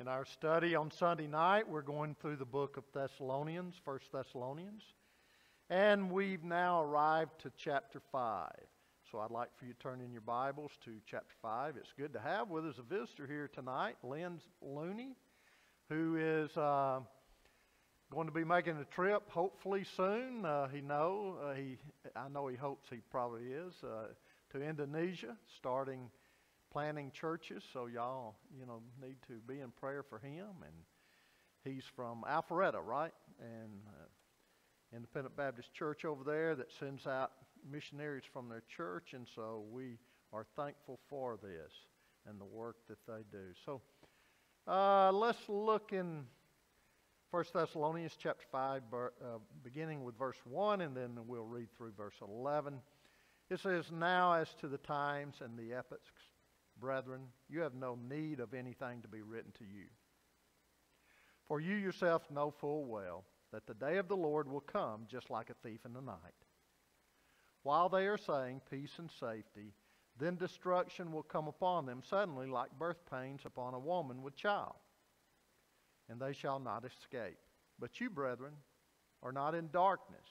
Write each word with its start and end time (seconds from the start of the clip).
In 0.00 0.06
our 0.06 0.24
study 0.24 0.76
on 0.76 0.92
Sunday 0.92 1.26
night, 1.26 1.68
we're 1.68 1.82
going 1.82 2.14
through 2.20 2.36
the 2.36 2.44
book 2.44 2.76
of 2.76 2.84
Thessalonians, 2.94 3.74
First 3.84 4.12
Thessalonians, 4.12 4.84
and 5.70 6.08
we've 6.08 6.44
now 6.44 6.84
arrived 6.84 7.32
to 7.40 7.50
chapter 7.56 8.00
5. 8.12 8.48
So 9.10 9.18
I'd 9.18 9.32
like 9.32 9.48
for 9.58 9.64
you 9.64 9.72
to 9.72 9.78
turn 9.80 10.00
in 10.00 10.12
your 10.12 10.20
Bibles 10.20 10.70
to 10.84 10.92
chapter 11.04 11.34
5. 11.42 11.76
It's 11.76 11.92
good 11.98 12.12
to 12.12 12.20
have 12.20 12.48
with 12.48 12.64
us 12.64 12.76
a 12.78 12.82
visitor 12.82 13.26
here 13.26 13.50
tonight, 13.52 13.96
Lynn 14.04 14.40
Looney, 14.62 15.16
who 15.88 16.14
is 16.14 16.56
uh, 16.56 17.00
going 18.12 18.28
to 18.28 18.32
be 18.32 18.44
making 18.44 18.76
a 18.76 18.84
trip 18.84 19.28
hopefully 19.30 19.84
soon. 19.96 20.44
Uh, 20.44 20.68
he 20.68 20.80
know 20.80 21.38
uh, 21.44 21.54
he 21.54 21.76
I 22.14 22.28
know 22.28 22.46
he 22.46 22.56
hopes 22.56 22.86
he 22.88 22.98
probably 23.10 23.46
is 23.46 23.74
uh, 23.82 24.12
to 24.52 24.62
Indonesia, 24.62 25.36
starting 25.56 26.08
planting 26.70 27.10
churches, 27.10 27.62
so 27.72 27.86
y'all, 27.86 28.36
you 28.58 28.66
know, 28.66 28.80
need 29.02 29.16
to 29.28 29.34
be 29.46 29.60
in 29.60 29.70
prayer 29.70 30.02
for 30.02 30.18
him. 30.18 30.46
And 30.62 30.74
he's 31.64 31.84
from 31.96 32.24
Alpharetta, 32.28 32.84
right? 32.84 33.12
And 33.40 33.80
uh, 33.88 34.96
Independent 34.96 35.36
Baptist 35.36 35.72
Church 35.72 36.04
over 36.04 36.24
there 36.24 36.54
that 36.54 36.72
sends 36.78 37.06
out 37.06 37.32
missionaries 37.70 38.24
from 38.32 38.48
their 38.48 38.62
church, 38.74 39.12
and 39.12 39.26
so 39.34 39.64
we 39.70 39.98
are 40.32 40.46
thankful 40.56 40.98
for 41.08 41.38
this 41.42 41.72
and 42.26 42.40
the 42.40 42.44
work 42.44 42.76
that 42.88 42.98
they 43.06 43.22
do. 43.30 43.44
So 43.64 43.80
uh, 44.66 45.12
let's 45.12 45.48
look 45.48 45.92
in 45.92 46.24
1 47.30 47.44
Thessalonians 47.52 48.16
chapter 48.18 48.46
5, 48.50 48.82
uh, 48.92 48.98
beginning 49.62 50.02
with 50.02 50.18
verse 50.18 50.38
1, 50.44 50.80
and 50.80 50.96
then 50.96 51.10
we'll 51.26 51.44
read 51.44 51.68
through 51.76 51.92
verse 51.96 52.14
11. 52.22 52.80
It 53.50 53.60
says, 53.60 53.86
Now 53.92 54.32
as 54.32 54.48
to 54.60 54.68
the 54.68 54.78
times 54.78 55.36
and 55.42 55.58
the 55.58 55.74
epochs, 55.74 56.10
Brethren, 56.80 57.22
you 57.48 57.60
have 57.60 57.74
no 57.74 57.98
need 58.08 58.40
of 58.40 58.54
anything 58.54 59.02
to 59.02 59.08
be 59.08 59.22
written 59.22 59.52
to 59.58 59.64
you. 59.64 59.86
For 61.46 61.60
you 61.60 61.74
yourself 61.74 62.30
know 62.30 62.50
full 62.50 62.84
well 62.84 63.24
that 63.52 63.66
the 63.66 63.74
day 63.74 63.96
of 63.96 64.08
the 64.08 64.16
Lord 64.16 64.48
will 64.48 64.60
come 64.60 65.06
just 65.10 65.30
like 65.30 65.50
a 65.50 65.68
thief 65.68 65.80
in 65.84 65.92
the 65.92 66.00
night. 66.00 66.16
While 67.62 67.88
they 67.88 68.06
are 68.06 68.18
saying 68.18 68.60
peace 68.70 68.92
and 68.98 69.10
safety, 69.10 69.72
then 70.18 70.36
destruction 70.36 71.12
will 71.12 71.22
come 71.22 71.48
upon 71.48 71.86
them 71.86 72.02
suddenly 72.08 72.46
like 72.46 72.78
birth 72.78 72.98
pains 73.10 73.42
upon 73.44 73.74
a 73.74 73.78
woman 73.78 74.22
with 74.22 74.36
child. 74.36 74.74
And 76.08 76.20
they 76.20 76.32
shall 76.32 76.58
not 76.58 76.84
escape. 76.84 77.38
But 77.78 78.00
you, 78.00 78.10
brethren, 78.10 78.54
are 79.22 79.32
not 79.32 79.54
in 79.54 79.68
darkness, 79.72 80.26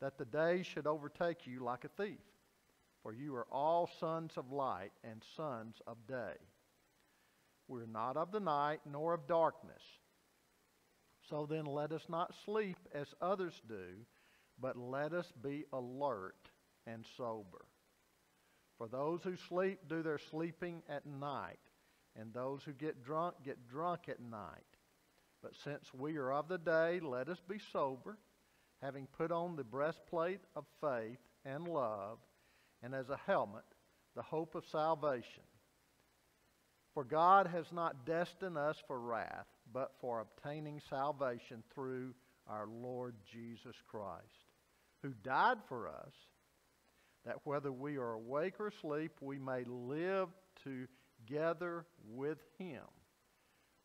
that 0.00 0.18
the 0.18 0.24
day 0.24 0.62
should 0.62 0.86
overtake 0.86 1.46
you 1.46 1.62
like 1.62 1.84
a 1.84 2.02
thief. 2.02 2.18
For 3.02 3.12
you 3.12 3.34
are 3.36 3.46
all 3.50 3.88
sons 3.98 4.32
of 4.36 4.52
light 4.52 4.92
and 5.02 5.22
sons 5.36 5.76
of 5.86 5.96
day. 6.06 6.34
We're 7.66 7.86
not 7.86 8.16
of 8.16 8.32
the 8.32 8.40
night 8.40 8.80
nor 8.84 9.14
of 9.14 9.26
darkness. 9.26 9.82
So 11.28 11.46
then 11.48 11.64
let 11.64 11.92
us 11.92 12.04
not 12.08 12.34
sleep 12.44 12.76
as 12.92 13.14
others 13.20 13.62
do, 13.68 14.04
but 14.60 14.76
let 14.76 15.12
us 15.12 15.32
be 15.42 15.64
alert 15.72 16.50
and 16.86 17.04
sober. 17.16 17.64
For 18.76 18.88
those 18.88 19.22
who 19.22 19.36
sleep 19.36 19.80
do 19.88 20.02
their 20.02 20.18
sleeping 20.18 20.82
at 20.88 21.06
night, 21.06 21.58
and 22.16 22.34
those 22.34 22.62
who 22.64 22.72
get 22.72 23.04
drunk 23.04 23.36
get 23.44 23.68
drunk 23.68 24.08
at 24.08 24.20
night. 24.20 24.64
But 25.42 25.52
since 25.62 25.94
we 25.94 26.16
are 26.16 26.32
of 26.32 26.48
the 26.48 26.58
day, 26.58 27.00
let 27.00 27.28
us 27.28 27.40
be 27.48 27.58
sober, 27.72 28.18
having 28.82 29.06
put 29.06 29.30
on 29.30 29.56
the 29.56 29.64
breastplate 29.64 30.40
of 30.56 30.64
faith 30.80 31.20
and 31.44 31.68
love 31.68 32.18
and 32.82 32.94
as 32.94 33.08
a 33.08 33.20
helmet 33.26 33.64
the 34.16 34.22
hope 34.22 34.54
of 34.54 34.64
salvation. 34.70 35.42
For 36.94 37.04
God 37.04 37.46
has 37.46 37.66
not 37.72 38.04
destined 38.04 38.58
us 38.58 38.76
for 38.86 38.98
wrath, 38.98 39.46
but 39.72 39.92
for 40.00 40.20
obtaining 40.20 40.80
salvation 40.90 41.62
through 41.72 42.14
our 42.48 42.66
Lord 42.66 43.14
Jesus 43.32 43.76
Christ, 43.88 44.48
who 45.02 45.10
died 45.22 45.58
for 45.68 45.88
us, 45.88 46.12
that 47.24 47.36
whether 47.44 47.70
we 47.70 47.96
are 47.96 48.14
awake 48.14 48.54
or 48.58 48.68
asleep, 48.68 49.12
we 49.20 49.38
may 49.38 49.62
live 49.64 50.28
together 50.64 51.84
with 52.08 52.38
him. 52.58 52.82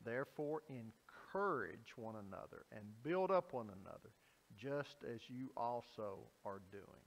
Therefore, 0.04 0.62
encourage 0.70 1.94
one 1.96 2.16
another 2.16 2.66
and 2.72 2.84
build 3.04 3.30
up 3.30 3.54
one 3.54 3.70
another, 3.84 4.12
just 4.58 4.96
as 5.14 5.20
you 5.28 5.52
also 5.56 6.20
are 6.46 6.62
doing. 6.72 7.05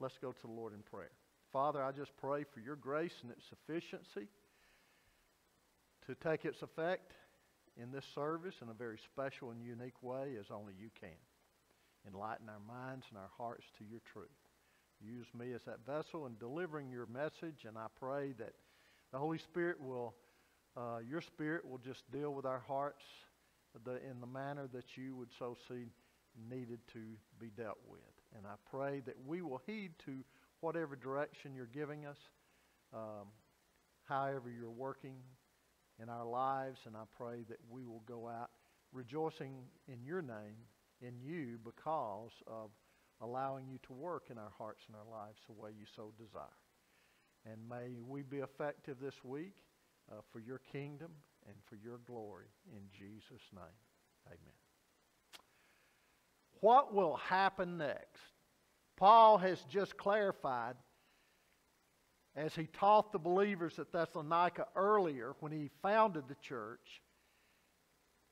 Let's 0.00 0.16
go 0.18 0.32
to 0.32 0.42
the 0.42 0.52
Lord 0.52 0.72
in 0.72 0.80
prayer. 0.80 1.10
Father, 1.52 1.82
I 1.82 1.92
just 1.92 2.16
pray 2.16 2.44
for 2.54 2.60
your 2.60 2.76
grace 2.76 3.12
and 3.22 3.30
its 3.30 3.44
sufficiency 3.48 4.28
to 6.06 6.14
take 6.14 6.46
its 6.46 6.62
effect 6.62 7.12
in 7.76 7.92
this 7.92 8.04
service 8.14 8.54
in 8.62 8.70
a 8.70 8.74
very 8.74 8.98
special 9.12 9.50
and 9.50 9.62
unique 9.62 10.02
way 10.02 10.36
as 10.40 10.46
only 10.50 10.72
you 10.80 10.88
can. 10.98 11.10
Enlighten 12.08 12.48
our 12.48 12.60
minds 12.66 13.04
and 13.10 13.18
our 13.18 13.30
hearts 13.36 13.64
to 13.78 13.84
your 13.84 14.00
truth. 14.12 14.28
Use 15.02 15.26
me 15.38 15.52
as 15.52 15.60
that 15.66 15.84
vessel 15.86 16.26
in 16.26 16.36
delivering 16.38 16.90
your 16.90 17.06
message, 17.06 17.66
and 17.66 17.76
I 17.76 17.86
pray 17.98 18.32
that 18.38 18.54
the 19.12 19.18
Holy 19.18 19.38
Spirit 19.38 19.80
will, 19.80 20.14
uh, 20.76 20.98
your 21.06 21.20
Spirit 21.20 21.68
will 21.68 21.78
just 21.78 22.10
deal 22.10 22.32
with 22.32 22.46
our 22.46 22.62
hearts 22.66 23.02
in 23.86 24.20
the 24.20 24.26
manner 24.26 24.66
that 24.72 24.96
you 24.96 25.14
would 25.14 25.30
so 25.38 25.56
see 25.68 25.90
needed 26.48 26.80
to 26.92 27.00
be 27.38 27.50
dealt 27.56 27.78
with. 27.88 28.00
And 28.36 28.46
I 28.46 28.54
pray 28.70 29.00
that 29.06 29.16
we 29.26 29.42
will 29.42 29.60
heed 29.66 29.92
to 30.06 30.24
whatever 30.60 30.96
direction 30.96 31.54
you're 31.54 31.66
giving 31.66 32.06
us, 32.06 32.18
um, 32.94 33.28
however 34.04 34.50
you're 34.50 34.70
working 34.70 35.16
in 36.00 36.08
our 36.08 36.26
lives. 36.26 36.78
And 36.86 36.96
I 36.96 37.04
pray 37.16 37.44
that 37.48 37.58
we 37.68 37.86
will 37.86 38.02
go 38.06 38.28
out 38.28 38.50
rejoicing 38.92 39.54
in 39.88 40.04
your 40.04 40.22
name, 40.22 40.56
in 41.00 41.14
you, 41.20 41.58
because 41.64 42.32
of 42.46 42.70
allowing 43.20 43.66
you 43.68 43.78
to 43.86 43.92
work 43.92 44.24
in 44.30 44.38
our 44.38 44.52
hearts 44.56 44.82
and 44.86 44.96
our 44.96 45.10
lives 45.10 45.38
the 45.46 45.52
way 45.52 45.70
you 45.70 45.86
so 45.96 46.12
desire. 46.18 46.44
And 47.46 47.56
may 47.68 48.00
we 48.06 48.22
be 48.22 48.38
effective 48.38 48.96
this 49.00 49.24
week 49.24 49.54
uh, 50.10 50.16
for 50.32 50.40
your 50.40 50.60
kingdom 50.72 51.10
and 51.46 51.56
for 51.68 51.76
your 51.76 51.98
glory. 52.06 52.46
In 52.72 52.82
Jesus' 52.92 53.46
name, 53.54 53.80
amen 54.26 54.69
what 56.60 56.94
will 56.94 57.16
happen 57.16 57.78
next? 57.78 58.20
Paul 58.96 59.38
has 59.38 59.58
just 59.70 59.96
clarified 59.96 60.76
as 62.36 62.54
he 62.54 62.66
taught 62.66 63.12
the 63.12 63.18
believers 63.18 63.78
at 63.78 63.92
Thessalonica 63.92 64.66
earlier 64.76 65.34
when 65.40 65.52
he 65.52 65.70
founded 65.82 66.24
the 66.28 66.36
church. 66.36 67.02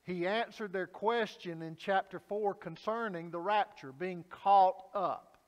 He 0.05 0.27
answered 0.27 0.72
their 0.72 0.87
question 0.87 1.62
in 1.62 1.77
chapter 1.77 2.19
4 2.28 2.55
concerning 2.55 3.31
the 3.31 3.41
rapture, 3.41 3.93
being 3.93 4.25
caught 4.31 4.83
up. 4.94 5.38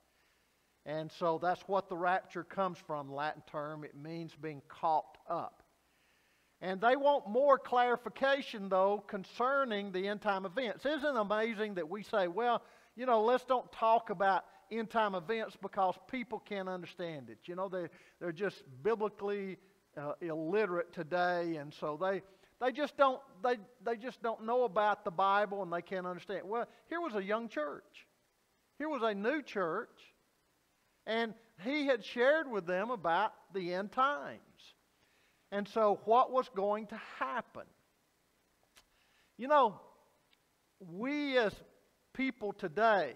And 0.84 1.10
so 1.12 1.38
that's 1.40 1.62
what 1.66 1.88
the 1.88 1.96
rapture 1.96 2.44
comes 2.44 2.78
from, 2.86 3.12
Latin 3.12 3.42
term. 3.50 3.84
It 3.84 3.94
means 3.94 4.34
being 4.40 4.62
caught 4.68 5.18
up. 5.28 5.59
And 6.62 6.80
they 6.80 6.94
want 6.94 7.26
more 7.26 7.58
clarification, 7.58 8.68
though, 8.68 9.02
concerning 9.06 9.92
the 9.92 10.08
end 10.08 10.20
time 10.20 10.44
events. 10.44 10.84
Isn't 10.84 11.16
it 11.16 11.18
amazing 11.18 11.74
that 11.74 11.88
we 11.88 12.02
say, 12.02 12.28
well, 12.28 12.62
you 12.96 13.06
know, 13.06 13.22
let's 13.22 13.44
don't 13.44 13.70
talk 13.72 14.10
about 14.10 14.44
end 14.70 14.90
time 14.90 15.14
events 15.14 15.56
because 15.60 15.94
people 16.10 16.38
can't 16.38 16.68
understand 16.68 17.30
it. 17.30 17.38
You 17.44 17.56
know, 17.56 17.68
they, 17.68 17.88
they're 18.20 18.32
just 18.32 18.62
biblically 18.82 19.56
uh, 19.96 20.12
illiterate 20.20 20.92
today, 20.92 21.56
and 21.56 21.72
so 21.72 21.98
they, 22.00 22.22
they, 22.60 22.72
just 22.72 22.96
don't, 22.96 23.20
they, 23.42 23.56
they 23.84 23.96
just 23.96 24.22
don't 24.22 24.44
know 24.44 24.64
about 24.64 25.04
the 25.04 25.10
Bible 25.10 25.62
and 25.62 25.72
they 25.72 25.82
can't 25.82 26.06
understand. 26.06 26.42
Well, 26.44 26.66
here 26.88 27.00
was 27.00 27.14
a 27.14 27.22
young 27.22 27.48
church, 27.48 28.06
here 28.78 28.88
was 28.88 29.02
a 29.02 29.14
new 29.14 29.42
church, 29.42 29.88
and 31.06 31.32
he 31.64 31.86
had 31.86 32.04
shared 32.04 32.50
with 32.50 32.66
them 32.66 32.90
about 32.90 33.32
the 33.54 33.72
end 33.72 33.92
times. 33.92 34.40
And 35.52 35.68
so, 35.68 36.00
what 36.04 36.30
was 36.30 36.48
going 36.54 36.86
to 36.88 37.00
happen? 37.18 37.64
You 39.36 39.48
know, 39.48 39.80
we 40.78 41.36
as 41.38 41.52
people 42.14 42.52
today, 42.52 43.14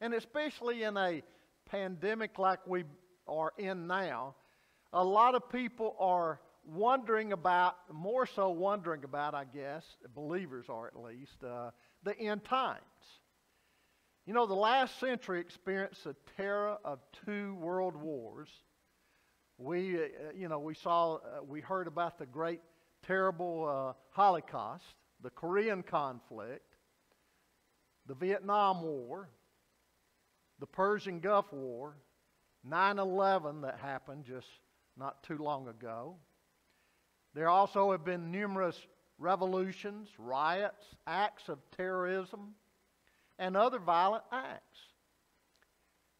and 0.00 0.14
especially 0.14 0.82
in 0.82 0.96
a 0.96 1.22
pandemic 1.70 2.38
like 2.38 2.66
we 2.66 2.84
are 3.28 3.52
in 3.58 3.86
now, 3.86 4.34
a 4.92 5.04
lot 5.04 5.34
of 5.34 5.50
people 5.50 5.96
are 5.98 6.40
wondering 6.66 7.32
about, 7.32 7.74
more 7.92 8.26
so 8.26 8.50
wondering 8.50 9.04
about, 9.04 9.34
I 9.34 9.44
guess, 9.44 9.84
believers 10.14 10.66
are 10.68 10.86
at 10.86 10.96
least, 10.96 11.42
uh, 11.44 11.70
the 12.02 12.18
end 12.18 12.44
times. 12.44 12.80
You 14.26 14.32
know, 14.32 14.46
the 14.46 14.54
last 14.54 14.98
century 15.00 15.40
experienced 15.40 16.04
the 16.04 16.16
terror 16.36 16.78
of 16.84 17.00
two 17.26 17.56
world 17.56 17.94
wars 17.94 18.48
we, 19.58 19.96
uh, 19.96 20.00
you 20.34 20.48
know, 20.48 20.58
we 20.58 20.74
saw, 20.74 21.16
uh, 21.16 21.42
we 21.46 21.60
heard 21.60 21.86
about 21.86 22.18
the 22.18 22.26
great, 22.26 22.60
terrible 23.06 23.68
uh, 23.68 23.92
Holocaust, 24.10 24.84
the 25.22 25.30
Korean 25.30 25.82
conflict, 25.82 26.74
the 28.06 28.14
Vietnam 28.14 28.82
War, 28.82 29.28
the 30.58 30.66
Persian 30.66 31.20
Gulf 31.20 31.52
War, 31.52 31.96
9 32.64 32.98
11 32.98 33.60
that 33.62 33.78
happened 33.78 34.24
just 34.24 34.46
not 34.96 35.22
too 35.22 35.38
long 35.38 35.68
ago. 35.68 36.16
There 37.34 37.48
also 37.48 37.92
have 37.92 38.04
been 38.04 38.30
numerous 38.30 38.78
revolutions, 39.18 40.08
riots, 40.18 40.84
acts 41.06 41.48
of 41.48 41.58
terrorism, 41.76 42.54
and 43.38 43.56
other 43.56 43.78
violent 43.78 44.24
acts. 44.32 44.78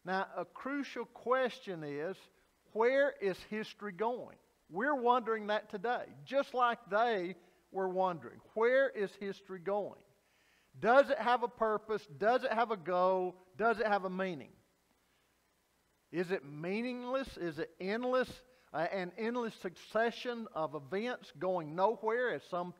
Now, 0.03 0.27
a 0.37 0.45
crucial 0.45 1.05
question 1.05 1.83
is 1.83 2.15
where 2.75 3.13
is 3.21 3.37
history 3.49 3.93
going? 3.93 4.35
We're 4.69 4.95
wondering 4.95 5.47
that 5.47 5.69
today, 5.71 6.03
just 6.25 6.53
like 6.53 6.77
they 6.91 7.35
were 7.71 7.87
wondering. 7.87 8.39
Where 8.53 8.89
is 8.89 9.09
history 9.19 9.59
going? 9.59 10.01
Does 10.81 11.09
it 11.09 11.17
have 11.17 11.43
a 11.43 11.47
purpose? 11.47 12.05
Does 12.19 12.43
it 12.43 12.51
have 12.51 12.71
a 12.71 12.77
goal? 12.77 13.35
Does 13.57 13.79
it 13.79 13.87
have 13.87 14.03
a 14.03 14.09
meaning? 14.09 14.49
Is 16.11 16.31
it 16.31 16.43
meaningless? 16.43 17.37
Is 17.37 17.59
it 17.59 17.69
endless? 17.79 18.29
Uh, 18.73 18.87
an 18.91 19.13
endless 19.17 19.53
succession 19.61 20.45
of 20.53 20.75
events 20.75 21.31
going 21.39 21.75
nowhere, 21.75 22.33
as 22.33 22.41
some 22.51 22.73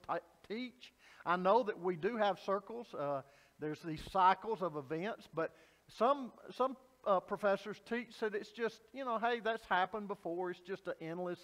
teach. 0.49 0.91
I 1.25 1.37
know 1.37 1.63
that 1.63 1.79
we 1.79 1.95
do 1.95 2.17
have 2.17 2.37
circles. 2.45 2.87
Uh, 2.93 3.21
there's 3.59 3.79
these 3.79 4.03
cycles 4.11 4.61
of 4.61 4.75
events, 4.75 5.25
but 5.33 5.53
some 5.97 6.33
some 6.57 6.75
uh, 7.05 7.19
professors 7.19 7.77
teach 7.87 8.19
that 8.19 8.35
it's 8.35 8.51
just 8.51 8.79
you 8.93 9.05
know, 9.05 9.17
hey, 9.19 9.39
that's 9.43 9.65
happened 9.65 10.07
before. 10.07 10.51
It's 10.51 10.59
just 10.59 10.87
an 10.87 10.93
endless 11.01 11.39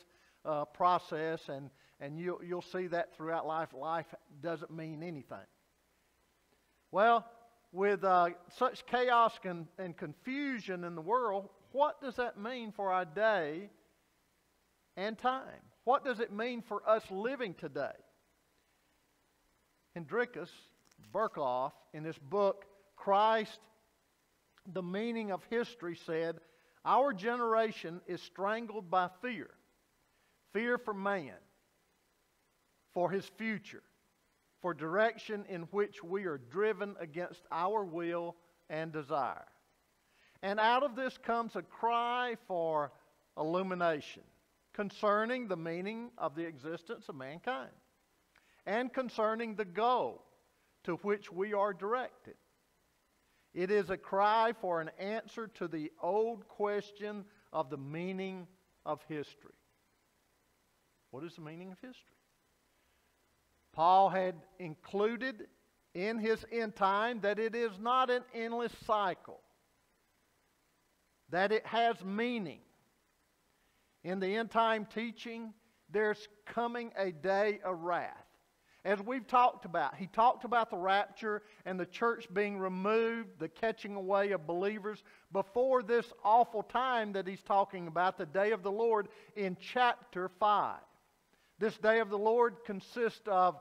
uh, 0.46 0.66
process, 0.66 1.50
and 1.50 1.69
and 2.00 2.18
you 2.18 2.40
you'll 2.46 2.62
see 2.62 2.88
that 2.88 3.16
throughout 3.16 3.46
life. 3.46 3.69
Life 3.74 4.08
doesn't 4.42 4.72
mean 4.72 5.04
anything. 5.04 5.38
Well, 6.92 7.25
with 7.72 8.04
uh, 8.04 8.30
such 8.58 8.86
chaos 8.86 9.34
and, 9.44 9.68
and 9.78 9.96
confusion 9.96 10.84
in 10.84 10.96
the 10.96 11.02
world, 11.02 11.48
what 11.72 12.02
does 12.02 12.16
that 12.18 12.38
mean 12.38 12.74
for 12.74 12.92
our 12.92 13.06
day 13.06 13.69
and 14.98 15.18
time? 15.18 15.62
What 15.86 16.04
does 16.04 16.19
it 16.19 16.34
mean 16.34 16.62
for 16.62 16.88
us 16.88 17.04
living 17.10 17.54
today? 17.54 17.94
Hendrikus 19.98 20.50
Berkhof, 21.14 21.72
in 21.94 22.04
this 22.04 22.18
book, 22.18 22.66
Christ, 22.96 23.60
the 24.74 24.84
Meaning 24.84 25.31
of 25.31 25.44
History, 25.50 25.98
said, 26.06 26.40
Our 26.86 27.13
generation 27.13 28.02
is 28.08 28.22
strangled 28.22 28.90
by 28.90 29.10
fear 29.22 29.50
fear 30.54 30.78
for 30.78 30.94
man, 30.94 31.34
for 32.94 33.10
his 33.10 33.25
future, 33.38 33.84
for 34.62 34.74
direction 34.74 35.46
in 35.50 35.62
which 35.72 36.04
we 36.04 36.25
are 36.25 36.42
driven 36.50 36.96
against 37.00 37.42
our 37.52 37.84
will 37.84 38.36
and 38.69 38.92
desire. 38.92 39.48
And 40.44 40.60
out 40.60 40.84
of 40.84 40.96
this 40.96 41.18
comes 41.18 41.56
a 41.56 41.62
cry 41.62 42.36
for 42.48 42.92
illumination 43.38 44.24
concerning 44.74 45.48
the 45.48 45.57
meaning 45.57 46.10
of 46.18 46.36
the 46.36 46.46
existence 46.46 47.10
of 47.10 47.16
mankind 47.16 47.72
and 48.66 48.92
concerning 48.94 49.56
the 49.56 49.66
goal 49.66 50.24
to 50.84 50.96
which 50.98 51.31
we 51.31 51.54
are 51.54 51.74
directed. 51.74 52.36
It 53.53 53.69
is 53.69 53.89
a 53.89 53.98
cry 53.98 54.53
for 54.59 54.80
an 54.80 54.89
answer 54.98 55.48
to 55.56 55.68
the 55.68 55.92
old 56.01 56.48
question 56.48 57.25
of 57.51 57.69
the 57.69 57.77
meaning 57.77 58.48
of 58.86 59.01
history. 59.07 59.53
What 61.12 61.24
is 61.24 61.36
the 61.36 61.42
meaning 61.42 61.71
of 61.71 61.80
history? 61.80 62.15
Paul 63.74 64.09
had 64.09 64.36
included 64.59 65.48
in 65.94 66.18
his 66.18 66.45
end 66.51 66.75
time 66.75 67.19
that 67.21 67.39
it 67.39 67.56
is 67.56 67.77
not 67.80 68.09
an 68.09 68.24
endless 68.33 68.74
cycle, 68.86 69.42
that 71.30 71.51
it 71.51 71.65
has 71.65 72.04
meaning. 72.04 72.59
In 74.04 74.19
the 74.19 74.36
end 74.36 74.51
time 74.51 74.88
teaching, 74.94 75.54
there's 75.89 76.27
coming 76.45 76.92
a 76.97 77.12
day 77.12 77.59
of 77.63 77.81
wrath. 77.81 78.31
As 78.83 79.00
we've 79.00 79.28
talked 79.28 79.66
about, 79.66 79.95
he 79.95 80.07
talked 80.07 80.44
about 80.44 80.72
the 80.72 80.78
rapture 80.78 81.44
and 81.66 81.80
the 81.80 81.86
church 81.86 82.28
being 82.33 82.57
removed, 82.57 83.30
the 83.38 83.48
catching 83.48 83.95
away 83.95 84.31
of 84.31 84.48
believers 84.48 85.04
before 85.31 85.83
this 85.83 86.12
awful 86.24 86.63
time 86.63 87.13
that 87.13 87.28
he's 87.28 87.44
talking 87.44 87.88
about, 87.88 88.18
the 88.18 88.25
day 88.25 88.51
of 88.51 88.63
the 88.63 88.72
Lord, 88.72 89.10
in 89.36 89.56
chapter 89.60 90.30
5. 90.39 90.80
This 91.60 91.78
day 91.78 92.00
of 92.00 92.10
the 92.10 92.18
Lord 92.18 92.56
consists 92.66 93.28
of 93.28 93.56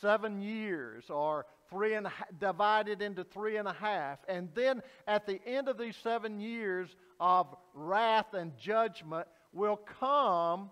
seven 0.00 0.42
years 0.42 1.08
or 1.08 1.46
three 1.70 1.94
and 1.94 2.08
divided 2.40 3.00
into 3.00 3.22
three 3.22 3.58
and 3.58 3.68
a 3.68 3.72
half. 3.72 4.18
And 4.28 4.48
then 4.56 4.82
at 5.06 5.24
the 5.24 5.40
end 5.46 5.68
of 5.68 5.78
these 5.78 5.96
seven 6.02 6.40
years 6.40 6.88
of 7.20 7.54
wrath 7.74 8.34
and 8.34 8.58
judgment 8.58 9.28
will 9.52 9.76
come 10.00 10.70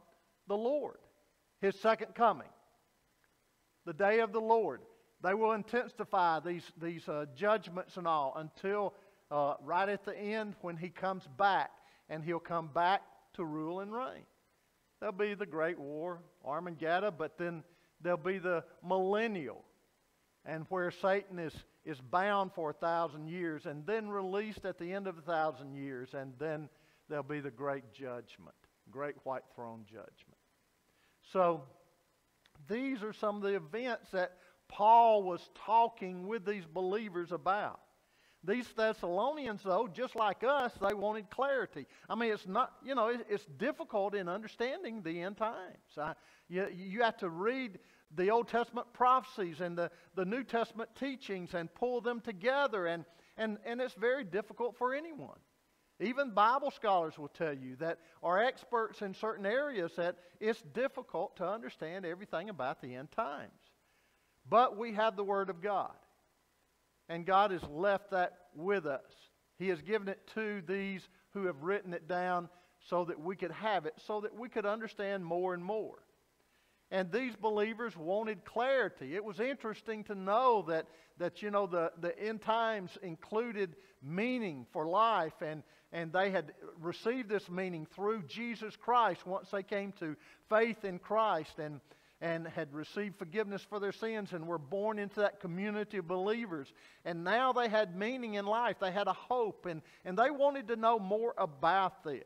the 0.48 0.56
Lord, 0.56 0.98
his 1.60 1.78
second 1.78 2.16
coming, 2.16 2.48
the 3.90 3.94
day 3.94 4.20
of 4.20 4.32
the 4.32 4.40
Lord. 4.40 4.82
They 5.20 5.34
will 5.34 5.50
intensify 5.50 6.38
these, 6.38 6.62
these 6.80 7.08
uh, 7.08 7.26
judgments 7.34 7.96
and 7.96 8.06
all 8.06 8.32
until 8.36 8.94
uh, 9.32 9.54
right 9.64 9.88
at 9.88 10.04
the 10.04 10.16
end 10.16 10.54
when 10.60 10.76
he 10.76 10.90
comes 10.90 11.24
back, 11.36 11.72
and 12.08 12.22
he'll 12.22 12.38
come 12.38 12.68
back 12.72 13.02
to 13.34 13.44
rule 13.44 13.80
and 13.80 13.92
reign. 13.92 14.22
There'll 15.00 15.12
be 15.12 15.34
the 15.34 15.44
Great 15.44 15.76
War, 15.76 16.20
Armageddon, 16.44 17.14
but 17.18 17.36
then 17.36 17.64
there'll 18.00 18.16
be 18.16 18.38
the 18.38 18.62
millennial, 18.86 19.64
and 20.46 20.66
where 20.68 20.92
Satan 20.92 21.40
is, 21.40 21.54
is 21.84 22.00
bound 22.00 22.52
for 22.54 22.70
a 22.70 22.74
thousand 22.74 23.26
years 23.26 23.66
and 23.66 23.84
then 23.86 24.08
released 24.08 24.64
at 24.64 24.78
the 24.78 24.92
end 24.92 25.08
of 25.08 25.18
a 25.18 25.22
thousand 25.22 25.74
years, 25.74 26.10
and 26.14 26.32
then 26.38 26.68
there'll 27.08 27.24
be 27.24 27.40
the 27.40 27.50
great 27.50 27.92
judgment, 27.92 28.54
great 28.88 29.16
white 29.24 29.42
throne 29.56 29.84
judgment. 29.84 30.38
So, 31.32 31.64
these 32.68 33.02
are 33.02 33.12
some 33.12 33.36
of 33.36 33.42
the 33.42 33.56
events 33.56 34.10
that 34.12 34.32
Paul 34.68 35.22
was 35.22 35.40
talking 35.66 36.26
with 36.26 36.44
these 36.44 36.64
believers 36.64 37.32
about. 37.32 37.80
These 38.42 38.68
Thessalonians, 38.74 39.62
though, 39.62 39.86
just 39.92 40.16
like 40.16 40.42
us, 40.44 40.72
they 40.80 40.94
wanted 40.94 41.28
clarity. 41.28 41.86
I 42.08 42.14
mean, 42.14 42.32
it's 42.32 42.46
not, 42.46 42.72
you 42.82 42.94
know, 42.94 43.14
it's 43.28 43.44
difficult 43.58 44.14
in 44.14 44.28
understanding 44.28 45.02
the 45.02 45.20
end 45.20 45.36
times. 45.36 45.98
I, 45.98 46.14
you, 46.48 46.66
you 46.74 47.02
have 47.02 47.18
to 47.18 47.28
read 47.28 47.78
the 48.16 48.30
Old 48.30 48.48
Testament 48.48 48.86
prophecies 48.94 49.60
and 49.60 49.76
the, 49.76 49.90
the 50.14 50.24
New 50.24 50.42
Testament 50.42 50.88
teachings 50.98 51.52
and 51.52 51.72
pull 51.74 52.00
them 52.00 52.20
together, 52.20 52.86
and, 52.86 53.04
and, 53.36 53.58
and 53.66 53.80
it's 53.80 53.94
very 53.94 54.24
difficult 54.24 54.76
for 54.78 54.94
anyone. 54.94 55.38
Even 56.00 56.30
Bible 56.30 56.70
scholars 56.70 57.18
will 57.18 57.28
tell 57.28 57.52
you 57.52 57.76
that 57.76 57.98
are 58.22 58.42
experts 58.42 59.02
in 59.02 59.14
certain 59.14 59.44
areas 59.44 59.92
that 59.96 60.16
it's 60.40 60.62
difficult 60.74 61.36
to 61.36 61.46
understand 61.46 62.06
everything 62.06 62.48
about 62.48 62.80
the 62.80 62.94
end 62.94 63.10
times. 63.12 63.52
But 64.48 64.78
we 64.78 64.94
have 64.94 65.16
the 65.16 65.24
Word 65.24 65.50
of 65.50 65.60
God 65.60 65.92
and 67.10 67.26
God 67.26 67.50
has 67.50 67.62
left 67.64 68.12
that 68.12 68.38
with 68.54 68.86
us. 68.86 69.12
He 69.58 69.68
has 69.68 69.82
given 69.82 70.08
it 70.08 70.20
to 70.34 70.62
these 70.66 71.06
who 71.34 71.46
have 71.46 71.62
written 71.62 71.92
it 71.92 72.08
down 72.08 72.48
so 72.88 73.04
that 73.04 73.20
we 73.20 73.34
could 73.36 73.50
have 73.50 73.84
it, 73.84 73.94
so 74.06 74.20
that 74.20 74.34
we 74.34 74.48
could 74.48 74.64
understand 74.64 75.24
more 75.24 75.52
and 75.52 75.62
more. 75.62 75.98
And 76.92 77.10
these 77.12 77.34
believers 77.36 77.96
wanted 77.96 78.44
clarity. 78.44 79.14
It 79.14 79.24
was 79.24 79.40
interesting 79.40 80.04
to 80.04 80.14
know 80.14 80.64
that, 80.68 80.86
that 81.18 81.42
you 81.42 81.50
know, 81.50 81.66
the, 81.66 81.92
the 82.00 82.16
end 82.18 82.42
times 82.42 82.96
included 83.02 83.74
meaning 84.02 84.66
for 84.72 84.86
life, 84.86 85.42
and, 85.42 85.62
and 85.92 86.12
they 86.12 86.30
had 86.30 86.52
received 86.80 87.28
this 87.28 87.48
meaning 87.48 87.86
through 87.94 88.22
Jesus 88.28 88.74
Christ 88.76 89.26
once 89.26 89.48
they 89.50 89.62
came 89.62 89.92
to 90.00 90.16
faith 90.48 90.84
in 90.84 90.98
Christ. 90.98 91.58
And, 91.58 91.80
and 92.20 92.46
had 92.46 92.72
received 92.74 93.16
forgiveness 93.18 93.64
for 93.70 93.80
their 93.80 93.92
sins 93.92 94.32
and 94.32 94.46
were 94.46 94.58
born 94.58 94.98
into 94.98 95.20
that 95.20 95.40
community 95.40 95.96
of 95.96 96.06
believers. 96.06 96.68
And 97.04 97.24
now 97.24 97.52
they 97.52 97.68
had 97.68 97.96
meaning 97.96 98.34
in 98.34 98.44
life. 98.44 98.76
They 98.78 98.92
had 98.92 99.06
a 99.06 99.14
hope, 99.14 99.64
and, 99.64 99.80
and 100.04 100.18
they 100.18 100.30
wanted 100.30 100.68
to 100.68 100.76
know 100.76 100.98
more 100.98 101.34
about 101.38 102.04
this. 102.04 102.22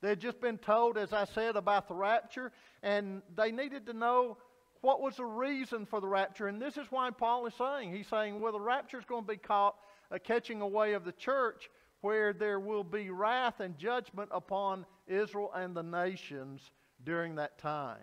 They 0.00 0.10
had 0.10 0.20
just 0.20 0.40
been 0.40 0.58
told, 0.58 0.96
as 0.96 1.12
I 1.12 1.24
said, 1.34 1.56
about 1.56 1.88
the 1.88 1.94
rapture, 1.94 2.52
and 2.82 3.22
they 3.36 3.50
needed 3.50 3.86
to 3.86 3.92
know 3.92 4.36
what 4.80 5.00
was 5.00 5.16
the 5.16 5.24
reason 5.24 5.86
for 5.86 6.00
the 6.00 6.06
rapture. 6.06 6.46
And 6.46 6.62
this 6.62 6.76
is 6.76 6.86
why 6.90 7.10
Paul 7.10 7.46
is 7.46 7.54
saying, 7.58 7.92
he's 7.92 8.06
saying, 8.06 8.40
well, 8.40 8.52
the 8.52 8.60
rapture 8.60 8.98
is 8.98 9.04
going 9.06 9.24
to 9.24 9.32
be 9.32 9.38
caught 9.38 9.74
a 10.12 10.20
catching 10.20 10.60
away 10.60 10.92
of 10.92 11.04
the 11.04 11.12
church 11.12 11.68
where 12.00 12.32
there 12.32 12.60
will 12.60 12.84
be 12.84 13.10
wrath 13.10 13.60
and 13.60 13.76
judgment 13.78 14.30
upon 14.32 14.86
Israel 15.06 15.50
and 15.54 15.74
the 15.76 15.82
nations 15.82 16.60
during 17.04 17.36
that 17.36 17.58
time. 17.58 17.98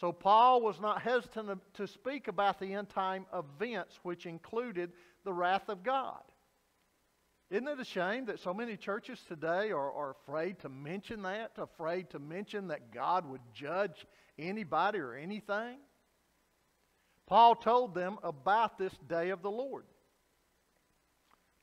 So 0.00 0.12
Paul 0.12 0.62
was 0.62 0.80
not 0.80 1.02
hesitant 1.02 1.60
to 1.74 1.86
speak 1.86 2.28
about 2.28 2.58
the 2.58 2.72
end 2.74 2.88
time 2.88 3.26
events, 3.34 3.98
which 4.02 4.24
included 4.24 4.92
the 5.24 5.32
wrath 5.32 5.68
of 5.68 5.82
God. 5.82 6.22
Isn't 7.50 7.68
it 7.68 7.80
a 7.80 7.84
shame 7.84 8.26
that 8.26 8.38
so 8.38 8.54
many 8.54 8.76
churches 8.76 9.18
today 9.26 9.72
are, 9.72 9.92
are 9.92 10.10
afraid 10.22 10.60
to 10.60 10.68
mention 10.68 11.22
that, 11.22 11.52
afraid 11.58 12.08
to 12.10 12.18
mention 12.18 12.68
that 12.68 12.92
God 12.92 13.28
would 13.28 13.40
judge 13.52 14.06
anybody 14.38 15.00
or 15.00 15.14
anything? 15.14 15.78
Paul 17.26 17.56
told 17.56 17.94
them 17.94 18.18
about 18.22 18.78
this 18.78 18.92
day 19.08 19.30
of 19.30 19.42
the 19.42 19.50
Lord. 19.50 19.84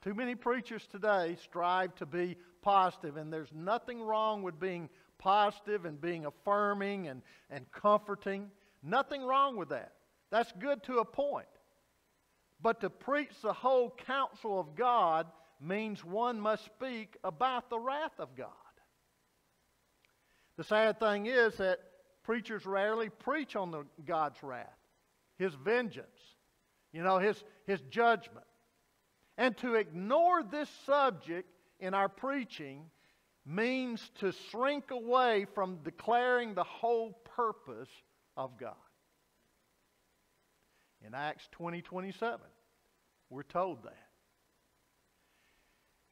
Too 0.03 0.13
many 0.13 0.35
preachers 0.35 0.85
today 0.87 1.37
strive 1.43 1.95
to 1.95 2.05
be 2.05 2.37
positive, 2.61 3.17
and 3.17 3.31
there's 3.31 3.51
nothing 3.53 4.01
wrong 4.01 4.43
with 4.43 4.59
being 4.59 4.89
positive 5.17 5.85
and 5.85 5.99
being 5.99 6.25
affirming 6.25 7.07
and, 7.07 7.21
and 7.49 7.69
comforting. 7.71 8.49
Nothing 8.83 9.23
wrong 9.23 9.57
with 9.57 9.69
that. 9.69 9.93
That's 10.29 10.51
good 10.59 10.83
to 10.83 10.99
a 10.99 11.05
point. 11.05 11.47
But 12.61 12.81
to 12.81 12.89
preach 12.89 13.31
the 13.41 13.53
whole 13.53 13.95
counsel 14.05 14.59
of 14.59 14.75
God 14.75 15.27
means 15.61 16.03
one 16.03 16.39
must 16.39 16.65
speak 16.65 17.17
about 17.23 17.69
the 17.69 17.79
wrath 17.79 18.19
of 18.19 18.35
God. 18.35 18.49
The 20.57 20.63
sad 20.63 20.99
thing 20.99 21.27
is 21.27 21.55
that 21.57 21.79
preachers 22.23 22.65
rarely 22.65 23.09
preach 23.09 23.55
on 23.55 23.71
the, 23.71 23.85
God's 24.05 24.41
wrath, 24.41 24.67
His 25.37 25.53
vengeance, 25.53 26.07
you 26.91 27.03
know, 27.03 27.19
His, 27.19 27.43
His 27.65 27.79
judgment. 27.89 28.45
And 29.37 29.55
to 29.57 29.75
ignore 29.75 30.43
this 30.43 30.69
subject 30.85 31.47
in 31.79 31.93
our 31.93 32.09
preaching 32.09 32.89
means 33.45 34.01
to 34.19 34.33
shrink 34.49 34.91
away 34.91 35.45
from 35.53 35.77
declaring 35.83 36.53
the 36.53 36.63
whole 36.63 37.13
purpose 37.35 37.89
of 38.35 38.57
God. 38.57 38.75
In 41.05 41.13
Acts 41.13 41.47
20 41.51 41.81
27, 41.81 42.39
we're 43.29 43.43
told 43.43 43.83
that. 43.83 43.95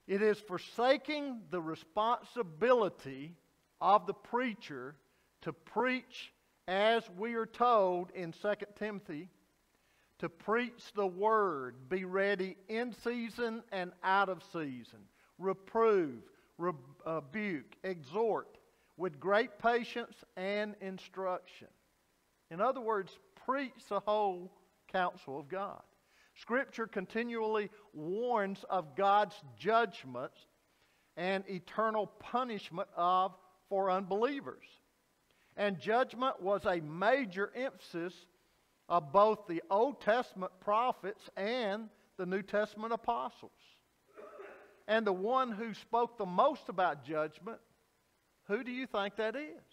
It 0.07 0.21
is 0.21 0.39
forsaking 0.39 1.41
the 1.49 1.61
responsibility 1.61 3.35
of 3.81 4.05
the 4.05 4.13
preacher 4.13 4.95
to 5.41 5.51
preach 5.51 6.31
as 6.67 7.03
we 7.17 7.33
are 7.33 7.47
told 7.47 8.11
in 8.11 8.31
2 8.31 8.53
Timothy 8.77 9.29
to 10.19 10.29
preach 10.29 10.93
the 10.95 11.05
word, 11.05 11.75
be 11.89 12.05
ready 12.05 12.55
in 12.69 12.93
season 13.03 13.63
and 13.71 13.91
out 14.03 14.29
of 14.29 14.43
season, 14.53 14.99
reprove, 15.37 16.21
rebuke, 16.57 17.75
exhort 17.83 18.57
with 18.97 19.19
great 19.19 19.59
patience 19.59 20.15
and 20.37 20.75
instruction. 20.81 21.67
In 22.49 22.61
other 22.61 22.81
words, 22.81 23.17
preach 23.45 23.73
the 23.89 23.99
whole 23.99 24.51
counsel 24.91 25.39
of 25.39 25.49
God. 25.49 25.81
Scripture 26.35 26.87
continually 26.87 27.69
warns 27.93 28.63
of 28.69 28.95
God's 28.95 29.35
judgments 29.57 30.37
and 31.17 31.43
eternal 31.49 32.07
punishment 32.19 32.89
of 32.95 33.33
for 33.69 33.89
unbelievers. 33.89 34.65
And 35.57 35.79
judgment 35.79 36.41
was 36.41 36.65
a 36.65 36.81
major 36.81 37.51
emphasis 37.55 38.13
of 38.87 39.11
both 39.11 39.47
the 39.47 39.63
Old 39.69 40.01
Testament 40.01 40.51
prophets 40.61 41.29
and 41.35 41.89
the 42.17 42.25
New 42.25 42.41
Testament 42.41 42.93
apostles. 42.93 43.51
And 44.87 45.05
the 45.05 45.13
one 45.13 45.51
who 45.51 45.73
spoke 45.73 46.17
the 46.17 46.25
most 46.25 46.69
about 46.69 47.03
judgment, 47.03 47.59
who 48.47 48.63
do 48.63 48.71
you 48.71 48.85
think 48.85 49.15
that 49.15 49.35
is? 49.35 49.63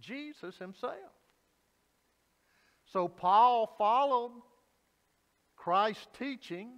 Jesus 0.00 0.56
himself. 0.56 0.94
So 2.92 3.06
Paul 3.06 3.74
followed 3.76 4.32
Christ's 5.56 6.06
teaching 6.18 6.70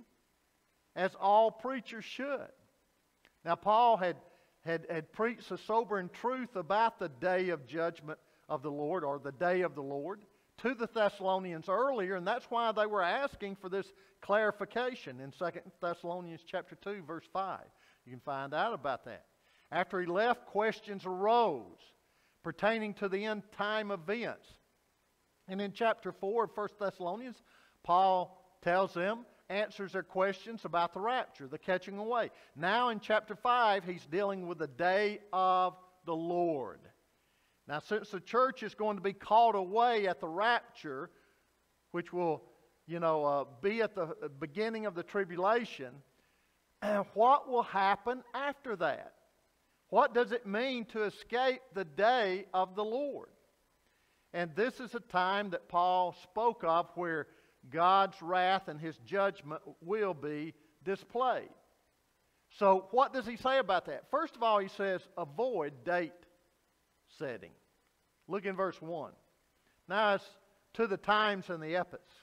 as 0.96 1.14
all 1.20 1.50
preachers 1.50 2.04
should. 2.04 2.50
Now, 3.44 3.54
Paul 3.54 3.96
had, 3.96 4.16
had, 4.64 4.86
had 4.90 5.12
preached 5.12 5.50
a 5.52 5.58
sobering 5.58 6.10
truth 6.12 6.56
about 6.56 6.98
the 6.98 7.08
day 7.08 7.50
of 7.50 7.66
judgment 7.66 8.18
of 8.48 8.62
the 8.62 8.70
Lord 8.70 9.04
or 9.04 9.20
the 9.20 9.32
day 9.32 9.62
of 9.62 9.74
the 9.76 9.82
Lord 9.82 10.20
to 10.62 10.74
the 10.74 10.88
Thessalonians 10.92 11.68
earlier, 11.68 12.16
and 12.16 12.26
that's 12.26 12.46
why 12.48 12.72
they 12.72 12.86
were 12.86 13.02
asking 13.02 13.56
for 13.56 13.68
this 13.68 13.86
clarification 14.20 15.20
in 15.20 15.32
2 15.32 15.60
Thessalonians 15.80 16.42
chapter 16.46 16.76
2, 16.76 17.02
verse 17.06 17.24
5. 17.32 17.60
You 18.06 18.12
can 18.12 18.20
find 18.20 18.54
out 18.54 18.72
about 18.72 19.04
that. 19.04 19.24
After 19.70 20.00
he 20.00 20.06
left, 20.06 20.46
questions 20.46 21.04
arose 21.04 21.78
pertaining 22.42 22.94
to 22.94 23.08
the 23.08 23.24
end 23.24 23.42
time 23.56 23.90
events. 23.90 24.46
And 25.48 25.60
in 25.60 25.72
chapter 25.72 26.12
4 26.12 26.44
of 26.44 26.50
1 26.54 26.68
Thessalonians, 26.80 27.36
Paul 27.82 28.38
tells 28.62 28.94
them, 28.94 29.26
answers 29.48 29.92
their 29.92 30.02
questions 30.02 30.64
about 30.64 30.94
the 30.94 31.00
rapture, 31.00 31.46
the 31.46 31.58
catching 31.58 31.98
away. 31.98 32.30
Now 32.56 32.88
in 32.88 33.00
chapter 33.00 33.34
5, 33.34 33.84
he's 33.84 34.06
dealing 34.06 34.46
with 34.46 34.58
the 34.58 34.66
day 34.66 35.20
of 35.32 35.76
the 36.06 36.14
Lord. 36.14 36.80
Now, 37.68 37.78
since 37.80 38.10
the 38.10 38.20
church 38.20 38.62
is 38.62 38.74
going 38.74 38.96
to 38.96 39.02
be 39.02 39.12
called 39.12 39.54
away 39.54 40.08
at 40.08 40.20
the 40.20 40.28
rapture, 40.28 41.10
which 41.92 42.12
will, 42.12 42.42
you 42.86 42.98
know, 42.98 43.24
uh, 43.24 43.44
be 43.60 43.82
at 43.82 43.94
the 43.94 44.02
uh, 44.02 44.28
beginning 44.40 44.86
of 44.86 44.94
the 44.94 45.02
tribulation, 45.02 45.94
what 47.14 47.48
will 47.48 47.62
happen 47.62 48.22
after 48.34 48.74
that? 48.76 49.14
What 49.90 50.14
does 50.14 50.32
it 50.32 50.46
mean 50.46 50.86
to 50.86 51.04
escape 51.04 51.60
the 51.74 51.84
day 51.84 52.46
of 52.52 52.74
the 52.74 52.84
Lord? 52.84 53.28
And 54.32 54.50
this 54.56 54.80
is 54.80 54.94
a 54.94 55.00
time 55.00 55.50
that 55.50 55.68
Paul 55.68 56.16
spoke 56.22 56.64
of 56.64 56.88
where 56.94 57.26
God's 57.70 58.20
wrath 58.22 58.68
and 58.68 58.80
his 58.80 58.96
judgment 59.04 59.60
will 59.80 60.14
be 60.14 60.54
displayed. 60.84 61.50
So, 62.58 62.88
what 62.90 63.12
does 63.12 63.26
he 63.26 63.36
say 63.36 63.58
about 63.58 63.86
that? 63.86 64.10
First 64.10 64.34
of 64.34 64.42
all, 64.42 64.58
he 64.58 64.68
says, 64.68 65.00
avoid 65.16 65.84
date 65.84 66.12
setting. 67.18 67.52
Look 68.28 68.44
in 68.46 68.56
verse 68.56 68.80
1. 68.80 69.12
Now, 69.88 70.14
as 70.14 70.22
to 70.74 70.86
the 70.86 70.96
times 70.96 71.50
and 71.50 71.62
the 71.62 71.76
epochs, 71.76 72.14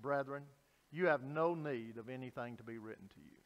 brethren, 0.00 0.44
you 0.92 1.06
have 1.06 1.22
no 1.22 1.54
need 1.54 1.98
of 1.98 2.08
anything 2.08 2.56
to 2.56 2.62
be 2.62 2.78
written 2.78 3.08
to 3.08 3.20
you. 3.20 3.36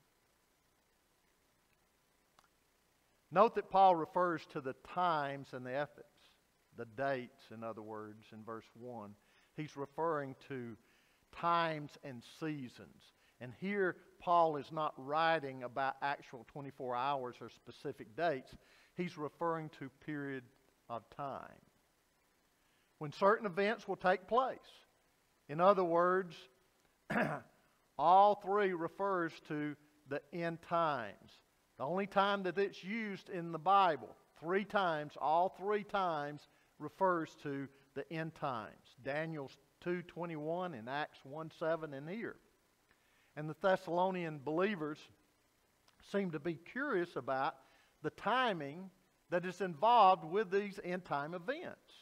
Note 3.33 3.55
that 3.55 3.71
Paul 3.71 3.95
refers 3.95 4.45
to 4.53 4.61
the 4.61 4.75
times 4.95 5.49
and 5.53 5.65
the 5.65 5.77
epochs, 5.77 6.07
the 6.77 6.87
dates, 6.97 7.45
in 7.55 7.63
other 7.63 7.83
words, 7.83 8.25
in 8.33 8.45
verse 8.45 8.65
1. 8.75 9.15
He's 9.57 9.77
referring 9.77 10.35
to 10.49 10.77
times 11.33 11.93
and 12.03 12.23
seasons. 12.41 13.13
And 13.41 13.53
here, 13.61 13.97
Paul 14.19 14.57
is 14.57 14.71
not 14.73 14.95
writing 14.97 15.63
about 15.63 15.97
actual 16.03 16.45
24 16.53 16.97
hours 16.97 17.37
or 17.41 17.49
specific 17.49 18.17
dates. 18.17 18.55
He's 18.97 19.17
referring 19.17 19.71
to 19.79 19.91
period 20.05 20.45
of 20.91 21.09
time 21.17 21.63
when 22.99 23.13
certain 23.13 23.47
events 23.47 23.89
will 23.89 23.97
take 23.97 24.29
place. 24.29 24.59
In 25.49 25.61
other 25.61 25.85
words, 25.85 26.35
all 27.99 28.35
three 28.45 28.75
refers 28.75 29.33
to 29.49 29.75
the 30.09 30.21
end 30.35 30.59
times. 30.69 31.31
The 31.79 31.85
only 31.85 32.07
time 32.07 32.43
that 32.43 32.59
it's 32.59 32.85
used 32.85 33.31
in 33.31 33.53
the 33.53 33.59
Bible, 33.59 34.15
three 34.39 34.65
times, 34.65 35.13
all 35.19 35.55
three 35.59 35.85
times 35.85 36.43
refers 36.79 37.31
to 37.43 37.69
the 37.95 38.11
end 38.13 38.35
times. 38.35 38.75
Daniel's 39.03 39.57
2.21 39.87 40.79
and 40.79 40.89
Acts 40.89 41.19
1.7 41.27 41.97
and 41.97 42.09
here. 42.09 42.37
And 43.37 43.49
the 43.49 43.57
Thessalonian 43.63 44.41
believers 44.45 44.99
seem 46.13 46.33
to 46.33 46.41
be 46.41 46.55
curious 46.55 47.17
about 47.17 47.55
the 48.03 48.11
timing 48.11 48.91
that 49.31 49.45
is 49.45 49.61
involved 49.61 50.25
with 50.25 50.51
these 50.51 50.79
end 50.85 51.05
time 51.05 51.35
events. 51.35 51.95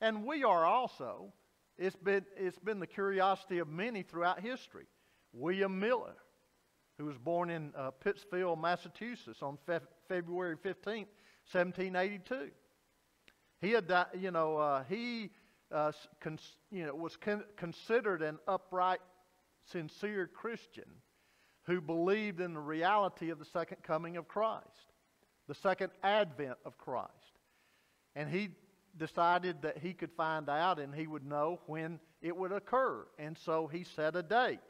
And 0.00 0.24
we 0.24 0.44
are 0.44 0.64
also. 0.64 1.32
It's 1.78 1.96
been, 1.96 2.24
it's 2.36 2.58
been 2.58 2.80
the 2.80 2.86
curiosity 2.86 3.58
of 3.58 3.68
many 3.68 4.02
throughout 4.02 4.40
history. 4.40 4.86
William 5.32 5.80
Miller, 5.80 6.14
who 6.98 7.06
was 7.06 7.16
born 7.16 7.50
in 7.50 7.72
uh, 7.76 7.90
Pittsfield, 7.92 8.60
Massachusetts 8.60 9.42
on 9.42 9.58
Fe- 9.66 9.80
February 10.08 10.56
15th, 10.56 11.08
1782. 11.50 12.50
He 13.60 13.70
had, 13.70 13.90
you 14.18 14.30
know, 14.30 14.58
uh, 14.58 14.84
he 14.88 15.30
uh, 15.72 15.92
you 16.70 16.86
know, 16.86 16.94
was 16.94 17.16
con- 17.16 17.44
considered 17.56 18.22
an 18.22 18.38
upright, 18.46 19.00
sincere 19.70 20.26
Christian 20.26 20.90
who 21.64 21.80
believed 21.80 22.40
in 22.40 22.54
the 22.54 22.60
reality 22.60 23.30
of 23.30 23.38
the 23.38 23.44
second 23.44 23.78
coming 23.82 24.16
of 24.16 24.28
Christ, 24.28 24.91
the 25.48 25.54
second 25.54 25.90
advent 26.02 26.58
of 26.64 26.78
Christ. 26.78 27.10
And 28.14 28.28
he 28.28 28.50
decided 28.98 29.62
that 29.62 29.78
he 29.78 29.94
could 29.94 30.12
find 30.12 30.48
out 30.48 30.78
and 30.78 30.94
he 30.94 31.06
would 31.06 31.24
know 31.24 31.60
when 31.66 31.98
it 32.20 32.36
would 32.36 32.52
occur. 32.52 33.06
And 33.18 33.36
so 33.36 33.66
he 33.66 33.84
set 33.84 34.16
a 34.16 34.22
date 34.22 34.60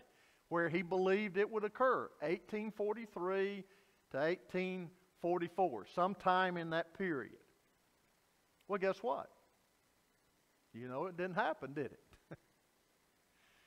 where 0.48 0.68
he 0.68 0.82
believed 0.82 1.36
it 1.36 1.50
would 1.50 1.64
occur 1.64 2.10
1843 2.20 3.64
to 4.10 4.16
1844, 4.16 5.86
sometime 5.94 6.56
in 6.56 6.70
that 6.70 6.96
period. 6.96 7.32
Well, 8.68 8.78
guess 8.78 8.98
what? 9.02 9.30
You 10.74 10.88
know, 10.88 11.06
it 11.06 11.16
didn't 11.16 11.34
happen, 11.34 11.72
did 11.74 11.86
it? 11.86 12.00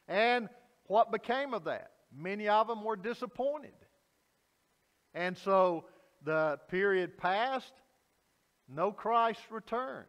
and 0.07 0.49
what 0.87 1.11
became 1.11 1.53
of 1.53 1.65
that? 1.65 1.91
Many 2.15 2.47
of 2.47 2.67
them 2.67 2.83
were 2.83 2.95
disappointed. 2.95 3.73
And 5.13 5.37
so 5.37 5.85
the 6.25 6.59
period 6.69 7.17
passed, 7.17 7.71
no 8.67 8.91
Christ 8.91 9.39
returned. 9.49 10.07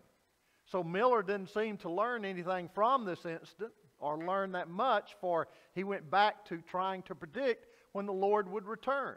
So 0.66 0.82
Miller 0.82 1.22
didn't 1.22 1.50
seem 1.50 1.76
to 1.78 1.90
learn 1.90 2.24
anything 2.24 2.68
from 2.74 3.04
this 3.04 3.24
incident 3.24 3.72
or 3.98 4.18
learn 4.18 4.52
that 4.52 4.68
much, 4.68 5.14
for 5.20 5.48
he 5.74 5.84
went 5.84 6.10
back 6.10 6.44
to 6.46 6.58
trying 6.70 7.02
to 7.02 7.14
predict 7.14 7.66
when 7.92 8.06
the 8.06 8.12
Lord 8.12 8.50
would 8.50 8.66
return. 8.66 9.16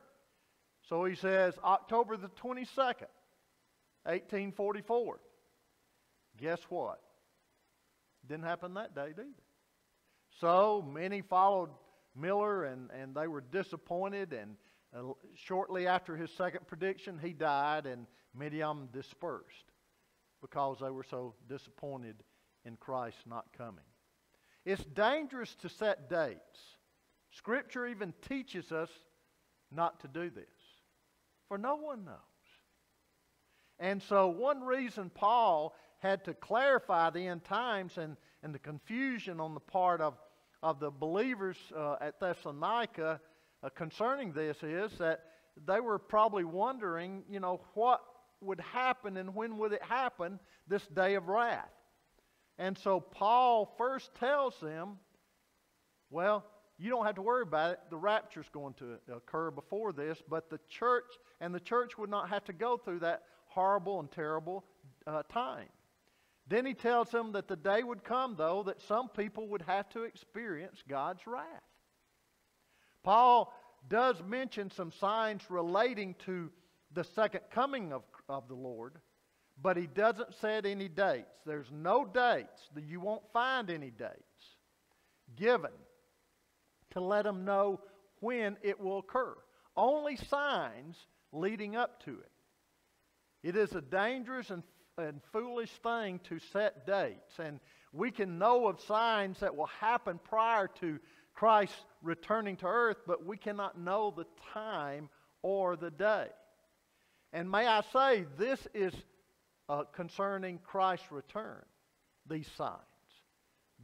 So 0.88 1.06
he 1.06 1.16
says, 1.16 1.54
October 1.64 2.18
the 2.18 2.30
22nd, 2.42 3.10
1844. 4.04 5.20
Guess 6.38 6.60
what? 6.70 7.02
Didn't 8.28 8.46
happen 8.46 8.76
that 8.76 8.96
day 8.96 9.08
either. 9.10 9.26
So 10.40 10.86
many 10.88 11.22
followed 11.22 11.70
Miller 12.16 12.66
and, 12.66 12.90
and 12.92 13.16
they 13.16 13.28
were 13.28 13.42
disappointed. 13.42 14.34
And 14.34 14.56
uh, 14.96 15.02
shortly 15.36 15.88
after 15.88 16.16
his 16.16 16.32
second 16.32 16.68
prediction, 16.68 17.20
he 17.22 17.34
died 17.34 17.86
and 17.86 18.08
many 18.36 18.62
of 18.62 18.78
them 18.78 18.90
dispersed 18.92 19.72
because 20.42 20.78
they 20.82 20.90
were 20.90 21.06
so 21.10 21.36
disappointed 21.48 22.16
in 22.66 22.76
Christ 22.78 23.18
not 23.28 23.46
coming. 23.58 23.84
It's 24.66 24.84
dangerous 24.84 25.56
to 25.62 25.70
set 25.70 26.10
dates. 26.10 26.60
Scripture 27.32 27.88
even 27.88 28.14
teaches 28.28 28.72
us 28.72 28.90
not 29.72 30.00
to 30.02 30.08
do 30.08 30.30
this, 30.30 30.46
for 31.48 31.58
no 31.58 31.76
one 31.76 32.06
knows. 32.06 32.16
And 33.80 34.02
so, 34.02 34.28
one 34.28 34.62
reason 34.62 35.10
Paul 35.10 35.76
had 36.00 36.26
to 36.26 36.34
clarify 36.34 37.10
the 37.10 37.28
end 37.28 37.44
times 37.44 37.98
and, 37.98 38.18
and 38.44 38.54
the 38.54 38.60
confusion 38.60 39.40
on 39.40 39.54
the 39.54 39.60
part 39.60 40.02
of, 40.02 40.18
of 40.62 40.80
the 40.80 40.92
believers 40.92 41.58
uh, 41.76 41.96
at 42.02 42.20
Thessalonica 42.20 43.22
uh, 43.64 43.70
concerning 43.70 44.32
this 44.32 44.58
is 44.64 44.92
that 45.00 45.22
they 45.66 45.80
were 45.80 46.00
probably 46.00 46.44
wondering, 46.44 47.24
you 47.30 47.40
know, 47.40 47.62
what 47.74 48.02
would 48.42 48.62
happen 48.62 49.18
and 49.18 49.36
when 49.36 49.58
would 49.58 49.74
it 49.74 49.84
happen, 49.84 50.40
this 50.68 50.86
day 50.88 51.16
of 51.16 51.28
wrath. 51.28 51.70
And 52.58 52.78
so 52.78 53.00
Paul 53.00 53.74
first 53.78 54.14
tells 54.16 54.58
them, 54.60 54.98
well, 56.10 56.46
you 56.78 56.90
don't 56.90 57.06
have 57.06 57.16
to 57.16 57.22
worry 57.22 57.44
about 57.44 57.74
it. 57.74 57.80
The 57.90 57.98
rapture 57.98 58.40
is 58.40 58.50
going 58.50 58.74
to 58.76 58.98
occur 59.14 59.52
before 59.52 59.92
this, 59.92 60.22
but 60.30 60.50
the 60.50 60.60
church 60.70 61.12
and 61.42 61.54
the 61.54 61.60
church 61.60 61.98
would 61.98 62.10
not 62.10 62.30
have 62.30 62.46
to 62.46 62.54
go 62.54 62.78
through 62.78 63.00
that 63.00 63.24
horrible 63.48 64.00
and 64.00 64.10
terrible 64.12 64.64
uh, 65.06 65.24
time. 65.24 65.68
Then 66.48 66.66
he 66.66 66.74
tells 66.74 67.10
them 67.10 67.34
that 67.34 67.48
the 67.48 67.56
day 67.56 67.84
would 67.84 68.04
come, 68.04 68.36
though, 68.38 68.64
that 68.64 68.82
some 68.82 69.10
people 69.10 69.48
would 69.50 69.62
have 69.64 69.90
to 69.90 70.04
experience 70.04 70.82
God's 70.88 71.28
wrath. 71.28 71.46
Paul 73.04 73.54
does 73.88 74.22
mention 74.28 74.72
some 74.72 74.92
signs 74.92 75.42
relating 75.50 76.16
to 76.26 76.50
the 76.94 77.04
second 77.04 77.42
coming 77.52 77.94
of, 77.94 78.04
of 78.28 78.48
the 78.48 78.56
Lord, 78.56 78.96
but 79.62 79.78
he 79.78 79.88
doesn't 79.88 80.34
set 80.42 80.66
any 80.66 80.88
dates. 80.88 81.36
There's 81.46 81.72
no 81.72 82.06
dates. 82.06 82.70
That 82.76 82.84
you 82.84 83.00
won't 83.00 83.24
find 83.34 83.70
any 83.70 83.92
dates 83.92 84.14
given 85.36 85.72
to 86.92 87.00
let 87.00 87.24
them 87.24 87.46
know 87.46 87.82
when 88.20 88.58
it 88.62 88.80
will 88.80 89.00
occur. 89.00 89.36
Only 89.76 90.16
signs 90.16 90.96
leading 91.32 91.76
up 91.76 92.04
to 92.06 92.12
it. 92.12 92.32
It 93.44 93.56
is 93.56 93.74
a 93.74 93.82
dangerous 93.82 94.50
and, 94.50 94.64
and 94.98 95.22
foolish 95.32 95.72
thing 95.84 96.20
to 96.30 96.40
set 96.52 96.86
dates. 96.86 97.40
And 97.40 97.60
we 97.94 98.12
can 98.12 98.38
know 98.38 98.68
of 98.68 98.82
signs 98.82 99.40
that 99.40 99.56
will 99.56 99.70
happen 99.80 100.20
prior 100.24 100.68
to 100.80 101.00
Christ 101.40 101.86
returning 102.02 102.58
to 102.58 102.66
earth, 102.66 102.98
but 103.08 103.26
we 103.26 103.38
cannot 103.38 103.80
know 103.80 104.14
the 104.14 104.26
time 104.54 105.08
or 105.42 105.78
the 105.78 105.90
day. 105.90 106.28
And 107.32 107.50
may 107.50 107.66
I 107.66 107.82
say, 107.94 108.26
this 108.38 108.68
is 108.74 108.94
uh, 109.70 109.84
concerning 109.94 110.60
Christ's 110.66 111.10
return, 111.14 111.64
these 112.30 112.48
signs. 112.58 112.82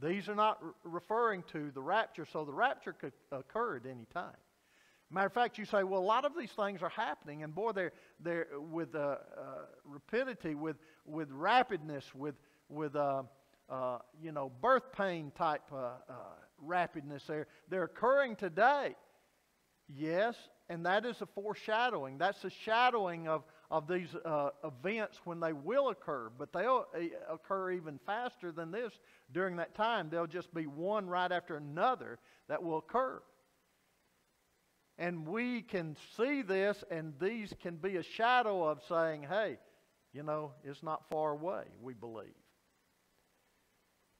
These 0.02 0.28
are 0.28 0.34
not 0.34 0.62
re- 0.62 0.72
referring 0.84 1.44
to 1.52 1.70
the 1.70 1.80
rapture, 1.80 2.26
so 2.30 2.44
the 2.44 2.52
rapture 2.52 2.92
could 2.92 3.14
occur 3.32 3.76
at 3.76 3.86
any 3.86 4.04
time. 4.12 4.36
Matter 5.10 5.28
of 5.28 5.32
fact, 5.32 5.56
you 5.56 5.64
say, 5.64 5.82
well, 5.82 6.00
a 6.00 6.02
lot 6.02 6.26
of 6.26 6.32
these 6.38 6.50
things 6.50 6.82
are 6.82 6.90
happening, 6.90 7.42
and 7.42 7.54
boy, 7.54 7.72
they're, 7.72 7.92
they're 8.20 8.48
with 8.58 8.94
uh, 8.94 8.98
uh, 8.98 9.16
rapidity, 9.86 10.54
with, 10.54 10.76
with 11.06 11.30
rapidness, 11.30 12.14
with, 12.14 12.34
with 12.68 12.96
uh, 12.96 13.22
uh 13.68 13.98
you 14.22 14.32
know, 14.32 14.50
birth 14.60 14.92
pain 14.92 15.32
type 15.36 15.62
uh, 15.72 15.92
uh, 16.08 16.14
rapidness. 16.64 17.26
They're, 17.26 17.46
they're 17.68 17.84
occurring 17.84 18.36
today. 18.36 18.94
Yes, 19.88 20.34
and 20.68 20.84
that 20.86 21.04
is 21.04 21.20
a 21.22 21.26
foreshadowing. 21.26 22.18
That's 22.18 22.42
a 22.44 22.50
shadowing 22.50 23.28
of, 23.28 23.44
of 23.70 23.86
these 23.86 24.08
uh, 24.24 24.50
events 24.64 25.20
when 25.24 25.38
they 25.38 25.52
will 25.52 25.90
occur, 25.90 26.30
but 26.36 26.52
they'll 26.52 26.86
uh, 26.94 27.32
occur 27.32 27.70
even 27.72 28.00
faster 28.04 28.50
than 28.50 28.72
this 28.72 28.92
during 29.32 29.56
that 29.56 29.74
time. 29.76 30.08
There'll 30.10 30.26
just 30.26 30.52
be 30.52 30.66
one 30.66 31.06
right 31.06 31.30
after 31.30 31.56
another 31.56 32.18
that 32.48 32.62
will 32.62 32.78
occur. 32.78 33.22
And 34.98 35.26
we 35.28 35.62
can 35.62 35.96
see 36.16 36.42
this, 36.42 36.82
and 36.90 37.12
these 37.20 37.52
can 37.60 37.76
be 37.76 37.96
a 37.96 38.02
shadow 38.02 38.64
of 38.64 38.80
saying, 38.88 39.26
hey, 39.28 39.58
you 40.12 40.22
know, 40.22 40.52
it's 40.64 40.82
not 40.82 41.08
far 41.10 41.32
away, 41.32 41.64
we 41.82 41.92
believe. 41.92 42.34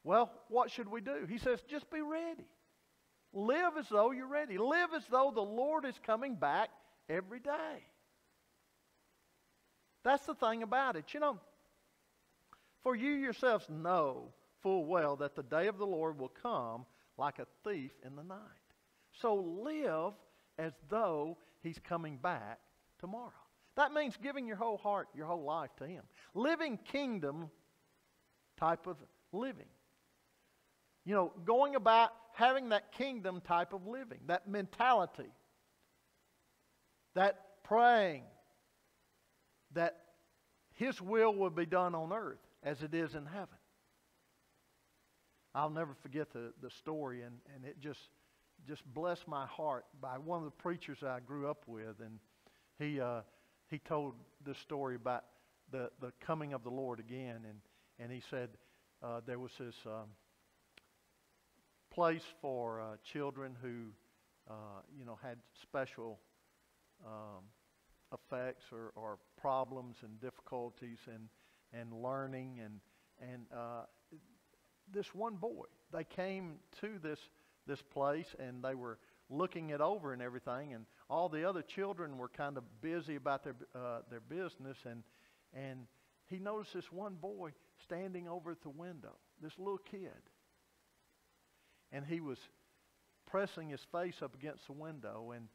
Well, 0.06 0.30
what 0.46 0.70
should 0.70 0.88
we 0.88 1.00
do? 1.00 1.26
He 1.28 1.36
says, 1.36 1.60
just 1.68 1.90
be 1.90 2.00
ready. 2.00 2.46
Live 3.32 3.72
as 3.76 3.88
though 3.88 4.12
you're 4.12 4.28
ready. 4.28 4.56
Live 4.56 4.90
as 4.94 5.02
though 5.10 5.32
the 5.34 5.40
Lord 5.40 5.84
is 5.84 5.96
coming 6.06 6.36
back 6.36 6.70
every 7.08 7.40
day. 7.40 7.82
That's 10.04 10.24
the 10.24 10.36
thing 10.36 10.62
about 10.62 10.94
it. 10.94 11.12
You 11.12 11.18
know, 11.18 11.40
for 12.84 12.94
you 12.94 13.10
yourselves 13.10 13.66
know 13.68 14.32
full 14.62 14.86
well 14.86 15.16
that 15.16 15.34
the 15.34 15.42
day 15.42 15.66
of 15.66 15.76
the 15.76 15.86
Lord 15.86 16.20
will 16.20 16.32
come 16.40 16.86
like 17.18 17.40
a 17.40 17.46
thief 17.68 17.90
in 18.06 18.14
the 18.14 18.22
night. 18.22 18.38
So 19.10 19.34
live 19.34 20.12
as 20.56 20.72
though 20.88 21.36
he's 21.64 21.80
coming 21.80 22.16
back 22.16 22.60
tomorrow. 23.00 23.32
That 23.74 23.92
means 23.92 24.16
giving 24.22 24.46
your 24.46 24.56
whole 24.56 24.78
heart, 24.78 25.08
your 25.16 25.26
whole 25.26 25.42
life 25.42 25.70
to 25.78 25.86
him. 25.86 26.04
Living 26.32 26.78
kingdom 26.92 27.50
type 28.56 28.86
of 28.86 28.98
living. 29.32 29.66
You 31.06 31.14
know, 31.14 31.32
going 31.44 31.76
about 31.76 32.10
having 32.32 32.70
that 32.70 32.92
kingdom 32.92 33.40
type 33.40 33.72
of 33.72 33.86
living, 33.86 34.18
that 34.26 34.48
mentality, 34.48 35.32
that 37.14 37.40
praying, 37.62 38.24
that 39.72 40.00
his 40.74 41.00
will 41.00 41.32
will 41.32 41.50
be 41.50 41.64
done 41.64 41.94
on 41.94 42.12
earth 42.12 42.40
as 42.62 42.82
it 42.82 42.92
is 42.92 43.14
in 43.14 43.24
heaven. 43.24 43.56
I'll 45.54 45.70
never 45.70 45.94
forget 46.02 46.32
the, 46.32 46.52
the 46.60 46.70
story, 46.70 47.22
and, 47.22 47.36
and 47.54 47.64
it 47.64 47.80
just 47.80 48.00
just 48.66 48.84
blessed 48.92 49.28
my 49.28 49.46
heart 49.46 49.84
by 50.00 50.18
one 50.18 50.38
of 50.38 50.44
the 50.44 50.50
preachers 50.50 50.98
I 51.02 51.20
grew 51.20 51.48
up 51.48 51.62
with, 51.68 52.00
and 52.00 52.18
he 52.78 53.00
uh, 53.00 53.20
he 53.68 53.78
told 53.78 54.14
this 54.44 54.58
story 54.58 54.96
about 54.96 55.24
the 55.70 55.88
the 56.00 56.12
coming 56.20 56.52
of 56.52 56.64
the 56.64 56.70
Lord 56.70 56.98
again, 56.98 57.42
and 57.48 57.60
and 57.98 58.12
he 58.12 58.20
said 58.28 58.50
uh, 59.02 59.20
there 59.24 59.38
was 59.38 59.52
this 59.58 59.76
um, 59.86 60.08
place 61.96 62.24
for 62.42 62.78
uh, 62.78 62.84
children 63.10 63.56
who 63.62 63.86
uh, 64.50 64.82
you 64.98 65.06
know 65.06 65.18
had 65.22 65.38
special 65.62 66.20
um, 67.06 67.42
effects 68.12 68.64
or, 68.70 68.92
or 68.94 69.16
problems 69.40 69.96
and 70.02 70.20
difficulties 70.20 70.98
and 71.06 71.28
and 71.72 71.94
learning 72.02 72.60
and 72.62 72.80
and 73.32 73.46
uh, 73.50 73.84
this 74.92 75.14
one 75.14 75.36
boy 75.36 75.64
they 75.90 76.04
came 76.04 76.56
to 76.82 76.98
this 77.02 77.18
this 77.66 77.80
place 77.80 78.36
and 78.38 78.62
they 78.62 78.74
were 78.74 78.98
looking 79.30 79.70
it 79.70 79.80
over 79.80 80.12
and 80.12 80.20
everything 80.20 80.74
and 80.74 80.84
all 81.08 81.30
the 81.30 81.48
other 81.48 81.62
children 81.62 82.18
were 82.18 82.28
kind 82.28 82.58
of 82.58 82.64
busy 82.82 83.16
about 83.16 83.42
their 83.42 83.56
uh, 83.74 84.00
their 84.10 84.20
business 84.20 84.76
and 84.84 85.02
and 85.54 85.86
he 86.26 86.38
noticed 86.38 86.74
this 86.74 86.92
one 86.92 87.14
boy 87.14 87.52
standing 87.82 88.28
over 88.28 88.50
at 88.50 88.60
the 88.60 88.68
window 88.68 89.16
this 89.40 89.58
little 89.58 89.78
kid 89.78 90.10
and 91.92 92.04
he 92.04 92.20
was 92.20 92.38
pressing 93.26 93.68
his 93.68 93.80
face 93.92 94.16
up 94.22 94.34
against 94.34 94.66
the 94.66 94.72
window 94.72 95.32
and 95.34 95.48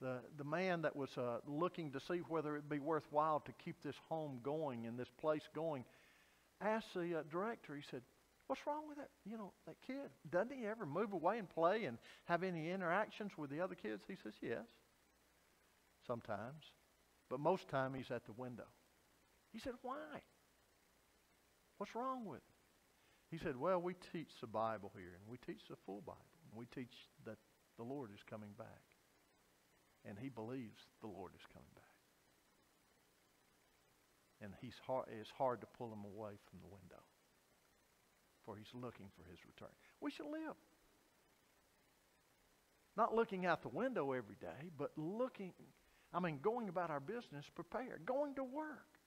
the, 0.00 0.18
the 0.36 0.44
man 0.44 0.82
that 0.82 0.94
was 0.94 1.10
uh, 1.16 1.38
looking 1.46 1.92
to 1.92 2.00
see 2.00 2.18
whether 2.28 2.56
it'd 2.56 2.68
be 2.68 2.78
worthwhile 2.78 3.40
to 3.40 3.52
keep 3.64 3.82
this 3.82 3.94
home 4.08 4.40
going 4.42 4.86
and 4.86 4.98
this 4.98 5.08
place 5.20 5.48
going 5.54 5.84
asked 6.60 6.94
the 6.94 7.20
uh, 7.20 7.22
director 7.30 7.74
he 7.74 7.82
said 7.90 8.02
What's 8.46 8.60
wrong 8.66 8.86
with 8.88 8.98
that? 8.98 9.08
You 9.24 9.38
know, 9.38 9.52
that 9.66 9.76
kid. 9.86 10.10
Doesn't 10.30 10.52
he 10.52 10.66
ever 10.66 10.84
move 10.84 11.12
away 11.12 11.38
and 11.38 11.48
play 11.48 11.84
and 11.84 11.96
have 12.26 12.42
any 12.42 12.70
interactions 12.70 13.32
with 13.38 13.50
the 13.50 13.60
other 13.60 13.74
kids? 13.74 14.02
He 14.06 14.16
says, 14.22 14.34
Yes. 14.42 14.66
Sometimes. 16.06 16.62
But 17.30 17.40
most 17.40 17.68
time 17.68 17.94
he's 17.94 18.10
at 18.10 18.26
the 18.26 18.32
window. 18.32 18.66
He 19.52 19.58
said, 19.58 19.72
Why? 19.80 20.20
What's 21.78 21.94
wrong 21.94 22.26
with 22.26 22.38
it? 22.38 22.53
He 23.34 23.40
said, 23.42 23.56
Well, 23.56 23.82
we 23.82 23.94
teach 24.12 24.30
the 24.40 24.46
Bible 24.46 24.92
here, 24.94 25.18
and 25.18 25.26
we 25.28 25.38
teach 25.38 25.66
the 25.68 25.74
full 25.84 26.00
Bible. 26.00 26.38
And 26.48 26.56
we 26.56 26.66
teach 26.66 26.94
that 27.26 27.36
the 27.76 27.82
Lord 27.82 28.10
is 28.14 28.22
coming 28.30 28.50
back. 28.56 28.84
And 30.04 30.16
he 30.16 30.28
believes 30.28 30.86
the 31.00 31.08
Lord 31.08 31.32
is 31.34 31.42
coming 31.52 31.74
back. 31.74 31.82
And 34.40 34.52
he's 34.60 34.76
hard, 34.86 35.06
it's 35.20 35.32
hard 35.36 35.60
to 35.62 35.66
pull 35.76 35.88
him 35.92 36.04
away 36.04 36.38
from 36.48 36.60
the 36.60 36.68
window 36.68 37.02
for 38.44 38.56
he's 38.56 38.72
looking 38.72 39.06
for 39.16 39.28
his 39.28 39.40
return. 39.44 39.74
We 40.00 40.12
should 40.12 40.26
live. 40.26 40.54
Not 42.96 43.16
looking 43.16 43.46
out 43.46 43.62
the 43.62 43.68
window 43.68 44.12
every 44.12 44.36
day, 44.40 44.70
but 44.78 44.92
looking, 44.96 45.54
I 46.12 46.20
mean, 46.20 46.38
going 46.40 46.68
about 46.68 46.90
our 46.90 47.00
business 47.00 47.46
prepared, 47.52 48.02
going 48.06 48.36
to 48.36 48.44
work. 48.44 49.00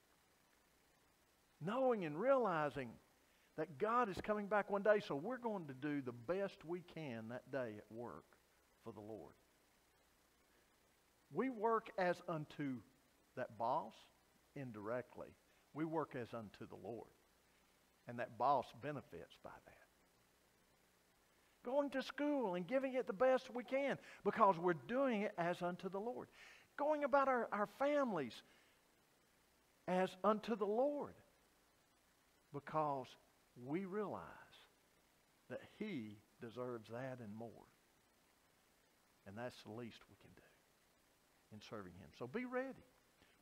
Knowing 1.62 2.04
and 2.04 2.20
realizing 2.20 2.90
that 3.58 3.78
God 3.80 4.10
is 4.10 4.18
coming 4.22 4.46
back 4.46 4.70
one 4.70 4.84
day, 4.84 5.02
so 5.06 5.16
we're 5.16 5.38
going 5.38 5.66
to 5.66 5.74
do 5.74 6.02
the 6.02 6.12
best 6.12 6.64
we 6.66 6.82
can 6.94 7.30
that 7.30 7.52
day 7.52 7.74
at 7.78 7.86
work 7.92 8.26
for 8.84 8.94
the 8.94 9.02
Lord. 9.02 9.34
We 11.34 11.50
work 11.50 11.90
as 11.98 12.22
unto 12.30 12.78
that 13.36 13.58
boss 13.58 13.94
indirectly. 14.56 15.30
We 15.74 15.86
work 15.86 16.16
as 16.20 16.34
unto 16.34 16.68
the 16.68 16.76
Lord. 16.76 17.10
And 18.08 18.20
that 18.20 18.38
boss 18.38 18.66
benefits 18.82 19.36
by 19.44 19.50
that. 19.66 19.74
Going 21.66 21.90
to 21.90 22.02
school 22.02 22.56
and 22.56 22.66
giving 22.66 22.94
it 22.94 23.08
the 23.08 23.14
best 23.14 23.54
we 23.54 23.64
can 23.64 23.98
because 24.24 24.58
we're 24.58 24.74
doing 24.88 25.24
it 25.24 25.34
as 25.38 25.62
unto 25.62 25.90
the 25.90 26.00
Lord. 26.00 26.30
Going 26.78 27.04
about 27.04 27.28
our, 27.28 27.50
our 27.52 27.68
families 27.80 28.34
as 29.88 30.10
unto 30.24 30.56
the 30.56 30.66
Lord 30.66 31.16
because 32.54 33.08
we 33.66 33.86
realize 33.86 34.22
that 35.50 35.62
He 35.78 36.18
deserves 36.42 36.90
that 36.90 37.20
and 37.24 37.34
more. 37.36 37.50
And 39.26 39.38
that's 39.38 39.62
the 39.64 39.72
least 39.72 39.98
we 40.10 40.16
can 40.22 40.32
do 40.36 41.54
in 41.54 41.62
serving 41.70 41.94
Him. 42.00 42.10
So 42.18 42.28
be 42.28 42.46
ready. 42.46 42.86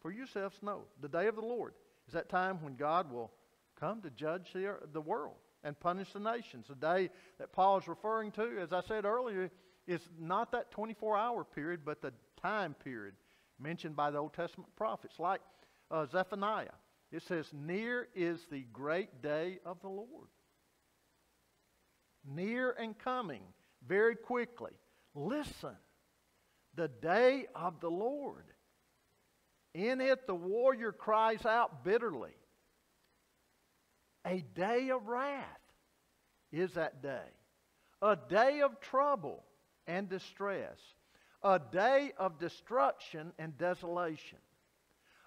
For 0.01 0.11
yourselves 0.11 0.55
know 0.61 0.83
the 1.01 1.09
day 1.09 1.27
of 1.27 1.35
the 1.35 1.41
Lord 1.41 1.73
is 2.07 2.13
that 2.13 2.29
time 2.29 2.61
when 2.61 2.75
God 2.75 3.11
will 3.11 3.31
come 3.79 4.01
to 4.01 4.09
judge 4.09 4.53
the, 4.53 4.77
the 4.93 5.01
world 5.01 5.35
and 5.63 5.79
punish 5.79 6.13
the 6.13 6.19
nations. 6.19 6.67
The 6.69 6.75
day 6.75 7.09
that 7.39 7.51
Paul 7.51 7.77
is 7.79 7.87
referring 7.87 8.31
to, 8.33 8.59
as 8.61 8.71
I 8.71 8.81
said 8.81 9.05
earlier, 9.05 9.49
is 9.87 10.01
not 10.19 10.51
that 10.51 10.71
24 10.71 11.17
hour 11.17 11.43
period, 11.43 11.81
but 11.83 12.01
the 12.01 12.13
time 12.41 12.75
period 12.83 13.15
mentioned 13.59 13.95
by 13.95 14.11
the 14.11 14.17
Old 14.17 14.33
Testament 14.33 14.69
prophets, 14.75 15.19
like 15.19 15.41
uh, 15.91 16.05
Zephaniah. 16.05 16.67
It 17.15 17.23
says, 17.23 17.49
Near 17.53 18.09
is 18.13 18.41
the 18.51 18.65
great 18.73 19.21
day 19.21 19.59
of 19.65 19.79
the 19.79 19.87
Lord. 19.87 20.27
Near 22.25 22.71
and 22.71 22.99
coming 22.99 23.43
very 23.87 24.17
quickly. 24.17 24.73
Listen, 25.13 25.77
the 26.75 26.89
day 26.89 27.45
of 27.55 27.79
the 27.79 27.89
Lord. 27.89 28.43
In 29.73 30.01
it, 30.01 30.27
the 30.27 30.35
warrior 30.35 30.91
cries 30.91 31.45
out 31.45 31.85
bitterly. 31.85 32.35
A 34.25 34.43
day 34.53 34.89
of 34.89 35.07
wrath 35.07 35.45
is 36.51 36.73
that 36.73 37.01
day. 37.01 37.31
A 38.01 38.17
day 38.17 38.59
of 38.59 38.81
trouble 38.81 39.45
and 39.87 40.09
distress. 40.09 40.79
A 41.43 41.61
day 41.71 42.11
of 42.17 42.39
destruction 42.39 43.31
and 43.39 43.57
desolation 43.57 44.39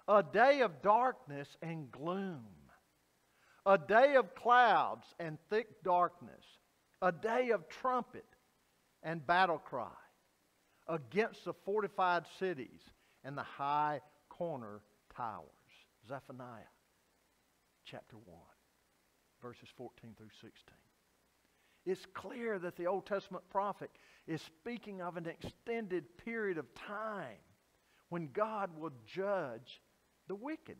a 0.09 0.23
day 0.23 0.61
of 0.61 0.81
darkness 0.81 1.47
and 1.61 1.91
gloom, 1.91 2.43
a 3.65 3.77
day 3.77 4.15
of 4.15 4.33
clouds 4.33 5.05
and 5.19 5.37
thick 5.51 5.83
darkness, 5.83 6.43
a 7.03 7.11
day 7.11 7.51
of 7.51 7.69
trumpet 7.69 8.25
and 9.03 9.25
battle 9.25 9.59
cry 9.59 9.87
against 10.87 11.45
the 11.45 11.53
fortified 11.63 12.23
cities 12.39 12.81
and 13.23 13.37
the 13.37 13.43
high 13.43 14.01
corner 14.29 14.81
towers. 15.15 15.45
Zephaniah 16.07 16.63
chapter 17.85 18.17
1, 18.17 18.37
verses 19.43 19.69
14 19.77 20.15
through 20.17 20.29
16. 20.41 20.51
It's 21.85 22.05
clear 22.15 22.57
that 22.57 22.75
the 22.77 22.87
Old 22.87 23.05
Testament 23.05 23.43
prophet 23.51 23.91
is 24.27 24.41
speaking 24.41 25.01
of 25.01 25.17
an 25.17 25.27
extended 25.27 26.05
period 26.17 26.57
of 26.57 26.73
time 26.73 27.37
when 28.09 28.29
God 28.33 28.71
will 28.75 28.91
judge 29.05 29.79
the 30.29 30.35
wicked. 30.35 30.77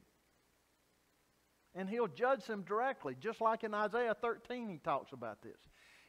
And 1.76 1.90
he'll 1.90 2.08
judge 2.08 2.46
them 2.46 2.64
directly, 2.64 3.16
just 3.20 3.42
like 3.42 3.66
in 3.66 3.74
Isaiah 3.74 4.16
13 4.20 4.70
he 4.70 4.78
talks 4.78 5.12
about 5.12 5.42
this. 5.42 5.58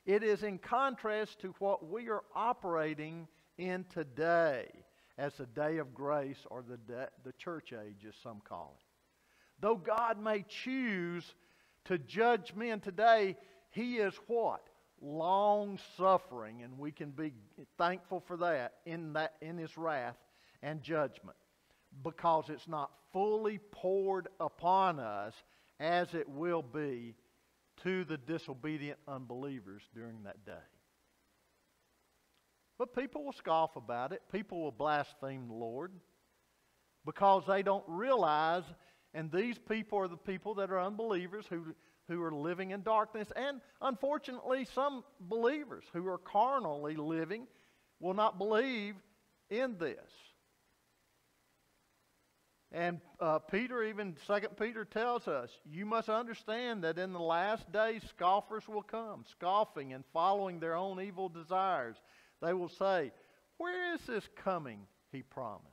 It 0.06 0.22
is 0.22 0.44
in 0.44 0.58
contrast 0.58 1.40
to 1.40 1.54
what 1.58 1.90
we 1.90 2.08
are 2.08 2.22
operating 2.34 3.26
in 3.58 3.84
today 3.92 4.68
as 5.18 5.34
the 5.34 5.46
day 5.46 5.78
of 5.78 5.92
grace 5.92 6.38
or 6.50 6.62
the, 6.62 6.78
de- 6.78 7.08
the 7.24 7.32
church 7.32 7.72
age, 7.72 8.06
as 8.08 8.14
some 8.22 8.40
call 8.48 8.76
it. 8.78 8.84
Though 9.60 9.76
God 9.76 10.22
may 10.22 10.44
choose 10.48 11.24
to 11.86 11.98
judge 11.98 12.54
men 12.54 12.80
today, 12.80 13.36
he 13.70 13.96
is 13.96 14.14
what? 14.26 14.62
Long 15.02 15.78
suffering, 15.98 16.62
and 16.62 16.78
we 16.78 16.92
can 16.92 17.10
be 17.10 17.32
thankful 17.76 18.22
for 18.26 18.38
that 18.38 18.74
in, 18.86 19.12
that, 19.14 19.34
in 19.42 19.58
his 19.58 19.76
wrath 19.76 20.16
and 20.62 20.82
judgment 20.82 21.36
because 22.02 22.44
it's 22.48 22.68
not 22.68 22.90
fully 23.12 23.58
poured 23.72 24.28
upon 24.38 24.98
us 24.98 25.34
as 25.78 26.14
it 26.14 26.28
will 26.28 26.62
be 26.62 27.14
to 27.82 28.04
the 28.04 28.18
disobedient 28.18 28.98
unbelievers 29.08 29.82
during 29.94 30.22
that 30.24 30.44
day. 30.44 30.52
But 32.78 32.94
people 32.94 33.24
will 33.24 33.32
scoff 33.32 33.76
about 33.76 34.12
it. 34.12 34.22
People 34.32 34.62
will 34.62 34.72
blaspheme 34.72 35.48
the 35.48 35.54
Lord 35.54 35.92
because 37.04 37.44
they 37.46 37.62
don't 37.62 37.84
realize, 37.86 38.64
and 39.14 39.30
these 39.30 39.58
people 39.58 39.98
are 39.98 40.08
the 40.08 40.16
people 40.16 40.54
that 40.54 40.70
are 40.70 40.80
unbelievers 40.80 41.46
who, 41.48 41.74
who 42.08 42.22
are 42.22 42.32
living 42.32 42.70
in 42.70 42.82
darkness, 42.82 43.28
and 43.36 43.60
unfortunately, 43.80 44.66
some 44.74 45.04
believers 45.20 45.84
who 45.92 46.06
are 46.08 46.18
carnally 46.18 46.96
living 46.96 47.46
will 48.00 48.14
not 48.14 48.38
believe 48.38 48.94
in 49.50 49.76
this. 49.78 50.10
And 52.72 53.00
uh, 53.18 53.40
Peter, 53.40 53.82
even 53.82 54.16
Second 54.26 54.56
Peter 54.56 54.84
tells 54.84 55.26
us, 55.26 55.50
you 55.68 55.84
must 55.84 56.08
understand 56.08 56.84
that 56.84 56.98
in 56.98 57.12
the 57.12 57.18
last 57.20 57.70
days 57.72 58.02
scoffers 58.08 58.68
will 58.68 58.82
come, 58.82 59.24
scoffing 59.28 59.92
and 59.92 60.04
following 60.12 60.60
their 60.60 60.76
own 60.76 61.00
evil 61.00 61.28
desires. 61.28 61.96
They 62.40 62.52
will 62.52 62.68
say, 62.68 63.10
Where 63.56 63.94
is 63.94 64.00
this 64.06 64.28
coming 64.36 64.86
he 65.10 65.22
promised? 65.22 65.66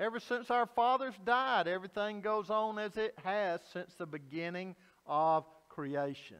Ever 0.00 0.18
since 0.18 0.50
our 0.50 0.66
fathers 0.66 1.14
died, 1.24 1.68
everything 1.68 2.22
goes 2.22 2.50
on 2.50 2.78
as 2.78 2.96
it 2.96 3.14
has 3.22 3.60
since 3.72 3.94
the 3.94 4.06
beginning 4.06 4.74
of 5.06 5.44
creation. 5.68 6.38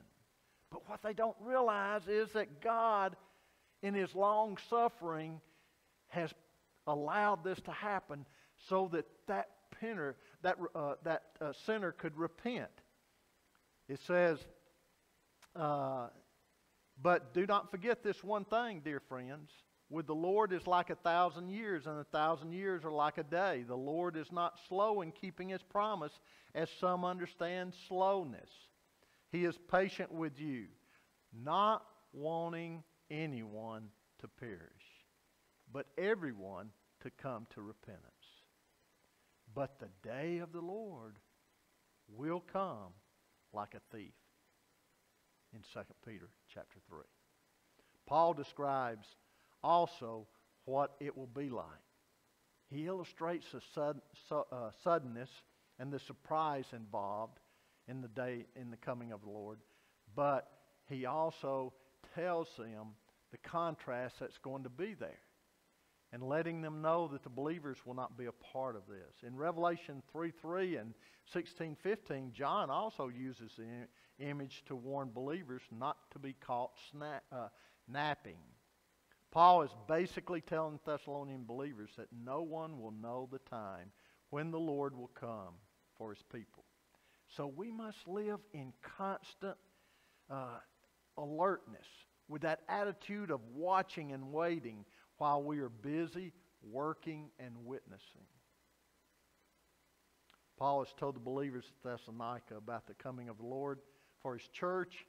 But 0.73 0.89
what 0.89 1.03
they 1.03 1.13
don't 1.13 1.37
realize 1.41 2.09
is 2.09 2.31
that 2.33 2.61
God, 2.61 3.17
in 3.83 3.95
his 3.95 4.15
long 4.15 4.57
suffering, 4.69 5.41
has 6.09 6.33
allowed 6.87 7.45
this 7.45 7.61
to 7.61 7.71
happen 7.71 8.25
so 8.69 8.89
that 8.93 9.07
that 9.27 9.49
sinner, 9.81 10.17
that, 10.43 10.57
uh, 10.75 10.95
that 11.05 11.23
uh, 11.41 11.53
sinner 11.67 11.93
could 11.93 12.17
repent. 12.17 12.71
It 13.89 14.01
says, 14.07 14.39
uh, 15.57 16.09
but 17.03 17.35
do 17.35 17.47
not 17.47 17.71
forget 17.71 18.03
this 18.03 18.23
one 18.23 18.45
thing, 18.45 18.83
dear 18.85 19.01
friends. 19.09 19.51
With 19.89 20.07
the 20.07 20.15
Lord 20.15 20.53
is 20.53 20.67
like 20.69 20.91
a 20.91 20.95
thousand 20.95 21.49
years, 21.49 21.87
and 21.87 21.99
a 21.99 22.05
thousand 22.05 22.53
years 22.53 22.85
are 22.85 22.93
like 22.93 23.19
a 23.19 23.25
day. 23.25 23.65
The 23.67 23.77
Lord 23.77 24.17
is 24.17 24.31
not 24.31 24.55
slow 24.69 25.01
in 25.01 25.11
keeping 25.11 25.49
his 25.49 25.63
promise, 25.63 26.13
as 26.55 26.69
some 26.79 27.05
understand 27.05 27.75
slowness. 27.89 28.51
He 29.33 29.45
is 29.45 29.57
patient 29.71 30.13
with 30.13 30.39
you, 30.39 30.67
not 31.33 31.85
wanting 32.13 32.85
anyone 33.11 33.89
to 34.21 34.29
perish, 34.29 34.61
but 35.73 35.87
everyone 35.99 36.71
to 37.03 37.11
come 37.11 37.47
to 37.55 37.63
repentance. 37.63 38.20
But 39.55 39.79
the 39.79 40.09
day 40.09 40.39
of 40.39 40.53
the 40.53 40.61
Lord 40.61 41.17
will 42.09 42.43
come 42.53 42.93
like 43.53 43.75
a 43.75 43.97
thief 43.97 44.15
in 45.53 45.61
2 45.75 45.81
Peter 46.07 46.29
chapter 46.53 46.79
3. 46.89 46.99
Paul 48.07 48.35
describes 48.35 49.07
also 49.63 50.27
what 50.65 50.95
it 51.01 51.17
will 51.17 51.27
be 51.27 51.49
like. 51.49 51.67
He 52.69 52.87
illustrates 52.87 53.47
the 53.53 53.61
sudden, 53.75 54.03
uh, 54.31 54.71
suddenness 54.85 55.31
and 55.79 55.93
the 55.93 55.99
surprise 55.99 56.67
involved 56.73 57.39
in 57.89 58.01
the 58.01 58.09
day 58.09 58.47
in 58.55 58.71
the 58.71 58.77
coming 58.77 59.11
of 59.11 59.23
the 59.23 59.31
Lord, 59.31 59.59
but 60.15 60.49
he 60.89 61.07
also 61.07 61.73
tells 62.15 62.49
them 62.57 62.95
the 63.33 63.39
contrast 63.39 64.17
that's 64.21 64.39
going 64.39 64.63
to 64.63 64.69
be 64.69 64.95
there 64.95 65.19
and 66.13 66.23
letting 66.23 66.61
them 66.61 66.83
know 66.83 67.09
that 67.09 67.23
the 67.23 67.29
believers 67.29 67.79
will 67.85 67.95
not 67.95 68.19
be 68.19 68.27
a 68.27 68.33
part 68.33 68.77
of 68.77 68.83
this. 68.89 69.27
In 69.27 69.37
Revelation 69.37 70.03
3 70.13 70.31
3 70.31 70.77
and 70.77 70.95
16 71.33 71.77
15, 71.83 72.33
John 72.33 72.71
also 72.71 73.09
uses 73.09 73.53
the 73.57 74.25
image 74.25 74.65
to 74.67 74.75
warn 74.75 75.11
believers 75.15 75.63
not 75.71 75.97
to 76.13 76.19
be 76.19 76.35
caught 76.45 76.73
uh, 77.01 77.49
napping. 77.89 78.39
Paul 79.31 79.63
is 79.63 79.71
basically 79.87 80.41
telling 80.41 80.81
Thessalonian 80.85 81.45
believers 81.45 81.91
that 81.97 82.09
no 82.25 82.43
one 82.43 82.81
will 82.81 82.91
know 82.91 83.29
the 83.31 83.39
time 83.39 83.93
when 84.31 84.51
the 84.51 84.59
Lord 84.59 84.97
will 84.97 85.11
come 85.15 85.55
for 85.97 86.11
his 86.13 86.23
people. 86.33 86.65
So 87.29 87.47
we 87.47 87.71
must 87.71 88.09
live 88.09 88.41
in 88.53 88.73
constant 88.99 89.57
uh, 90.29 90.59
alertness 91.17 91.87
with 92.29 92.43
that 92.43 92.61
attitude 92.69 93.31
of 93.31 93.41
watching 93.55 94.13
and 94.13 94.33
waiting 94.33 94.85
while 95.21 95.43
we 95.43 95.59
are 95.59 95.69
busy 95.69 96.33
working 96.63 97.29
and 97.39 97.53
witnessing. 97.67 98.25
Paul 100.57 100.83
has 100.83 100.93
told 100.99 101.15
the 101.15 101.21
believers 101.21 101.65
at 101.69 101.91
Thessalonica 101.91 102.57
about 102.57 102.87
the 102.87 102.95
coming 102.95 103.29
of 103.29 103.37
the 103.37 103.45
Lord, 103.45 103.81
for 104.23 104.39
his 104.39 104.49
church, 104.49 105.07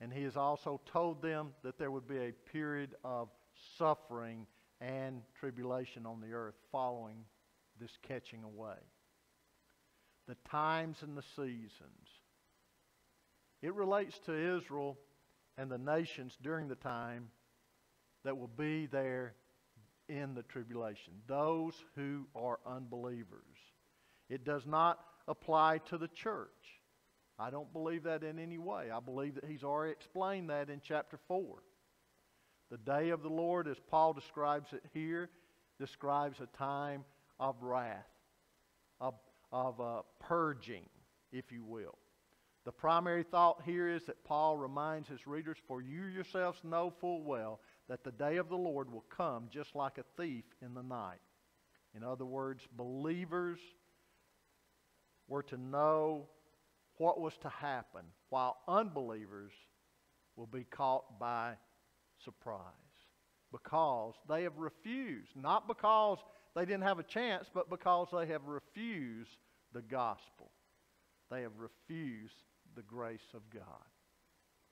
and 0.00 0.12
he 0.12 0.24
has 0.24 0.36
also 0.36 0.80
told 0.92 1.22
them 1.22 1.50
that 1.62 1.78
there 1.78 1.92
would 1.92 2.08
be 2.08 2.18
a 2.18 2.32
period 2.52 2.96
of 3.04 3.28
suffering 3.78 4.48
and 4.80 5.22
tribulation 5.38 6.06
on 6.06 6.20
the 6.20 6.32
earth 6.32 6.56
following 6.72 7.24
this 7.78 7.96
catching 8.08 8.42
away. 8.42 8.78
The 10.26 10.36
times 10.50 10.96
and 11.02 11.16
the 11.16 11.24
seasons. 11.36 12.08
It 13.62 13.74
relates 13.74 14.18
to 14.26 14.56
Israel 14.56 14.98
and 15.56 15.70
the 15.70 15.78
nations 15.78 16.36
during 16.42 16.66
the 16.66 16.74
time 16.74 17.28
that 18.24 18.36
will 18.36 18.50
be 18.56 18.86
there 18.86 19.34
in 20.08 20.34
the 20.34 20.42
tribulation, 20.42 21.12
those 21.26 21.74
who 21.94 22.26
are 22.34 22.58
unbelievers. 22.66 23.56
It 24.28 24.44
does 24.44 24.66
not 24.66 24.98
apply 25.28 25.78
to 25.88 25.98
the 25.98 26.08
church. 26.08 26.48
I 27.38 27.50
don't 27.50 27.72
believe 27.72 28.02
that 28.02 28.22
in 28.22 28.38
any 28.38 28.58
way. 28.58 28.90
I 28.90 29.00
believe 29.00 29.36
that 29.36 29.44
he's 29.44 29.64
already 29.64 29.92
explained 29.92 30.50
that 30.50 30.68
in 30.68 30.80
chapter 30.84 31.18
4. 31.28 31.62
The 32.70 32.78
day 32.78 33.10
of 33.10 33.22
the 33.22 33.28
Lord, 33.28 33.66
as 33.66 33.78
Paul 33.90 34.12
describes 34.12 34.72
it 34.72 34.84
here, 34.92 35.30
describes 35.78 36.40
a 36.40 36.46
time 36.58 37.04
of 37.38 37.56
wrath, 37.62 38.06
of, 39.00 39.14
of 39.50 39.80
uh, 39.80 40.02
purging, 40.20 40.84
if 41.32 41.50
you 41.50 41.64
will. 41.64 41.96
The 42.64 42.72
primary 42.72 43.22
thought 43.22 43.62
here 43.64 43.88
is 43.88 44.04
that 44.04 44.22
Paul 44.24 44.56
reminds 44.58 45.08
his 45.08 45.26
readers, 45.26 45.56
For 45.66 45.80
you 45.80 46.04
yourselves 46.04 46.58
know 46.62 46.92
full 47.00 47.22
well 47.22 47.60
that 47.90 48.04
the 48.04 48.12
day 48.12 48.36
of 48.36 48.48
the 48.48 48.56
Lord 48.56 48.90
will 48.92 49.04
come 49.14 49.48
just 49.50 49.74
like 49.74 49.98
a 49.98 50.04
thief 50.16 50.44
in 50.62 50.74
the 50.74 50.82
night. 50.82 51.18
In 51.92 52.04
other 52.04 52.24
words, 52.24 52.62
believers 52.76 53.58
were 55.26 55.42
to 55.42 55.56
know 55.56 56.28
what 56.98 57.20
was 57.20 57.36
to 57.38 57.48
happen, 57.48 58.02
while 58.28 58.58
unbelievers 58.68 59.50
will 60.36 60.46
be 60.46 60.62
caught 60.62 61.18
by 61.18 61.54
surprise 62.24 62.62
because 63.50 64.14
they 64.28 64.44
have 64.44 64.56
refused, 64.56 65.34
not 65.34 65.66
because 65.66 66.18
they 66.54 66.64
didn't 66.64 66.84
have 66.84 67.00
a 67.00 67.04
chance, 67.04 67.50
but 67.52 67.68
because 67.68 68.06
they 68.12 68.26
have 68.26 68.44
refused 68.44 69.36
the 69.72 69.82
gospel. 69.82 70.52
They 71.28 71.42
have 71.42 71.58
refused 71.58 72.44
the 72.76 72.82
grace 72.82 73.34
of 73.34 73.42
God. 73.50 73.64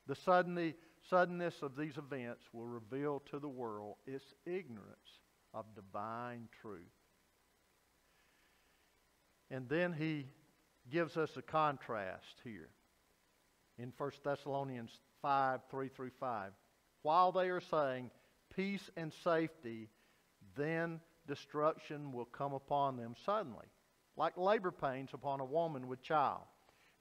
The 0.07 0.15
suddenly, 0.15 0.77
suddenness 1.09 1.63
of 1.63 1.77
these 1.77 1.97
events 1.97 2.45
will 2.53 2.67
reveal 2.67 3.23
to 3.31 3.39
the 3.39 3.49
world 3.49 3.97
its 4.07 4.25
ignorance 4.47 5.21
of 5.55 5.65
divine 5.75 6.49
truth. 6.61 6.83
And 9.51 9.69
then 9.69 9.93
he 9.93 10.27
gives 10.91 11.17
us 11.17 11.37
a 11.37 11.43
contrast 11.43 12.41
here 12.45 12.69
in 13.79 13.93
1 13.97 14.11
Thessalonians 14.25 14.91
5 15.23 15.61
3 15.71 15.89
through 15.89 16.11
5. 16.19 16.53
While 17.03 17.33
they 17.33 17.49
are 17.49 17.61
saying 17.61 18.11
peace 18.55 18.91
and 18.97 19.13
safety, 19.25 19.89
then 20.57 21.01
destruction 21.27 22.13
will 22.13 22.25
come 22.25 22.53
upon 22.53 22.97
them 22.97 23.15
suddenly, 23.25 23.67
like 24.17 24.37
labor 24.37 24.73
pains 24.73 25.11
upon 25.13 25.41
a 25.41 25.45
woman 25.45 25.87
with 25.87 26.03
child, 26.03 26.43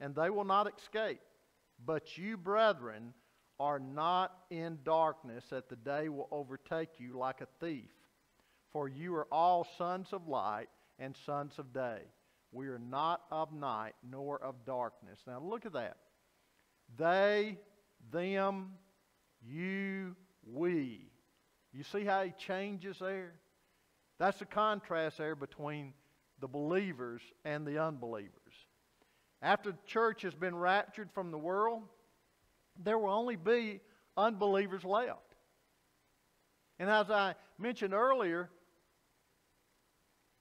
and 0.00 0.14
they 0.14 0.30
will 0.30 0.44
not 0.44 0.72
escape. 0.78 1.20
But 1.84 2.16
you, 2.16 2.36
brethren, 2.36 3.14
are 3.60 3.78
not 3.78 4.32
in 4.50 4.78
darkness 4.84 5.44
that 5.50 5.68
the 5.68 5.76
day 5.76 6.08
will 6.08 6.28
overtake 6.30 6.90
you 6.98 7.18
like 7.18 7.40
a 7.40 7.48
thief. 7.60 7.90
For 8.72 8.88
you 8.88 9.14
are 9.16 9.26
all 9.32 9.66
sons 9.78 10.08
of 10.12 10.28
light 10.28 10.68
and 10.98 11.16
sons 11.26 11.58
of 11.58 11.72
day. 11.72 12.02
We 12.52 12.68
are 12.68 12.78
not 12.78 13.22
of 13.30 13.52
night 13.52 13.94
nor 14.08 14.42
of 14.42 14.64
darkness. 14.64 15.18
Now 15.26 15.40
look 15.40 15.66
at 15.66 15.72
that. 15.72 15.96
They, 16.96 17.58
them, 18.10 18.72
you, 19.46 20.16
we. 20.46 21.10
You 21.72 21.82
see 21.82 22.04
how 22.04 22.24
he 22.24 22.32
changes 22.38 22.98
there? 23.00 23.32
That's 24.18 24.38
the 24.38 24.46
contrast 24.46 25.18
there 25.18 25.36
between 25.36 25.92
the 26.40 26.48
believers 26.48 27.22
and 27.44 27.66
the 27.66 27.82
unbelievers. 27.82 28.32
After 29.42 29.70
the 29.72 29.78
church 29.86 30.22
has 30.22 30.34
been 30.34 30.56
raptured 30.56 31.10
from 31.12 31.30
the 31.30 31.38
world, 31.38 31.82
there 32.82 32.98
will 32.98 33.12
only 33.12 33.36
be 33.36 33.80
unbelievers 34.16 34.84
left. 34.84 35.34
And 36.78 36.88
as 36.88 37.10
I 37.10 37.34
mentioned 37.58 37.94
earlier, 37.94 38.50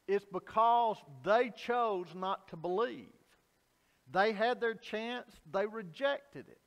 it's 0.08 0.26
because 0.32 0.98
they 1.26 1.52
chose 1.56 2.08
not 2.16 2.48
to 2.50 2.56
believe. 2.56 3.12
They 4.12 4.32
had 4.32 4.62
their 4.62 4.76
chance, 4.76 5.28
they 5.52 5.66
rejected 5.66 6.48
it. 6.48 6.62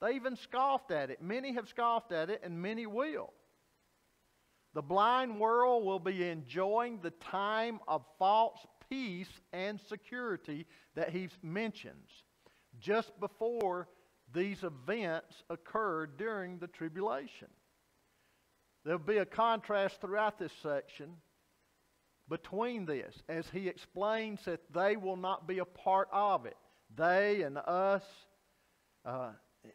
They 0.00 0.14
even 0.14 0.36
scoffed 0.36 0.92
at 0.92 1.10
it. 1.10 1.20
Many 1.20 1.52
have 1.54 1.68
scoffed 1.68 2.12
at 2.12 2.30
it, 2.30 2.40
and 2.44 2.60
many 2.60 2.86
will. 2.86 3.32
The 4.72 4.82
blind 4.82 5.40
world 5.40 5.84
will 5.84 5.98
be 5.98 6.28
enjoying 6.28 7.00
the 7.02 7.10
time 7.10 7.80
of 7.88 8.04
false 8.18 8.66
peace 8.88 9.28
and 9.52 9.80
security 9.80 10.66
that 10.94 11.10
he 11.10 11.28
mentions 11.42 12.08
just 12.78 13.18
before 13.18 13.88
these 14.32 14.62
events 14.62 15.42
occurred 15.48 16.16
during 16.16 16.58
the 16.58 16.68
tribulation. 16.68 17.48
There'll 18.84 18.98
be 18.98 19.18
a 19.18 19.26
contrast 19.26 20.00
throughout 20.00 20.38
this 20.38 20.52
section 20.62 21.16
between 22.28 22.86
this 22.86 23.14
as 23.28 23.44
he 23.52 23.68
explains 23.68 24.44
that 24.44 24.60
they 24.72 24.96
will 24.96 25.16
not 25.16 25.46
be 25.46 25.58
a 25.58 25.64
part 25.64 26.08
of 26.12 26.46
it. 26.46 26.56
They 26.96 27.42
and 27.42 27.58
us, 27.58 28.02
uh, 29.04 29.32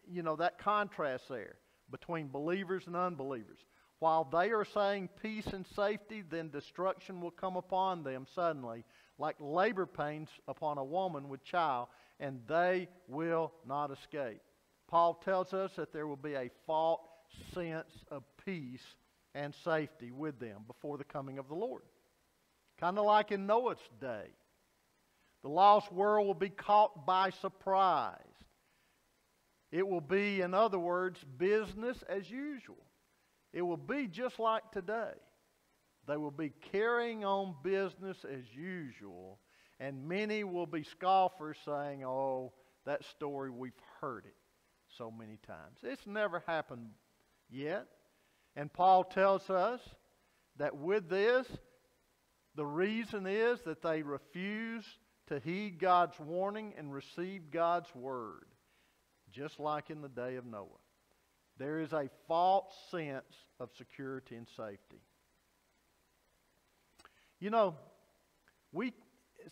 you 0.08 0.24
know, 0.24 0.36
that 0.38 0.58
contrast 0.58 1.26
there 1.30 1.56
between 1.91 2.30
believers 2.30 2.88
and 2.88 2.96
unbelievers. 2.96 3.60
While 4.00 4.26
they 4.26 4.52
are 4.52 4.65
saying 4.65 5.10
peace 5.22 5.48
and 5.48 5.65
safety, 5.76 6.24
then 6.30 6.50
destruction 6.50 7.22
will 7.22 7.32
come 7.32 7.56
upon 7.56 8.04
them 8.04 8.26
suddenly, 8.34 8.84
like 9.18 9.36
labor 9.39 9.86
pains 9.86 10.30
upon 10.48 10.78
a 10.78 10.84
woman 10.84 11.30
with 11.30 11.44
child, 11.44 11.88
and 12.19 12.39
they 12.47 12.88
will 13.08 13.51
not 13.67 13.91
escape. 13.91 14.41
Paul 14.88 15.15
tells 15.15 15.54
us 15.54 15.71
that 15.75 15.91
there 15.91 16.08
will 16.08 16.15
be 16.15 16.36
a 16.36 16.49
false 16.65 17.01
sense 17.54 17.91
of 18.12 18.23
peace 18.45 18.86
and 19.34 19.54
safety 19.63 20.12
with 20.12 20.39
them 20.39 20.62
before 20.67 20.97
the 20.97 21.04
coming 21.04 21.38
of 21.38 21.47
the 21.47 21.56
Lord. 21.56 21.84
Kind 22.80 22.97
of 22.97 23.06
like 23.06 23.32
in 23.32 23.45
Noah's 23.45 23.78
day. 23.99 24.30
The 25.43 25.49
lost 25.49 25.91
world 25.91 26.28
will 26.28 26.34
be 26.34 26.49
caught 26.49 27.06
by 27.06 27.30
surprise. 27.30 28.17
It 29.71 29.88
will 29.88 30.01
be, 30.01 30.41
in 30.41 30.54
other 30.54 30.80
words, 30.80 31.19
business 31.38 32.04
as 32.08 32.30
usual. 32.30 32.84
It 33.54 33.62
will 33.62 33.78
be 33.78 34.08
just 34.08 34.39
like 34.39 34.71
today. 34.71 35.13
They 36.08 36.17
will 36.17 36.32
be 36.32 36.54
carrying 36.71 37.25
on 37.25 37.56
business 37.63 38.17
as 38.23 38.43
usual, 38.56 39.39
and 39.80 40.08
many 40.08 40.44
will 40.44 40.66
be 40.66 40.84
scoffers 40.84 41.58
saying, 41.66 42.04
Oh, 42.06 42.54
that 42.86 43.04
story, 43.06 43.50
we've 43.50 43.74
heard 44.00 44.26
it 44.26 44.36
so 44.98 45.12
many 45.12 45.38
times. 45.46 45.80
It's 45.84 46.06
never 46.08 46.44
happened 46.46 46.90
yet. 47.50 47.88
And 48.56 48.72
Paul 48.72 49.04
tells 49.04 49.50
us 49.50 49.82
that 50.58 50.78
with 50.78 51.10
this, 51.10 51.48
the 52.56 52.66
reason 52.66 53.28
is 53.28 53.60
that 53.66 53.82
they 53.82 54.02
refuse 54.02 54.86
to 55.28 55.40
heed 55.40 55.80
God's 55.80 56.18
warning 56.20 56.74
and 56.78 56.94
receive 56.94 57.52
God's 57.52 57.94
word, 57.94 58.46
just 59.32 59.60
like 59.60 59.90
in 59.90 60.02
the 60.02 60.10
day 60.10 60.36
of 60.36 60.46
Noah. 60.46 60.68
There 61.58 61.80
is 61.80 61.92
a 61.94 62.10
false 62.28 62.72
sense 62.92 63.34
of 63.60 63.70
security 63.78 64.36
and 64.36 64.48
safety. 64.56 65.02
You 67.40 67.50
know, 67.50 67.76
we 68.72 68.94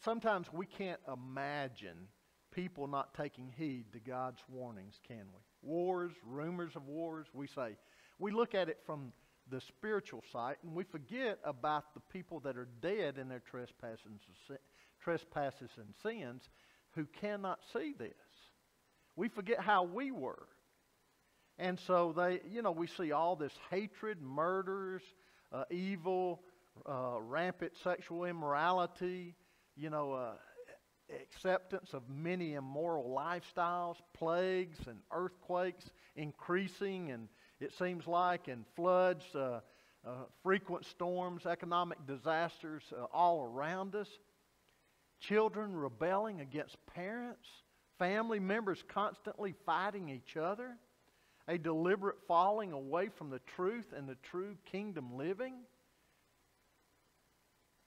sometimes 0.02 0.48
we 0.52 0.66
can't 0.66 1.00
imagine 1.12 2.08
people 2.52 2.88
not 2.88 3.14
taking 3.14 3.52
heed 3.58 3.86
to 3.94 4.00
God's 4.00 4.42
warnings, 4.50 5.00
can 5.08 5.26
we? 5.34 5.68
Wars, 5.70 6.12
rumors 6.26 6.76
of 6.76 6.88
wars, 6.88 7.28
we 7.34 7.48
say. 7.48 7.78
We 8.20 8.32
look 8.32 8.54
at 8.56 8.70
it 8.70 8.80
from 8.86 9.12
the 9.50 9.60
spiritual 9.60 10.24
sight, 10.32 10.58
and 10.64 10.76
we 10.76 10.84
forget 10.84 11.40
about 11.44 11.94
the 11.94 12.00
people 12.12 12.40
that 12.42 12.58
are 12.58 12.68
dead 12.82 13.18
in 13.18 13.28
their 13.28 13.42
trespasses, 13.42 14.22
trespasses 15.02 15.70
and 15.78 15.94
sins 16.02 16.50
who 16.96 17.06
cannot 17.20 17.60
see 17.74 17.94
this. 17.98 18.14
We 19.16 19.30
forget 19.30 19.60
how 19.60 19.84
we 19.84 20.12
were. 20.12 20.48
And 21.60 21.80
so 21.80 22.14
they, 22.16 22.42
you 22.50 22.62
know, 22.62 22.72
we 22.72 22.88
see 22.88 23.12
all 23.12 23.36
this 23.36 23.54
hatred, 23.70 24.22
murders, 24.22 25.02
uh, 25.52 25.66
evil, 25.70 26.42
uh, 26.88 27.18
rampant 27.20 27.74
sexual 27.84 28.26
immorality, 28.26 29.36
you 29.76 29.90
know, 29.90 30.14
uh, 30.14 30.34
acceptance 31.22 31.94
of 31.94 32.04
many 32.10 32.54
immoral 32.54 33.16
lifestyles, 33.16 33.98
plagues 34.14 34.80
and 34.88 35.00
earthquakes 35.12 35.90
increasing 36.16 37.12
and 37.12 37.28
it 37.60 37.74
seems 37.78 38.08
like, 38.08 38.50
and 38.50 38.66
floods, 38.76 39.24
uh, 39.36 39.62
uh, 40.06 40.12
frequent 40.44 40.86
storms, 40.86 41.46
economic 41.46 42.06
disasters 42.06 42.84
uh, 42.92 43.06
all 43.14 43.44
around 43.44 43.96
us, 43.96 44.10
children 45.22 45.74
rebelling 45.74 46.42
against 46.42 46.76
parents, 46.94 47.48
family 47.98 48.40
members 48.40 48.84
constantly 48.90 49.54
fighting 49.66 50.10
each 50.10 50.36
other, 50.36 50.76
a 51.48 51.58
deliberate 51.58 52.18
falling 52.28 52.74
away 52.74 53.10
from 53.18 53.30
the 53.30 53.40
truth 53.56 53.94
and 53.96 54.10
the 54.10 54.18
true 54.30 54.58
kingdom 54.70 55.16
living. 55.16 55.54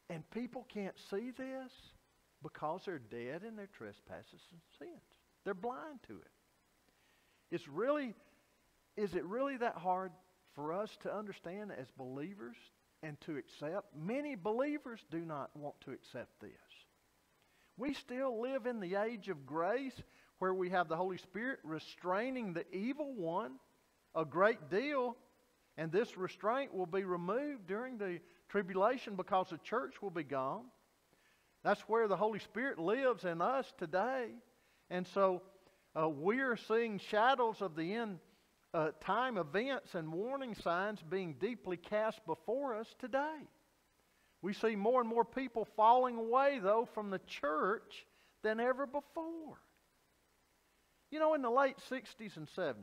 And 0.08 0.28
people 0.30 0.66
can't 0.72 0.94
see 1.10 1.30
this 1.30 1.72
because 2.42 2.82
they're 2.84 2.98
dead 2.98 3.42
in 3.46 3.56
their 3.56 3.68
trespasses 3.76 4.40
and 4.52 4.60
sins. 4.78 5.02
They're 5.44 5.54
blind 5.54 6.00
to 6.08 6.14
it. 6.14 6.30
It's 7.50 7.68
really, 7.68 8.14
is 8.96 9.14
it 9.14 9.24
really 9.24 9.56
that 9.58 9.76
hard 9.76 10.12
for 10.54 10.72
us 10.72 10.96
to 11.02 11.14
understand 11.14 11.72
as 11.72 11.86
believers 11.96 12.56
and 13.02 13.20
to 13.22 13.36
accept? 13.36 13.96
Many 13.96 14.34
believers 14.34 15.00
do 15.10 15.20
not 15.20 15.50
want 15.56 15.80
to 15.82 15.92
accept 15.92 16.40
this. 16.40 16.50
We 17.76 17.94
still 17.94 18.40
live 18.40 18.66
in 18.66 18.80
the 18.80 18.96
age 18.96 19.28
of 19.28 19.46
grace 19.46 20.00
where 20.38 20.54
we 20.54 20.70
have 20.70 20.88
the 20.88 20.96
Holy 20.96 21.18
Spirit 21.18 21.60
restraining 21.62 22.52
the 22.52 22.66
evil 22.74 23.12
one 23.14 23.52
a 24.14 24.24
great 24.24 24.70
deal, 24.70 25.16
and 25.76 25.92
this 25.92 26.16
restraint 26.16 26.74
will 26.74 26.86
be 26.86 27.04
removed 27.04 27.66
during 27.66 27.98
the 27.98 28.18
tribulation 28.48 29.16
because 29.16 29.48
the 29.50 29.58
church 29.58 30.00
will 30.02 30.10
be 30.10 30.22
gone. 30.22 30.64
That's 31.64 31.80
where 31.82 32.08
the 32.08 32.16
Holy 32.16 32.38
Spirit 32.38 32.78
lives 32.78 33.24
in 33.24 33.40
us 33.40 33.72
today. 33.78 34.28
And 34.90 35.06
so 35.06 35.42
uh, 35.98 36.08
we're 36.08 36.56
seeing 36.56 37.00
shadows 37.10 37.56
of 37.60 37.74
the 37.74 37.94
end 37.94 38.18
uh, 38.72 38.90
time 39.00 39.38
events 39.38 39.94
and 39.94 40.12
warning 40.12 40.54
signs 40.54 41.00
being 41.08 41.34
deeply 41.40 41.76
cast 41.76 42.24
before 42.26 42.76
us 42.76 42.94
today. 42.98 43.48
We 44.42 44.52
see 44.52 44.76
more 44.76 45.00
and 45.00 45.08
more 45.08 45.24
people 45.24 45.66
falling 45.76 46.16
away, 46.16 46.60
though, 46.62 46.88
from 46.94 47.10
the 47.10 47.20
church 47.26 48.06
than 48.42 48.60
ever 48.60 48.86
before. 48.86 49.58
You 51.10 51.18
know, 51.18 51.34
in 51.34 51.42
the 51.42 51.50
late 51.50 51.76
60s 51.90 52.36
and 52.36 52.46
70s, 52.46 52.76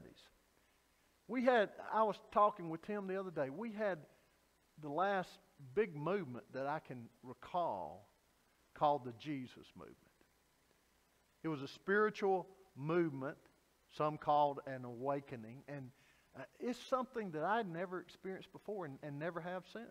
we 1.28 1.44
had, 1.46 1.70
I 1.94 2.04
was 2.04 2.16
talking 2.32 2.70
with 2.70 2.82
Tim 2.82 3.08
the 3.08 3.20
other 3.20 3.32
day, 3.32 3.50
we 3.50 3.72
had 3.72 4.00
the 4.82 4.90
last 4.90 5.30
big 5.76 5.96
movement 5.96 6.46
that 6.54 6.68
I 6.68 6.80
can 6.80 7.08
recall 7.24 8.10
called 8.76 9.06
the 9.06 9.14
Jesus 9.14 9.66
movement. 9.76 9.98
It 11.44 11.48
was 11.48 11.62
a 11.62 11.68
spiritual 11.68 12.48
movement, 12.76 13.38
some 13.98 14.18
called 14.18 14.62
an 14.66 14.86
awakening, 14.86 15.64
and 15.68 15.92
uh, 16.38 16.44
it's 16.60 16.80
something 16.90 17.32
that 17.32 17.44
I'd 17.44 17.72
never 17.72 18.00
experienced 18.00 18.52
before 18.52 18.86
and, 18.86 18.98
and 19.04 19.20
never 19.20 19.40
have 19.42 19.64
since. 19.72 19.86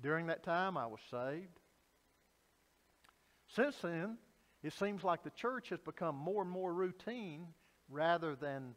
During 0.00 0.26
that 0.28 0.42
time, 0.42 0.76
I 0.76 0.86
was 0.86 1.00
saved. 1.10 1.60
Since 3.54 3.76
then, 3.82 4.16
it 4.62 4.72
seems 4.72 5.04
like 5.04 5.22
the 5.22 5.30
church 5.30 5.68
has 5.68 5.80
become 5.80 6.16
more 6.16 6.42
and 6.42 6.50
more 6.50 6.72
routine 6.72 7.46
rather 7.88 8.34
than 8.34 8.74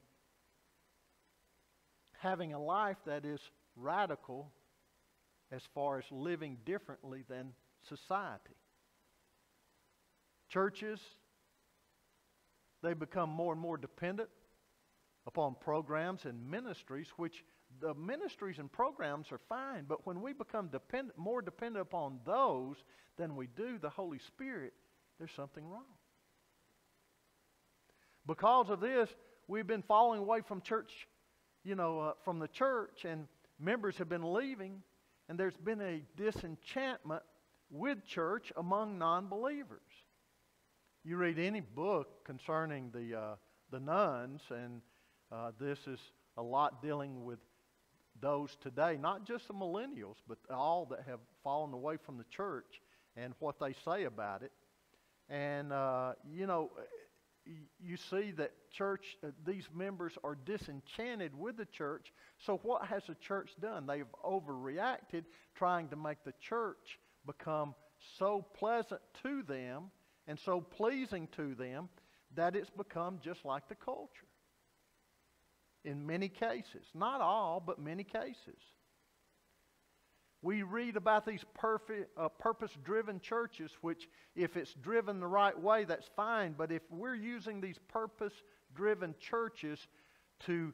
having 2.19 2.53
a 2.53 2.61
life 2.61 2.97
that 3.05 3.25
is 3.25 3.39
radical 3.75 4.51
as 5.51 5.61
far 5.73 5.97
as 5.97 6.05
living 6.11 6.57
differently 6.65 7.23
than 7.29 7.53
society. 7.87 8.55
Churches, 10.49 10.99
they 12.83 12.93
become 12.93 13.29
more 13.29 13.53
and 13.53 13.61
more 13.61 13.77
dependent 13.77 14.29
upon 15.25 15.55
programs 15.59 16.25
and 16.25 16.49
ministries, 16.49 17.07
which 17.17 17.43
the 17.81 17.93
ministries 17.93 18.59
and 18.59 18.71
programs 18.71 19.31
are 19.31 19.41
fine, 19.49 19.85
but 19.87 20.05
when 20.07 20.21
we 20.21 20.33
become 20.33 20.67
dependent, 20.67 21.17
more 21.17 21.41
dependent 21.41 21.81
upon 21.81 22.19
those 22.25 22.77
than 23.17 23.35
we 23.35 23.47
do 23.47 23.77
the 23.77 23.89
Holy 23.89 24.19
Spirit, 24.19 24.73
there's 25.17 25.31
something 25.31 25.67
wrong. 25.67 25.83
Because 28.25 28.69
of 28.69 28.79
this, 28.79 29.09
we've 29.47 29.67
been 29.67 29.83
falling 29.83 30.19
away 30.19 30.41
from 30.41 30.61
church, 30.61 31.07
you 31.63 31.75
know, 31.75 31.99
uh, 31.99 32.11
from 32.23 32.39
the 32.39 32.47
church, 32.47 33.05
and 33.05 33.27
members 33.59 33.97
have 33.97 34.09
been 34.09 34.33
leaving, 34.33 34.81
and 35.29 35.39
there's 35.39 35.57
been 35.57 35.81
a 35.81 36.01
disenchantment 36.15 37.23
with 37.69 38.05
church 38.05 38.51
among 38.57 38.97
non 38.97 39.27
believers. 39.27 39.81
You 41.03 41.17
read 41.17 41.39
any 41.39 41.61
book 41.61 42.25
concerning 42.25 42.91
the, 42.93 43.17
uh, 43.17 43.35
the 43.71 43.79
nones, 43.79 44.41
and 44.49 44.81
uh, 45.31 45.51
this 45.59 45.79
is 45.87 45.99
a 46.37 46.43
lot 46.43 46.81
dealing 46.81 47.23
with 47.23 47.39
those 48.21 48.57
today, 48.61 48.97
not 48.99 49.25
just 49.25 49.47
the 49.47 49.53
millennials, 49.53 50.15
but 50.27 50.37
all 50.49 50.85
that 50.85 51.03
have 51.07 51.19
fallen 51.43 51.73
away 51.73 51.97
from 51.97 52.17
the 52.17 52.25
church 52.25 52.81
and 53.15 53.33
what 53.39 53.59
they 53.59 53.73
say 53.85 54.05
about 54.05 54.43
it. 54.43 54.51
And, 55.29 55.73
uh, 55.73 56.13
you 56.31 56.47
know, 56.47 56.71
you 57.79 57.97
see 58.09 58.31
that 58.31 58.51
church, 58.71 59.17
uh, 59.23 59.29
these 59.45 59.67
members 59.73 60.13
are 60.23 60.35
disenchanted 60.35 61.37
with 61.37 61.57
the 61.57 61.65
church. 61.65 62.11
So, 62.45 62.59
what 62.63 62.85
has 62.87 63.03
the 63.07 63.15
church 63.15 63.51
done? 63.61 63.85
They've 63.85 64.05
overreacted, 64.23 65.25
trying 65.55 65.89
to 65.89 65.95
make 65.95 66.23
the 66.23 66.33
church 66.41 66.99
become 67.25 67.75
so 68.17 68.45
pleasant 68.57 69.01
to 69.23 69.43
them 69.43 69.91
and 70.27 70.37
so 70.39 70.61
pleasing 70.61 71.27
to 71.35 71.55
them 71.55 71.89
that 72.35 72.55
it's 72.55 72.69
become 72.69 73.19
just 73.23 73.45
like 73.45 73.67
the 73.69 73.75
culture 73.75 74.27
in 75.83 76.05
many 76.05 76.27
cases. 76.27 76.85
Not 76.93 77.21
all, 77.21 77.63
but 77.65 77.79
many 77.79 78.03
cases. 78.03 78.59
We 80.47 80.63
read 80.63 80.95
about 80.95 81.25
these 81.25 81.43
uh, 82.15 82.29
purpose 82.29 82.71
driven 82.85 83.19
churches, 83.19 83.69
which, 83.81 84.07
if 84.33 84.55
it's 84.55 84.73
driven 84.75 85.19
the 85.19 85.27
right 85.27 85.59
way, 85.59 85.83
that's 85.83 86.09
fine. 86.15 86.55
But 86.57 86.71
if 86.71 86.83
we're 86.89 87.15
using 87.15 87.59
these 87.59 87.77
purpose 87.89 88.31
driven 88.73 89.13
churches 89.19 89.89
to 90.45 90.73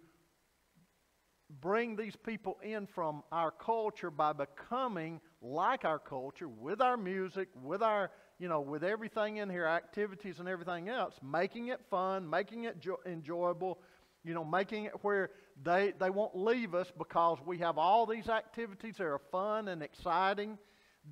bring 1.60 1.96
these 1.96 2.16
people 2.16 2.60
in 2.62 2.86
from 2.86 3.24
our 3.32 3.50
culture 3.50 4.12
by 4.12 4.32
becoming 4.32 5.20
like 5.42 5.86
our 5.86 5.98
culture 5.98 6.48
with 6.48 6.80
our 6.80 6.96
music, 6.96 7.48
with 7.64 7.82
our, 7.82 8.12
you 8.38 8.48
know, 8.48 8.62
with 8.62 8.84
everything 8.84 9.38
in 9.38 9.50
here, 9.50 9.66
activities 9.66 10.38
and 10.38 10.48
everything 10.48 10.88
else, 10.88 11.16
making 11.24 11.70
it 11.70 11.82
fun, 11.90 12.30
making 12.30 12.66
it 12.66 12.80
jo- 12.80 13.00
enjoyable, 13.08 13.80
you 14.24 14.36
know, 14.36 14.46
making 14.46 14.86
it 14.86 14.94
where 15.02 15.32
they, 15.62 15.94
they 16.00 16.10
won't 16.10 16.36
leave 16.36 16.74
us 16.74 16.92
because 16.98 17.38
we 17.46 17.60
have 17.60 17.78
all 17.78 18.06
these 18.06 18.28
activities 18.28 18.96
that 18.98 19.06
are 19.06 19.22
fun 19.32 19.68
and 19.68 19.84
exciting, 19.84 20.58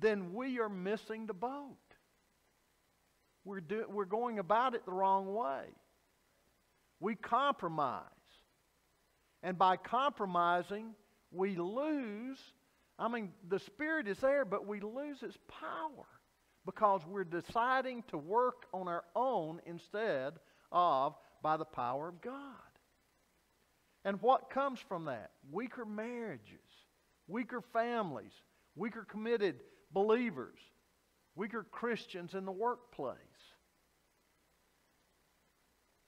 then 0.00 0.32
we 0.32 0.58
are 0.58 0.68
missing 0.68 1.26
the 1.26 1.34
boat. 1.34 1.76
We're, 3.44 3.60
do, 3.60 3.84
we're 3.88 4.04
going 4.04 4.38
about 4.38 4.74
it 4.74 4.84
the 4.84 4.92
wrong 4.92 5.32
way. 5.34 5.64
We 7.00 7.14
compromise. 7.14 8.04
And 9.42 9.58
by 9.58 9.76
compromising, 9.76 10.94
we 11.32 11.56
lose. 11.56 12.38
I 12.98 13.08
mean, 13.08 13.30
the 13.48 13.58
Spirit 13.58 14.06
is 14.06 14.18
there, 14.18 14.44
but 14.44 14.66
we 14.66 14.80
lose 14.80 15.22
its 15.22 15.36
power 15.48 16.06
because 16.64 17.00
we're 17.08 17.24
deciding 17.24 18.04
to 18.08 18.18
work 18.18 18.66
on 18.72 18.86
our 18.86 19.04
own 19.16 19.60
instead 19.66 20.34
of 20.70 21.14
by 21.42 21.56
the 21.56 21.64
power 21.64 22.08
of 22.08 22.20
God. 22.20 22.71
And 24.04 24.20
what 24.20 24.50
comes 24.50 24.80
from 24.80 25.04
that? 25.06 25.30
Weaker 25.50 25.84
marriages, 25.84 26.58
weaker 27.28 27.62
families, 27.72 28.32
weaker 28.74 29.04
committed 29.08 29.60
believers, 29.92 30.58
weaker 31.34 31.64
Christians 31.70 32.34
in 32.34 32.44
the 32.44 32.52
workplace. 32.52 33.16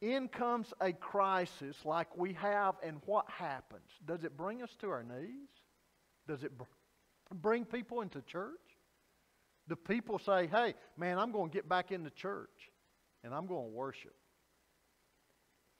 In 0.01 0.29
comes 0.29 0.75
a 0.81 0.93
crisis 0.93 1.77
like 1.85 2.17
we 2.17 2.35
have, 2.35 2.75
and 2.83 3.01
what 3.07 3.25
happens? 3.31 3.89
Does 4.05 4.25
it 4.25 4.37
bring 4.37 4.63
us 4.63 4.77
to 4.81 4.91
our 4.91 5.03
knees? 5.03 5.49
Does 6.29 6.43
it 6.43 6.53
bring 7.33 7.65
people 7.65 8.01
into 8.03 8.21
church? 8.23 8.61
Do 9.69 9.77
people 9.77 10.19
say, 10.19 10.47
hey, 10.49 10.75
man, 10.99 11.19
I'm 11.19 11.33
going 11.33 11.51
to 11.51 11.55
get 11.55 11.69
back 11.69 11.91
into 11.91 12.11
church 12.11 12.71
and 13.23 13.33
I'm 13.35 13.47
going 13.47 13.65
to 13.65 13.71
worship? 13.71 14.15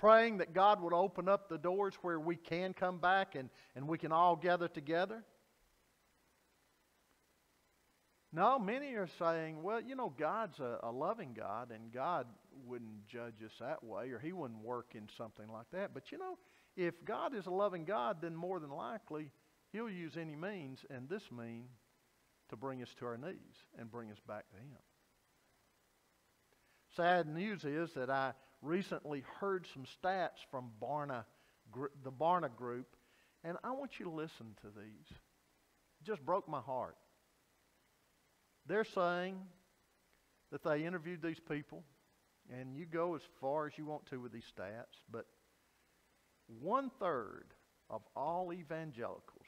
Praying 0.05 0.37
that 0.37 0.53
God 0.53 0.83
would 0.83 0.93
open 0.93 1.31
up 1.31 1.49
the 1.49 1.57
doors 1.57 1.95
where 2.03 2.21
we 2.21 2.37
can 2.37 2.75
come 2.75 2.99
back 2.99 3.37
and, 3.37 3.49
and 3.75 3.89
we 3.89 3.97
can 3.97 4.13
all 4.13 4.37
gather 4.37 4.69
together? 4.69 5.25
No, 8.31 8.59
many 8.59 8.93
are 8.97 9.09
saying, 9.19 9.63
well, 9.63 9.81
you 9.81 9.95
know, 9.97 10.13
God's 10.19 10.59
a, 10.61 10.79
a, 10.83 10.93
loving 10.93 11.33
God, 11.33 11.71
and 11.71 11.91
God 11.91 12.27
wouldn't 12.67 13.07
judge 13.07 13.43
us 13.43 13.53
that 13.61 13.83
way, 13.83 14.11
or 14.11 14.19
He 14.19 14.35
wouldn't 14.35 14.63
work 14.63 14.93
in 14.95 15.09
something 15.17 15.49
like 15.51 15.71
that. 15.73 15.95
But 15.95 16.13
you 16.13 16.19
know, 16.19 16.37
if 16.77 17.03
God 17.07 17.35
is 17.35 17.47
a 17.47 17.51
loving 17.51 17.87
God, 17.87 18.19
then 18.21 18.37
more 18.37 18.61
than 18.61 18.71
likely 18.71 19.31
He'll 19.73 19.89
use 19.89 20.19
any 20.21 20.37
means, 20.37 20.81
and 20.91 21.09
this 21.09 21.23
mean, 21.33 21.65
to 22.51 22.57
bring 22.57 22.83
us 22.83 22.95
to 22.99 23.07
our 23.07 23.17
knees 23.17 23.57
and 23.79 23.91
bring 23.91 24.11
us 24.11 24.21
back 24.29 24.51
to 24.51 24.57
Him. 24.57 24.83
Sad 26.95 27.27
news 27.27 27.65
is 27.65 27.95
that 27.95 28.11
I 28.11 28.35
recently 28.65 29.25
heard 29.41 29.67
some 29.73 29.85
stats 29.85 30.41
from 30.51 30.71
Barna, 30.83 31.25
the 32.03 32.13
Barna 32.13 32.55
Group, 32.55 32.97
and 33.45 33.57
I 33.63 33.73
want 33.73 33.99
you 33.99 34.07
to 34.07 34.11
listen 34.11 34.57
to 34.63 34.69
these. 34.69 35.09
It 35.11 36.05
just 36.07 36.25
broke 36.25 36.49
my 36.49 36.61
heart. 36.61 36.97
They're 38.67 38.85
saying 38.85 39.39
that 40.51 40.65
they 40.65 40.85
interviewed 40.85 41.23
these 41.23 41.41
people, 41.41 41.85
and 42.51 42.77
you 42.77 42.87
go 42.87 43.15
as 43.15 43.23
far 43.41 43.67
as 43.67 43.73
you 43.77 43.85
want 43.85 44.07
to 44.07 44.21
with 44.21 44.33
these 44.33 44.51
stats, 44.57 45.01
but 45.11 45.27
one 46.61 46.91
third 46.99 47.47
of 47.91 48.03
all 48.17 48.53
evangelicals 48.53 49.47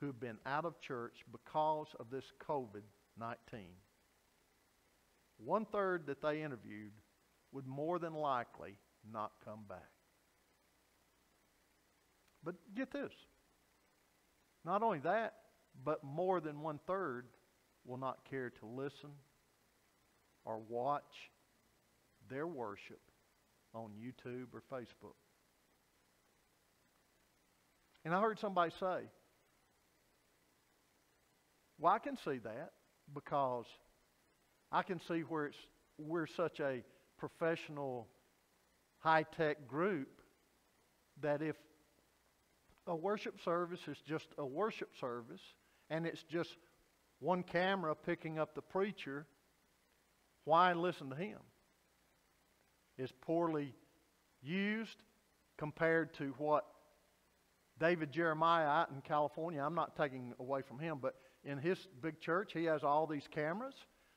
who 0.00 0.06
have 0.06 0.20
been 0.20 0.38
out 0.44 0.64
of 0.64 0.80
church 0.80 1.24
because 1.32 1.88
of 1.98 2.10
this 2.10 2.24
COVID 2.46 2.82
19, 3.18 3.60
one 5.38 5.64
third 5.64 6.06
that 6.06 6.20
they 6.20 6.42
interviewed 6.42 6.92
would 7.52 7.66
more 7.66 7.98
than 7.98 8.14
likely 8.14 8.76
not 9.10 9.32
come 9.44 9.60
back. 9.68 9.90
But 12.44 12.54
get 12.74 12.92
this 12.92 13.12
not 14.66 14.82
only 14.82 14.98
that, 14.98 15.34
but 15.84 16.02
more 16.02 16.40
than 16.40 16.60
one 16.60 16.80
third 16.86 17.26
will 17.86 17.98
not 17.98 18.18
care 18.28 18.50
to 18.50 18.66
listen 18.66 19.10
or 20.44 20.58
watch 20.68 21.02
their 22.28 22.46
worship 22.46 23.00
on 23.72 23.90
YouTube 23.92 24.46
or 24.52 24.62
Facebook. 24.72 25.14
And 28.04 28.12
I 28.12 28.20
heard 28.20 28.40
somebody 28.40 28.72
say, 28.80 29.08
well, 31.78 31.92
I 31.92 31.98
can 31.98 32.16
see 32.24 32.38
that 32.38 32.72
because 33.14 33.66
I 34.72 34.82
can 34.82 35.00
see 35.06 35.20
where 35.20 35.46
it's, 35.46 35.56
we're 35.98 36.26
such 36.26 36.58
a 36.60 36.82
professional, 37.18 38.08
high 38.98 39.24
tech 39.36 39.66
group 39.68 40.20
that 41.20 41.42
if 41.42 41.56
a 42.86 42.94
worship 42.94 43.40
service 43.44 43.80
is 43.88 43.98
just 44.06 44.28
a 44.38 44.46
worship 44.46 44.90
service 45.00 45.40
and 45.90 46.06
it's 46.06 46.22
just 46.22 46.56
one 47.20 47.42
camera 47.42 47.94
picking 47.94 48.38
up 48.38 48.54
the 48.54 48.62
preacher, 48.62 49.26
why 50.44 50.72
listen 50.72 51.10
to 51.10 51.16
him? 51.16 51.38
Is 52.98 53.12
poorly 53.20 53.74
used 54.42 55.02
compared 55.58 56.14
to 56.14 56.34
what 56.38 56.66
David 57.78 58.10
Jeremiah 58.10 58.66
out 58.66 58.90
in 58.90 59.02
California, 59.02 59.60
I'm 59.62 59.74
not 59.74 59.96
taking 59.96 60.32
away 60.38 60.62
from 60.62 60.78
him, 60.78 60.98
but 61.00 61.14
in 61.44 61.58
his 61.58 61.78
big 62.00 62.20
church, 62.20 62.52
he 62.52 62.64
has 62.64 62.82
all 62.82 63.06
these 63.06 63.28
cameras. 63.30 63.74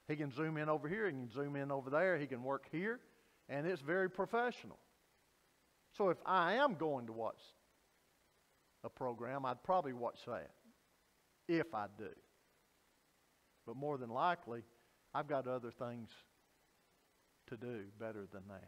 He 0.09 0.15
can 0.15 0.31
zoom 0.31 0.57
in 0.57 0.69
over 0.69 0.89
here, 0.89 1.05
he 1.05 1.11
can 1.11 1.29
zoom 1.31 1.55
in 1.55 1.71
over 1.71 1.91
there, 1.91 2.17
he 2.17 2.25
can 2.25 2.43
work 2.43 2.65
here, 2.71 2.99
and 3.47 3.67
it's 3.67 3.81
very 3.81 4.09
professional. 4.09 4.79
So 5.95 6.09
if 6.09 6.17
I 6.25 6.53
am 6.53 6.73
going 6.75 7.05
to 7.05 7.13
watch 7.13 7.39
a 8.83 8.89
program, 8.89 9.45
I'd 9.45 9.63
probably 9.63 9.93
watch 9.93 10.17
that 10.25 10.49
if 11.47 11.75
I 11.75 11.85
do. 11.97 12.09
But 13.67 13.75
more 13.75 13.99
than 13.99 14.09
likely, 14.09 14.63
I've 15.13 15.27
got 15.27 15.47
other 15.47 15.69
things 15.69 16.09
to 17.47 17.57
do 17.57 17.83
better 17.99 18.27
than 18.31 18.43
that 18.49 18.67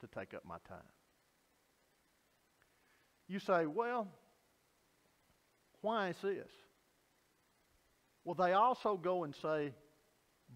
to 0.00 0.08
take 0.18 0.34
up 0.34 0.44
my 0.44 0.56
time. 0.68 0.78
You 3.28 3.38
say, 3.38 3.66
well, 3.66 4.08
why 5.80 6.08
is 6.08 6.16
this? 6.22 6.50
Well, 8.24 8.34
they 8.34 8.52
also 8.52 8.96
go 8.96 9.24
and 9.24 9.34
say, 9.34 9.72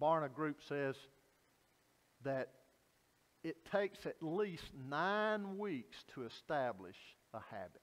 Barna 0.00 0.32
Group 0.32 0.58
says 0.68 0.96
that 2.24 2.50
it 3.42 3.64
takes 3.70 4.06
at 4.06 4.16
least 4.20 4.64
nine 4.88 5.58
weeks 5.58 5.96
to 6.14 6.24
establish 6.24 6.96
a 7.32 7.40
habit. 7.50 7.82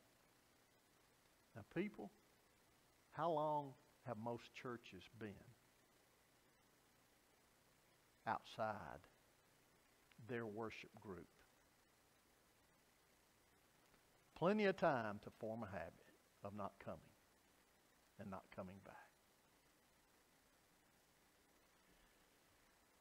Now, 1.56 1.64
people, 1.76 2.12
how 3.12 3.32
long 3.32 3.74
have 4.06 4.18
most 4.18 4.44
churches 4.62 5.04
been 5.20 5.30
outside 8.28 9.00
their 10.28 10.46
worship 10.46 10.90
group? 11.00 11.28
Plenty 14.38 14.66
of 14.66 14.76
time 14.76 15.20
to 15.24 15.30
form 15.40 15.64
a 15.64 15.72
habit 15.72 15.94
of 16.44 16.56
not 16.56 16.74
coming 16.84 17.00
and 18.20 18.30
not 18.30 18.44
coming 18.56 18.76
back. 18.84 19.03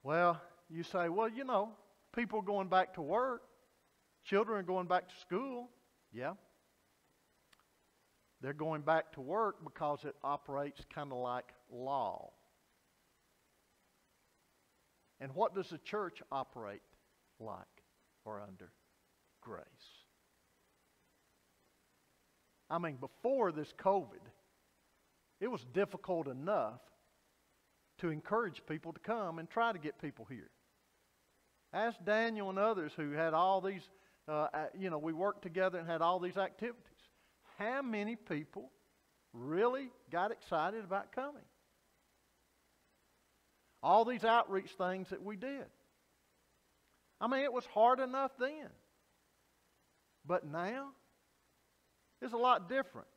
Well, 0.03 0.40
you 0.68 0.82
say, 0.82 1.09
well, 1.09 1.28
you 1.28 1.44
know, 1.44 1.70
people 2.14 2.40
are 2.40 2.44
going 2.44 2.68
back 2.68 2.94
to 2.94 3.03
work, 3.03 3.42
children 4.24 4.59
are 4.59 4.62
going 4.62 4.86
back 4.86 5.09
to 5.09 5.14
school. 5.20 5.68
Yeah, 6.12 6.32
they're 8.40 8.53
going 8.53 8.82
back 8.82 9.12
to 9.12 9.20
work 9.20 9.62
because 9.62 10.05
it 10.05 10.16
operates 10.24 10.80
kind 10.92 11.12
of 11.12 11.18
like 11.18 11.53
law. 11.70 12.30
And 15.20 15.32
what 15.34 15.55
does 15.55 15.68
the 15.68 15.78
church 15.78 16.20
operate 16.32 16.82
like 17.38 17.59
or 18.24 18.40
under? 18.40 18.72
Grace. 19.40 19.64
I 22.68 22.78
mean, 22.78 22.96
before 22.96 23.53
this 23.53 23.72
COVID, 23.78 24.24
it 25.40 25.48
was 25.48 25.64
difficult 25.72 26.26
enough 26.26 26.80
to 28.03 28.11
encourage 28.11 28.62
people 28.68 28.92
to 28.92 29.00
come 29.00 29.38
and 29.38 29.50
try 29.50 29.72
to 29.72 29.78
get 29.78 30.00
people 30.00 30.26
here. 30.28 30.50
Ask 31.72 31.96
Daniel 32.05 32.50
and 32.50 32.59
others 32.59 32.92
who 32.96 33.12
had 33.12 33.34
all 33.34 33.61
these, 33.61 33.82
uh, 34.28 34.46
you 34.78 34.90
know, 34.90 34.98
we 34.98 35.12
worked 35.12 35.42
together 35.42 35.78
and 35.78 35.88
had 35.88 36.03
all 36.03 36.20
these 36.20 36.36
activities 36.36 36.92
how 37.59 37.82
many 37.82 38.16
people 38.16 38.70
really 39.32 39.90
got 40.11 40.32
excited 40.32 40.84
about 40.84 41.12
coming? 41.12 41.42
All 43.82 44.05
these 44.05 44.24
outreach 44.24 44.70
things 44.78 45.09
that 45.11 45.22
we 45.22 45.36
did. 45.36 45.66
I 47.20 47.26
mean, 47.26 47.40
it 47.40 47.53
was 47.53 47.64
hard 47.66 48.00
enough 48.00 48.32
then. 48.38 48.68
But 50.24 50.46
now, 50.46 50.90
it's 52.20 52.32
a 52.32 52.38
lot 52.38 52.68
different. 52.68 53.09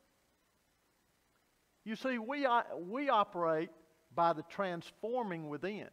You 1.84 1.94
see, 1.94 2.18
we, 2.18 2.46
we 2.80 3.08
operate 3.08 3.70
by 4.16 4.32
the 4.32 4.42
transforming 4.50 5.48
within, 5.48 5.88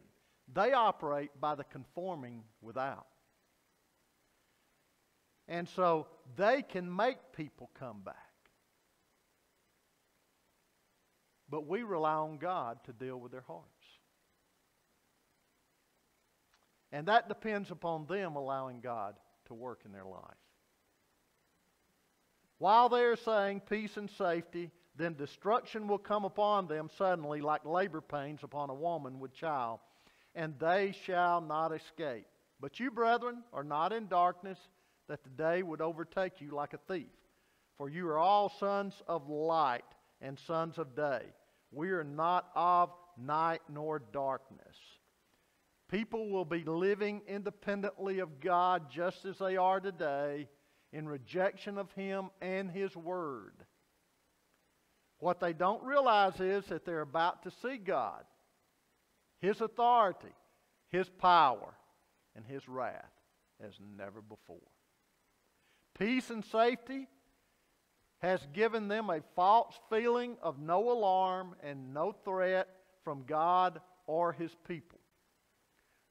they 0.52 0.72
operate 0.72 1.30
by 1.40 1.54
the 1.54 1.64
conforming 1.64 2.42
without. 2.60 3.06
And 5.46 5.68
so 5.68 6.08
they 6.36 6.62
can 6.62 6.94
make 6.94 7.18
people 7.36 7.70
come 7.78 8.00
back. 8.00 8.16
But 11.48 11.68
we 11.68 11.82
rely 11.82 12.14
on 12.14 12.38
God 12.38 12.78
to 12.84 12.92
deal 12.92 13.20
with 13.20 13.30
their 13.30 13.44
hearts. 13.46 13.68
And 16.90 17.06
that 17.08 17.28
depends 17.28 17.70
upon 17.70 18.06
them 18.06 18.36
allowing 18.36 18.80
God 18.80 19.16
to 19.46 19.54
work 19.54 19.82
in 19.84 19.92
their 19.92 20.06
life. 20.06 20.22
While 22.58 22.88
they 22.88 23.02
are 23.02 23.16
saying 23.16 23.62
peace 23.68 23.96
and 23.96 24.08
safety, 24.10 24.70
then 24.96 25.14
destruction 25.14 25.88
will 25.88 25.98
come 25.98 26.24
upon 26.24 26.68
them 26.68 26.88
suddenly, 26.96 27.40
like 27.40 27.64
labor 27.64 28.00
pains 28.00 28.40
upon 28.42 28.70
a 28.70 28.74
woman 28.74 29.18
with 29.18 29.34
child, 29.34 29.80
and 30.34 30.54
they 30.60 30.94
shall 31.04 31.40
not 31.40 31.72
escape. 31.72 32.26
But 32.60 32.78
you, 32.78 32.90
brethren, 32.90 33.42
are 33.52 33.64
not 33.64 33.92
in 33.92 34.06
darkness, 34.06 34.58
that 35.08 35.22
the 35.24 35.30
day 35.30 35.62
would 35.62 35.80
overtake 35.80 36.40
you 36.40 36.50
like 36.50 36.72
a 36.72 36.78
thief. 36.88 37.10
For 37.76 37.88
you 37.88 38.08
are 38.08 38.18
all 38.18 38.52
sons 38.60 38.94
of 39.08 39.28
light 39.28 39.84
and 40.20 40.38
sons 40.46 40.78
of 40.78 40.94
day. 40.94 41.22
We 41.72 41.90
are 41.90 42.04
not 42.04 42.48
of 42.54 42.90
night 43.18 43.62
nor 43.68 43.98
darkness. 43.98 44.76
People 45.90 46.30
will 46.30 46.44
be 46.44 46.64
living 46.64 47.22
independently 47.28 48.20
of 48.20 48.40
God 48.40 48.90
just 48.90 49.24
as 49.24 49.38
they 49.38 49.56
are 49.56 49.80
today 49.80 50.48
in 50.92 51.08
rejection 51.08 51.78
of 51.78 51.90
Him 51.92 52.30
and 52.40 52.70
His 52.70 52.96
Word. 52.96 53.63
What 55.24 55.40
they 55.40 55.54
don't 55.54 55.82
realize 55.82 56.38
is 56.38 56.66
that 56.66 56.84
they're 56.84 57.00
about 57.00 57.44
to 57.44 57.50
see 57.50 57.78
God, 57.78 58.24
His 59.40 59.62
authority, 59.62 60.34
His 60.90 61.08
power, 61.08 61.72
and 62.36 62.44
His 62.44 62.68
wrath 62.68 63.10
as 63.58 63.72
never 63.96 64.20
before. 64.20 64.58
Peace 65.98 66.28
and 66.28 66.44
safety 66.44 67.08
has 68.18 68.46
given 68.52 68.88
them 68.88 69.08
a 69.08 69.22
false 69.34 69.72
feeling 69.88 70.36
of 70.42 70.58
no 70.58 70.92
alarm 70.92 71.54
and 71.62 71.94
no 71.94 72.12
threat 72.12 72.68
from 73.02 73.24
God 73.26 73.80
or 74.06 74.34
His 74.34 74.54
people. 74.68 75.00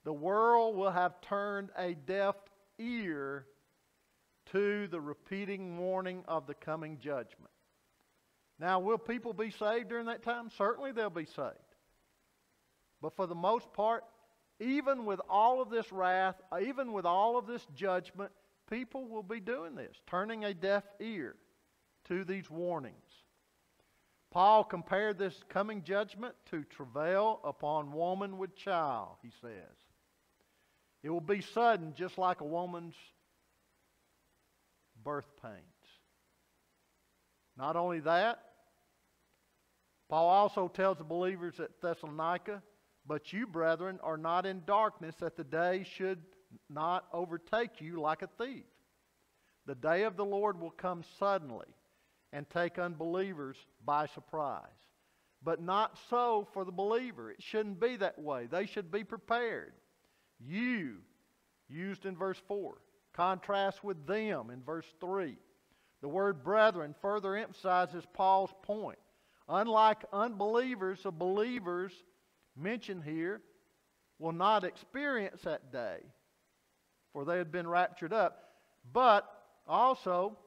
The 0.05 0.14
world 0.14 0.76
will 0.76 0.89
have 0.89 1.22
turned 1.22 1.70
a 1.78 1.93
deaf 1.93 2.34
ear 2.80 3.45
to 4.53 4.88
the 4.88 4.99
repeating 4.99 5.78
warning 5.78 6.24
of 6.28 6.47
the 6.47 6.55
coming 6.55 6.97
judgment. 6.99 7.53
Now, 8.64 8.80
will 8.80 8.97
people 8.97 9.34
be 9.34 9.51
saved 9.51 9.89
during 9.89 10.05
that 10.05 10.24
time? 10.24 10.49
Certainly 10.57 10.93
they'll 10.93 11.09
be 11.09 11.26
saved. 11.26 11.76
But 13.01 13.14
for 13.14 13.28
the 13.28 13.36
most 13.36 13.74
part, 13.74 14.05
even 14.61 15.03
with 15.03 15.20
all 15.30 15.61
of 15.61 15.70
this 15.70 15.91
wrath, 15.91 16.41
even 16.61 16.93
with 16.93 17.05
all 17.05 17.38
of 17.38 17.45
this 17.45 17.68
judgment, 17.76 18.32
people 18.70 19.05
will 19.05 19.22
be 19.22 19.41
doing 19.41 19.76
this, 19.76 19.93
turning 20.07 20.45
a 20.45 20.53
deaf 20.53 20.86
ear 21.01 21.36
to 22.07 22.24
these 22.24 22.49
warnings. 22.49 22.95
Paul 24.32 24.64
compared 24.64 25.18
this 25.18 25.38
coming 25.49 25.84
judgment 25.84 26.34
to 26.51 26.64
travail 26.64 27.41
upon 27.43 27.91
woman 27.91 28.38
with 28.38 28.55
child, 28.55 29.18
he 29.22 29.32
says. 29.41 29.76
It 31.03 31.09
will 31.09 31.20
be 31.20 31.41
sudden, 31.41 31.95
just 31.97 32.18
like 32.18 32.39
a 32.39 32.45
woman's 32.45 32.95
birth 35.03 35.28
pains. 35.41 35.57
Not 37.57 37.76
only 37.76 37.99
that, 37.99 38.39
Paul 40.10 40.28
also 40.28 40.68
tells 40.68 40.97
the 40.97 41.04
believers 41.04 41.60
at 41.60 41.82
Thessalonica, 41.82 42.62
But 43.06 43.34
you, 43.34 43.47
brethren, 43.47 43.99
are 44.04 44.18
not 44.18 44.45
in 44.45 44.64
darkness, 44.66 45.16
that 45.20 45.36
the 45.36 45.43
day 45.43 45.86
should 45.95 46.22
not 46.70 47.06
overtake 47.12 47.82
you 47.82 47.99
like 47.99 48.22
a 48.22 48.30
thief. 48.38 48.66
The 49.66 49.76
day 49.76 50.04
of 50.04 50.18
the 50.18 50.26
Lord 50.26 50.60
will 50.60 50.72
come 50.72 51.04
suddenly 51.18 51.68
and 52.32 52.49
take 52.49 52.78
unbelievers 52.78 53.58
by 53.86 54.08
surprise. 54.08 54.68
But 55.43 55.62
not 55.62 55.97
so 56.10 56.47
for 56.54 56.66
the 56.66 56.72
believer. 56.72 57.32
It 57.32 57.41
shouldn't 57.41 57.80
be 57.80 57.97
that 57.97 58.20
way. 58.20 58.47
They 58.49 58.66
should 58.66 58.91
be 58.91 59.04
prepared. 59.04 59.74
You, 60.39 60.97
used 61.70 62.06
in 62.06 62.16
verse 62.16 62.41
4, 62.47 62.78
contrast 63.14 63.84
with 63.84 64.06
them 64.08 64.49
in 64.49 64.64
verse 64.64 64.86
3. 64.99 65.38
The 66.01 66.08
word 66.10 66.43
brethren 66.43 66.95
further 67.01 67.36
emphasizes 67.36 68.04
Paul's 68.14 68.54
point. 68.64 68.99
Unlike 69.47 70.05
unbelievers, 70.13 71.03
the 71.03 71.11
believers 71.11 71.91
mentioned 72.55 73.03
here 73.03 73.41
will 74.19 74.31
not 74.31 74.63
experience 74.63 75.41
that 75.41 75.71
day, 75.71 75.97
for 77.11 77.25
they 77.25 77.37
had 77.37 77.51
been 77.51 77.67
raptured 77.67 78.13
up. 78.13 78.51
But 78.91 79.27
also, 79.67 80.37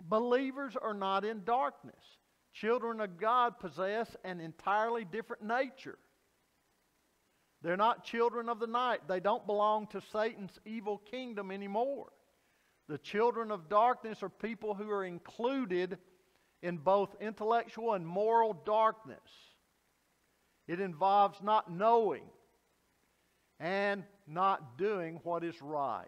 believers 0.00 0.76
are 0.80 0.94
not 0.94 1.24
in 1.24 1.44
darkness. 1.44 1.94
Children 2.52 3.00
of 3.00 3.18
God 3.18 3.58
possess 3.58 4.16
an 4.24 4.40
entirely 4.40 5.04
different 5.04 5.42
nature. 5.42 5.98
They're 7.62 7.76
not 7.76 8.04
children 8.04 8.48
of 8.48 8.60
the 8.60 8.66
night. 8.66 9.00
They 9.08 9.20
don't 9.20 9.46
belong 9.46 9.88
to 9.88 10.00
Satan's 10.12 10.58
evil 10.64 10.98
kingdom 10.98 11.50
anymore. 11.50 12.12
The 12.88 12.98
children 12.98 13.50
of 13.50 13.68
darkness 13.68 14.22
are 14.22 14.28
people 14.28 14.74
who 14.74 14.90
are 14.90 15.04
included 15.04 15.98
in 16.62 16.78
both 16.78 17.14
intellectual 17.20 17.94
and 17.94 18.06
moral 18.06 18.54
darkness. 18.64 19.18
It 20.66 20.80
involves 20.80 21.40
not 21.42 21.70
knowing 21.72 22.24
and 23.60 24.04
not 24.26 24.78
doing 24.78 25.20
what 25.24 25.44
is 25.44 25.60
right. 25.62 26.06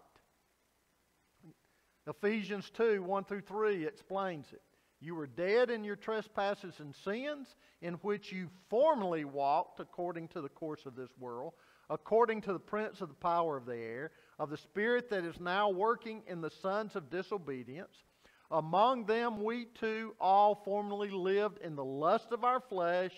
Ephesians 2.07 2.69
2 2.71 3.03
1 3.03 3.23
through 3.25 3.41
3 3.41 3.85
explains 3.85 4.47
it. 4.51 4.61
You 4.99 5.15
were 5.15 5.27
dead 5.27 5.71
in 5.71 5.83
your 5.83 5.95
trespasses 5.95 6.75
and 6.79 6.95
sins, 7.03 7.55
in 7.81 7.95
which 7.95 8.31
you 8.31 8.49
formerly 8.69 9.25
walked 9.25 9.79
according 9.79 10.27
to 10.29 10.41
the 10.41 10.49
course 10.49 10.85
of 10.85 10.95
this 10.95 11.09
world, 11.19 11.53
according 11.89 12.41
to 12.41 12.53
the 12.53 12.59
prince 12.59 13.01
of 13.01 13.09
the 13.09 13.15
power 13.15 13.57
of 13.57 13.65
the 13.65 13.77
air, 13.77 14.11
of 14.37 14.51
the 14.51 14.57
spirit 14.57 15.09
that 15.09 15.25
is 15.25 15.39
now 15.39 15.69
working 15.69 16.21
in 16.27 16.41
the 16.41 16.51
sons 16.61 16.95
of 16.95 17.09
disobedience. 17.09 18.03
Among 18.51 19.05
them 19.05 19.43
we 19.43 19.65
too 19.79 20.13
all 20.19 20.55
formerly 20.55 21.09
lived 21.09 21.59
in 21.59 21.75
the 21.75 21.85
lust 21.85 22.31
of 22.31 22.43
our 22.43 22.59
flesh, 22.59 23.13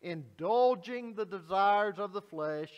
indulging 0.00 1.14
the 1.14 1.26
desires 1.26 1.98
of 1.98 2.12
the 2.12 2.22
flesh 2.22 2.70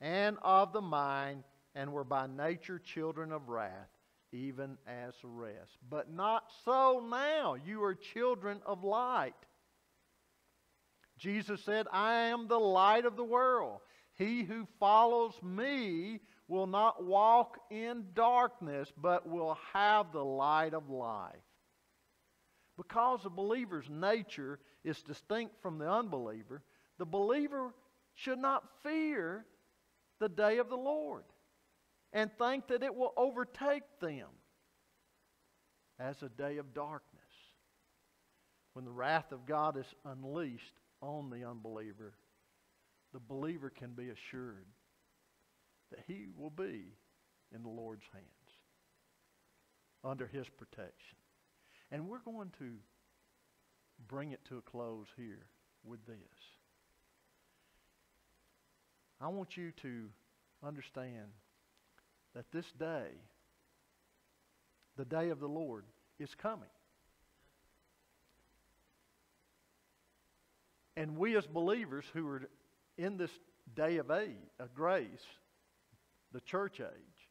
and 0.00 0.38
of 0.42 0.72
the 0.72 0.80
mind, 0.80 1.44
and 1.74 1.92
were 1.92 2.04
by 2.04 2.26
nature 2.26 2.78
children 2.78 3.32
of 3.32 3.48
wrath 3.48 3.88
even 4.32 4.78
as 4.86 5.14
the 5.20 5.28
rest. 5.28 5.76
But 5.88 6.10
not 6.10 6.44
so 6.64 7.04
now. 7.08 7.54
You 7.54 7.82
are 7.84 7.94
children 7.94 8.60
of 8.66 8.82
light. 8.82 9.34
Jesus 11.18 11.62
said, 11.64 11.86
I 11.92 12.14
am 12.14 12.48
the 12.48 12.58
light 12.58 13.04
of 13.04 13.16
the 13.16 13.24
world. 13.24 13.80
He 14.14 14.42
who 14.42 14.66
follows 14.80 15.34
me 15.42 16.20
will 16.52 16.66
not 16.66 17.02
walk 17.02 17.56
in 17.70 18.04
darkness, 18.12 18.92
but 18.98 19.26
will 19.26 19.56
have 19.72 20.12
the 20.12 20.22
light 20.22 20.74
of 20.74 20.90
life. 20.90 21.32
Because 22.76 23.22
the 23.22 23.30
believer's 23.30 23.88
nature 23.88 24.58
is 24.84 25.00
distinct 25.02 25.54
from 25.62 25.78
the 25.78 25.90
unbeliever, 25.90 26.62
the 26.98 27.06
believer 27.06 27.72
should 28.14 28.38
not 28.38 28.64
fear 28.82 29.46
the 30.20 30.28
day 30.28 30.58
of 30.58 30.68
the 30.68 30.76
Lord 30.76 31.24
and 32.12 32.30
think 32.36 32.68
that 32.68 32.82
it 32.82 32.94
will 32.94 33.14
overtake 33.16 33.84
them 34.02 34.28
as 35.98 36.22
a 36.22 36.28
day 36.28 36.58
of 36.58 36.74
darkness 36.74 37.22
when 38.74 38.84
the 38.84 38.90
wrath 38.90 39.32
of 39.32 39.46
God 39.46 39.78
is 39.78 39.86
unleashed 40.04 40.74
on 41.00 41.30
the 41.30 41.48
unbeliever. 41.48 42.12
The 43.14 43.20
believer 43.20 43.70
can 43.70 43.92
be 43.92 44.10
assured 44.10 44.66
that 45.92 46.04
he 46.06 46.26
will 46.36 46.50
be 46.50 46.84
in 47.54 47.62
the 47.62 47.68
Lord's 47.68 48.04
hands 48.12 48.26
under 50.04 50.26
his 50.26 50.46
protection. 50.48 51.16
And 51.90 52.08
we're 52.08 52.18
going 52.24 52.50
to 52.58 52.72
bring 54.08 54.32
it 54.32 54.40
to 54.48 54.58
a 54.58 54.62
close 54.62 55.06
here 55.16 55.46
with 55.84 56.04
this. 56.06 56.16
I 59.20 59.28
want 59.28 59.56
you 59.56 59.70
to 59.82 60.08
understand 60.66 61.30
that 62.34 62.50
this 62.52 62.66
day, 62.78 63.08
the 64.96 65.04
day 65.04 65.28
of 65.28 65.38
the 65.38 65.48
Lord, 65.48 65.84
is 66.18 66.30
coming. 66.34 66.68
And 70.96 71.16
we 71.16 71.36
as 71.36 71.46
believers 71.46 72.04
who 72.12 72.26
are 72.28 72.42
in 72.98 73.16
this 73.16 73.30
day 73.76 73.98
of 73.98 74.10
age, 74.10 74.30
of 74.58 74.74
grace, 74.74 75.24
the 76.32 76.40
church 76.40 76.80
age, 76.80 77.28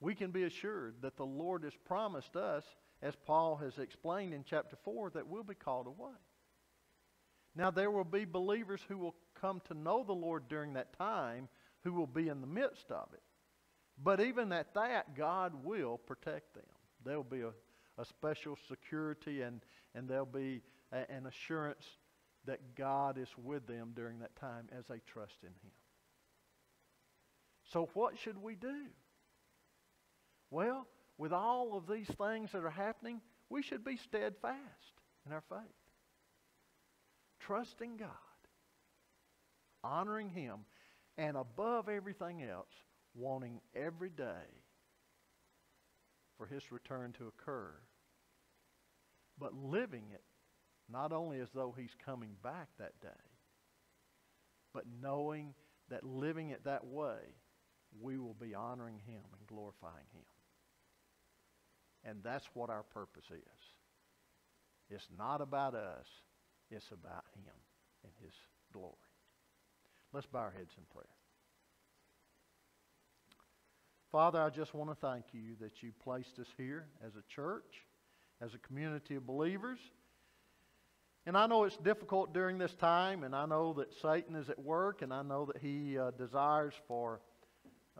we 0.00 0.14
can 0.14 0.30
be 0.30 0.44
assured 0.44 0.96
that 1.02 1.16
the 1.16 1.24
Lord 1.24 1.64
has 1.64 1.74
promised 1.84 2.36
us, 2.36 2.64
as 3.02 3.14
Paul 3.16 3.56
has 3.56 3.78
explained 3.78 4.34
in 4.34 4.44
chapter 4.44 4.76
4, 4.84 5.10
that 5.10 5.26
we'll 5.26 5.42
be 5.42 5.54
called 5.54 5.86
away. 5.86 6.16
Now, 7.54 7.70
there 7.70 7.90
will 7.90 8.04
be 8.04 8.24
believers 8.24 8.80
who 8.86 8.98
will 8.98 9.14
come 9.40 9.60
to 9.68 9.74
know 9.74 10.04
the 10.04 10.12
Lord 10.12 10.48
during 10.48 10.74
that 10.74 10.96
time 10.96 11.48
who 11.84 11.92
will 11.92 12.06
be 12.06 12.28
in 12.28 12.40
the 12.40 12.46
midst 12.46 12.90
of 12.90 13.08
it. 13.14 13.22
But 14.02 14.20
even 14.20 14.52
at 14.52 14.74
that, 14.74 15.16
God 15.16 15.52
will 15.64 15.96
protect 15.96 16.54
them. 16.54 16.66
There'll 17.04 17.24
be 17.24 17.40
a, 17.40 17.52
a 17.98 18.04
special 18.04 18.58
security 18.68 19.42
and, 19.42 19.62
and 19.94 20.08
there'll 20.08 20.26
be 20.26 20.62
a, 20.92 21.10
an 21.10 21.26
assurance 21.26 21.84
that 22.44 22.74
God 22.74 23.18
is 23.18 23.28
with 23.42 23.66
them 23.66 23.92
during 23.94 24.18
that 24.18 24.36
time 24.36 24.68
as 24.76 24.84
they 24.86 25.00
trust 25.06 25.38
in 25.42 25.48
Him. 25.48 25.72
So, 27.72 27.88
what 27.94 28.18
should 28.18 28.40
we 28.42 28.54
do? 28.54 28.86
Well, 30.50 30.86
with 31.18 31.32
all 31.32 31.76
of 31.76 31.86
these 31.86 32.06
things 32.06 32.52
that 32.52 32.64
are 32.64 32.70
happening, 32.70 33.20
we 33.50 33.62
should 33.62 33.84
be 33.84 33.96
steadfast 33.96 34.92
in 35.26 35.32
our 35.32 35.42
faith, 35.48 35.58
trusting 37.40 37.96
God, 37.96 38.08
honoring 39.82 40.30
Him, 40.30 40.60
and 41.18 41.36
above 41.36 41.88
everything 41.88 42.42
else, 42.42 42.72
wanting 43.14 43.60
every 43.74 44.10
day 44.10 44.62
for 46.36 46.46
his 46.46 46.70
return 46.70 47.12
to 47.12 47.28
occur, 47.28 47.72
but 49.38 49.54
living 49.54 50.04
it 50.12 50.22
not 50.88 51.12
only 51.12 51.40
as 51.40 51.48
though 51.54 51.74
he's 51.76 51.96
coming 52.04 52.36
back 52.42 52.68
that 52.78 53.00
day, 53.00 53.08
but 54.72 54.84
knowing 55.02 55.54
that 55.88 56.04
living 56.04 56.50
it 56.50 56.64
that 56.64 56.86
way, 56.86 57.18
we 58.00 58.18
will 58.18 58.34
be 58.34 58.54
honoring 58.54 59.00
him 59.06 59.22
and 59.38 59.46
glorifying 59.46 60.06
him. 60.12 60.24
And 62.04 62.22
that's 62.22 62.48
what 62.54 62.70
our 62.70 62.84
purpose 62.84 63.24
is. 63.30 63.62
It's 64.90 65.08
not 65.18 65.40
about 65.40 65.74
us, 65.74 66.06
it's 66.70 66.88
about 66.90 67.24
him 67.34 67.52
and 68.04 68.12
his 68.22 68.34
glory. 68.72 68.94
Let's 70.12 70.26
bow 70.26 70.40
our 70.40 70.50
heads 70.50 70.72
in 70.78 70.84
prayer. 70.92 71.06
Father, 74.12 74.40
I 74.40 74.50
just 74.50 74.72
want 74.72 74.90
to 74.90 74.96
thank 74.96 75.24
you 75.32 75.56
that 75.60 75.82
you 75.82 75.92
placed 76.02 76.38
us 76.38 76.46
here 76.56 76.86
as 77.04 77.16
a 77.16 77.22
church, 77.34 77.84
as 78.40 78.54
a 78.54 78.58
community 78.58 79.16
of 79.16 79.26
believers. 79.26 79.78
And 81.26 81.36
I 81.36 81.48
know 81.48 81.64
it's 81.64 81.76
difficult 81.76 82.32
during 82.32 82.56
this 82.56 82.74
time, 82.76 83.24
and 83.24 83.34
I 83.34 83.46
know 83.46 83.72
that 83.74 83.92
Satan 84.00 84.36
is 84.36 84.48
at 84.48 84.60
work, 84.60 85.02
and 85.02 85.12
I 85.12 85.22
know 85.22 85.44
that 85.46 85.58
he 85.58 85.98
uh, 85.98 86.12
desires 86.12 86.72
for 86.86 87.20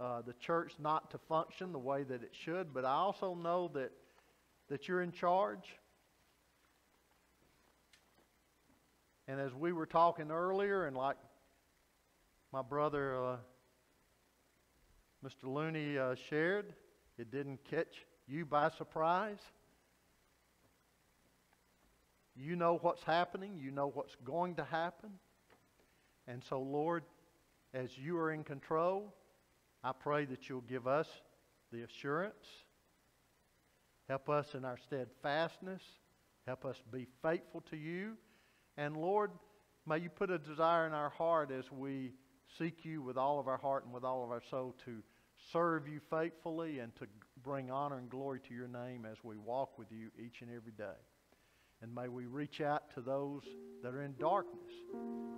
uh, 0.01 0.23
the 0.23 0.35
church 0.35 0.73
not 0.79 1.11
to 1.11 1.19
function 1.29 1.73
the 1.73 1.79
way 1.79 2.03
that 2.03 2.23
it 2.23 2.33
should, 2.33 2.75
but 2.75 2.85
I 2.85 2.93
also 2.93 3.35
know 3.35 3.71
that, 3.75 3.93
that 4.69 4.89
you're 4.89 5.03
in 5.03 5.13
charge. 5.13 5.77
And 9.29 9.41
as 9.41 9.53
we 9.55 9.73
were 9.73 9.87
talking 9.87 10.31
earlier, 10.31 10.87
and 10.87 10.97
like 10.97 11.17
my 12.53 12.63
brother 12.63 13.17
uh, 13.17 13.37
Mr. 15.27 15.53
Looney 15.53 15.99
uh, 15.99 16.15
shared. 16.29 16.73
It 17.19 17.33
didn't 17.33 17.59
catch 17.69 18.05
you 18.29 18.45
by 18.45 18.71
surprise. 18.71 19.39
You 22.37 22.55
know 22.55 22.79
what's 22.81 23.03
happening, 23.03 23.57
you 23.59 23.71
know 23.73 23.91
what's 23.93 24.15
going 24.25 24.55
to 24.57 24.65
happen. 24.65 25.11
And 26.29 26.43
so, 26.49 26.61
Lord, 26.61 27.03
as 27.73 27.97
you 27.99 28.19
are 28.19 28.31
in 28.31 28.45
control, 28.45 29.15
I 29.87 29.93
pray 29.93 30.24
that 30.24 30.49
you'll 30.49 30.62
give 30.62 30.89
us 30.89 31.07
the 31.72 31.82
assurance. 31.82 32.45
Help 34.09 34.28
us 34.28 34.55
in 34.55 34.64
our 34.64 34.78
steadfastness. 34.78 35.82
Help 36.45 36.64
us 36.64 36.82
be 36.93 37.07
faithful 37.22 37.61
to 37.70 37.76
you. 37.76 38.14
And 38.76 38.97
Lord, 38.97 39.30
may 39.87 39.99
you 39.99 40.11
put 40.11 40.28
a 40.28 40.39
desire 40.39 40.89
in 40.89 40.93
our 40.93 41.11
heart 41.11 41.53
as 41.53 41.70
we 41.70 42.14
seek 42.59 42.84
you 42.84 43.01
with 43.01 43.16
all 43.16 43.39
of 43.39 43.47
our 43.47 43.59
heart 43.59 43.84
and 43.84 43.95
with 43.95 44.03
all 44.03 44.24
of 44.24 44.32
our 44.32 44.43
soul 44.51 44.74
to 44.87 45.05
serve 45.53 45.87
you 45.87 46.01
faithfully 46.11 46.80
and 46.80 46.93
to 46.97 47.07
bring 47.45 47.70
honor 47.70 47.99
and 47.99 48.11
glory 48.11 48.41
to 48.49 48.55
your 48.55 48.66
name 48.66 49.07
as 49.09 49.18
we 49.22 49.37
walk 49.37 49.78
with 49.78 49.93
you 49.93 50.09
each 50.18 50.43
and 50.43 50.51
every 50.51 50.72
day. 50.72 50.99
And 51.80 51.95
may 51.95 52.09
we 52.09 52.26
reach 52.26 52.61
out 52.61 52.93
to 52.95 53.01
those 53.01 53.43
that 53.84 53.95
are 53.95 54.03
in 54.03 54.16
darkness, 54.18 54.72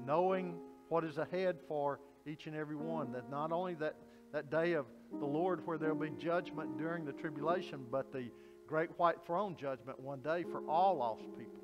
knowing 0.07 0.55
what 0.89 1.05
is 1.05 1.19
ahead 1.19 1.59
for 1.69 2.01
each 2.27 2.47
and 2.47 2.57
every 2.57 2.77
one. 2.77 3.13
That 3.13 3.29
not 3.29 3.53
only 3.53 3.75
that, 3.75 3.95
that 4.33 4.51
day 4.51 4.73
of 4.73 4.87
the 5.19 5.27
Lord 5.27 5.67
where 5.67 5.79
there'll 5.79 5.97
be 5.97 6.11
judgment 6.11 6.77
during 6.79 7.05
the 7.05 7.13
tribulation, 7.13 7.85
but 7.91 8.13
the 8.13 8.31
great 8.67 8.91
white 8.99 9.25
throne 9.27 9.57
judgment 9.57 9.99
one 9.99 10.21
day 10.21 10.45
for 10.51 10.63
all 10.69 10.99
lost 10.99 11.25
people, 11.39 11.63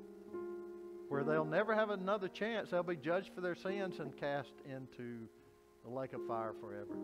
where 1.09 1.23
they'll 1.23 1.45
never 1.45 1.75
have 1.75 1.91
another 1.91 2.27
chance. 2.27 2.71
They'll 2.71 2.81
be 2.83 2.95
judged 2.95 3.31
for 3.35 3.41
their 3.41 3.55
sins 3.55 3.99
and 3.99 4.15
cast 4.17 4.53
into 4.67 5.27
the 5.83 5.91
lake 5.91 6.13
of 6.13 6.25
fire 6.27 6.53
forever. 6.59 6.95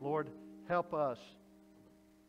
Lord, 0.00 0.30
help 0.68 0.94
us 0.94 1.18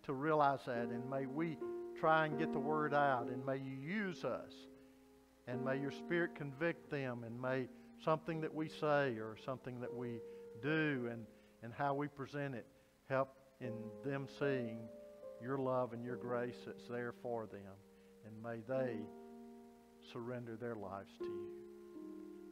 to 0.04 0.14
realize 0.14 0.60
that, 0.66 0.88
and 0.88 1.10
may 1.10 1.26
we 1.26 1.58
try 1.98 2.26
and 2.26 2.38
get 2.38 2.52
the 2.52 2.60
word 2.60 2.94
out, 2.94 3.28
and 3.28 3.46
may 3.46 3.58
you 3.58 3.78
use 3.82 4.26
us, 4.26 4.52
and 5.48 5.64
may 5.64 5.80
your 5.80 5.92
Spirit 5.92 6.36
convict 6.36 6.92
them, 6.92 7.24
and 7.24 7.42
may 7.42 7.70
something 8.04 8.42
that 8.42 8.54
we 8.54 8.68
say 8.68 9.18
or 9.18 9.38
something 9.46 9.80
that 9.80 9.94
we 9.94 10.20
do 10.62 11.08
and, 11.10 11.26
and 11.66 11.74
how 11.74 11.96
we 11.96 12.08
present 12.08 12.54
it 12.54 12.68
help 13.10 13.36
in 13.60 13.74
them 14.06 14.28
seeing 14.40 14.78
your 15.42 15.58
love 15.58 15.94
and 15.94 16.06
your 16.06 16.16
grace 16.16 16.56
that's 16.66 16.88
there 16.88 17.14
for 17.24 17.48
them, 17.48 17.74
and 18.26 18.34
may 18.44 18.62
they 18.70 18.98
surrender 20.14 20.56
their 20.56 20.76
lives 20.76 21.12
to 21.18 21.26
you. 21.26 21.50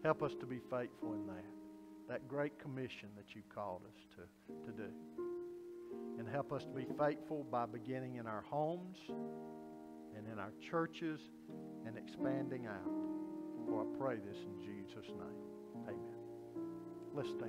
Help 0.03 0.23
us 0.23 0.31
to 0.39 0.47
be 0.47 0.59
faithful 0.69 1.13
in 1.13 1.27
that, 1.27 1.45
that 2.09 2.27
great 2.27 2.57
commission 2.59 3.07
that 3.15 3.35
you've 3.35 3.47
called 3.53 3.83
us 3.85 4.17
to, 4.17 4.71
to 4.71 4.75
do 4.75 4.91
and 6.17 6.27
help 6.27 6.51
us 6.51 6.63
to 6.63 6.71
be 6.71 6.85
faithful 6.97 7.45
by 7.51 7.65
beginning 7.65 8.15
in 8.15 8.27
our 8.27 8.43
homes 8.49 8.97
and 9.09 10.27
in 10.31 10.39
our 10.39 10.51
churches 10.71 11.19
and 11.85 11.97
expanding 11.97 12.65
out. 12.67 12.91
For 13.67 13.81
I 13.81 13.85
pray 13.97 14.15
this 14.15 14.37
in 14.37 14.59
Jesus' 14.59 15.07
name. 15.07 15.87
Amen. 15.87 16.23
Let's 17.13 17.29
stand. 17.29 17.41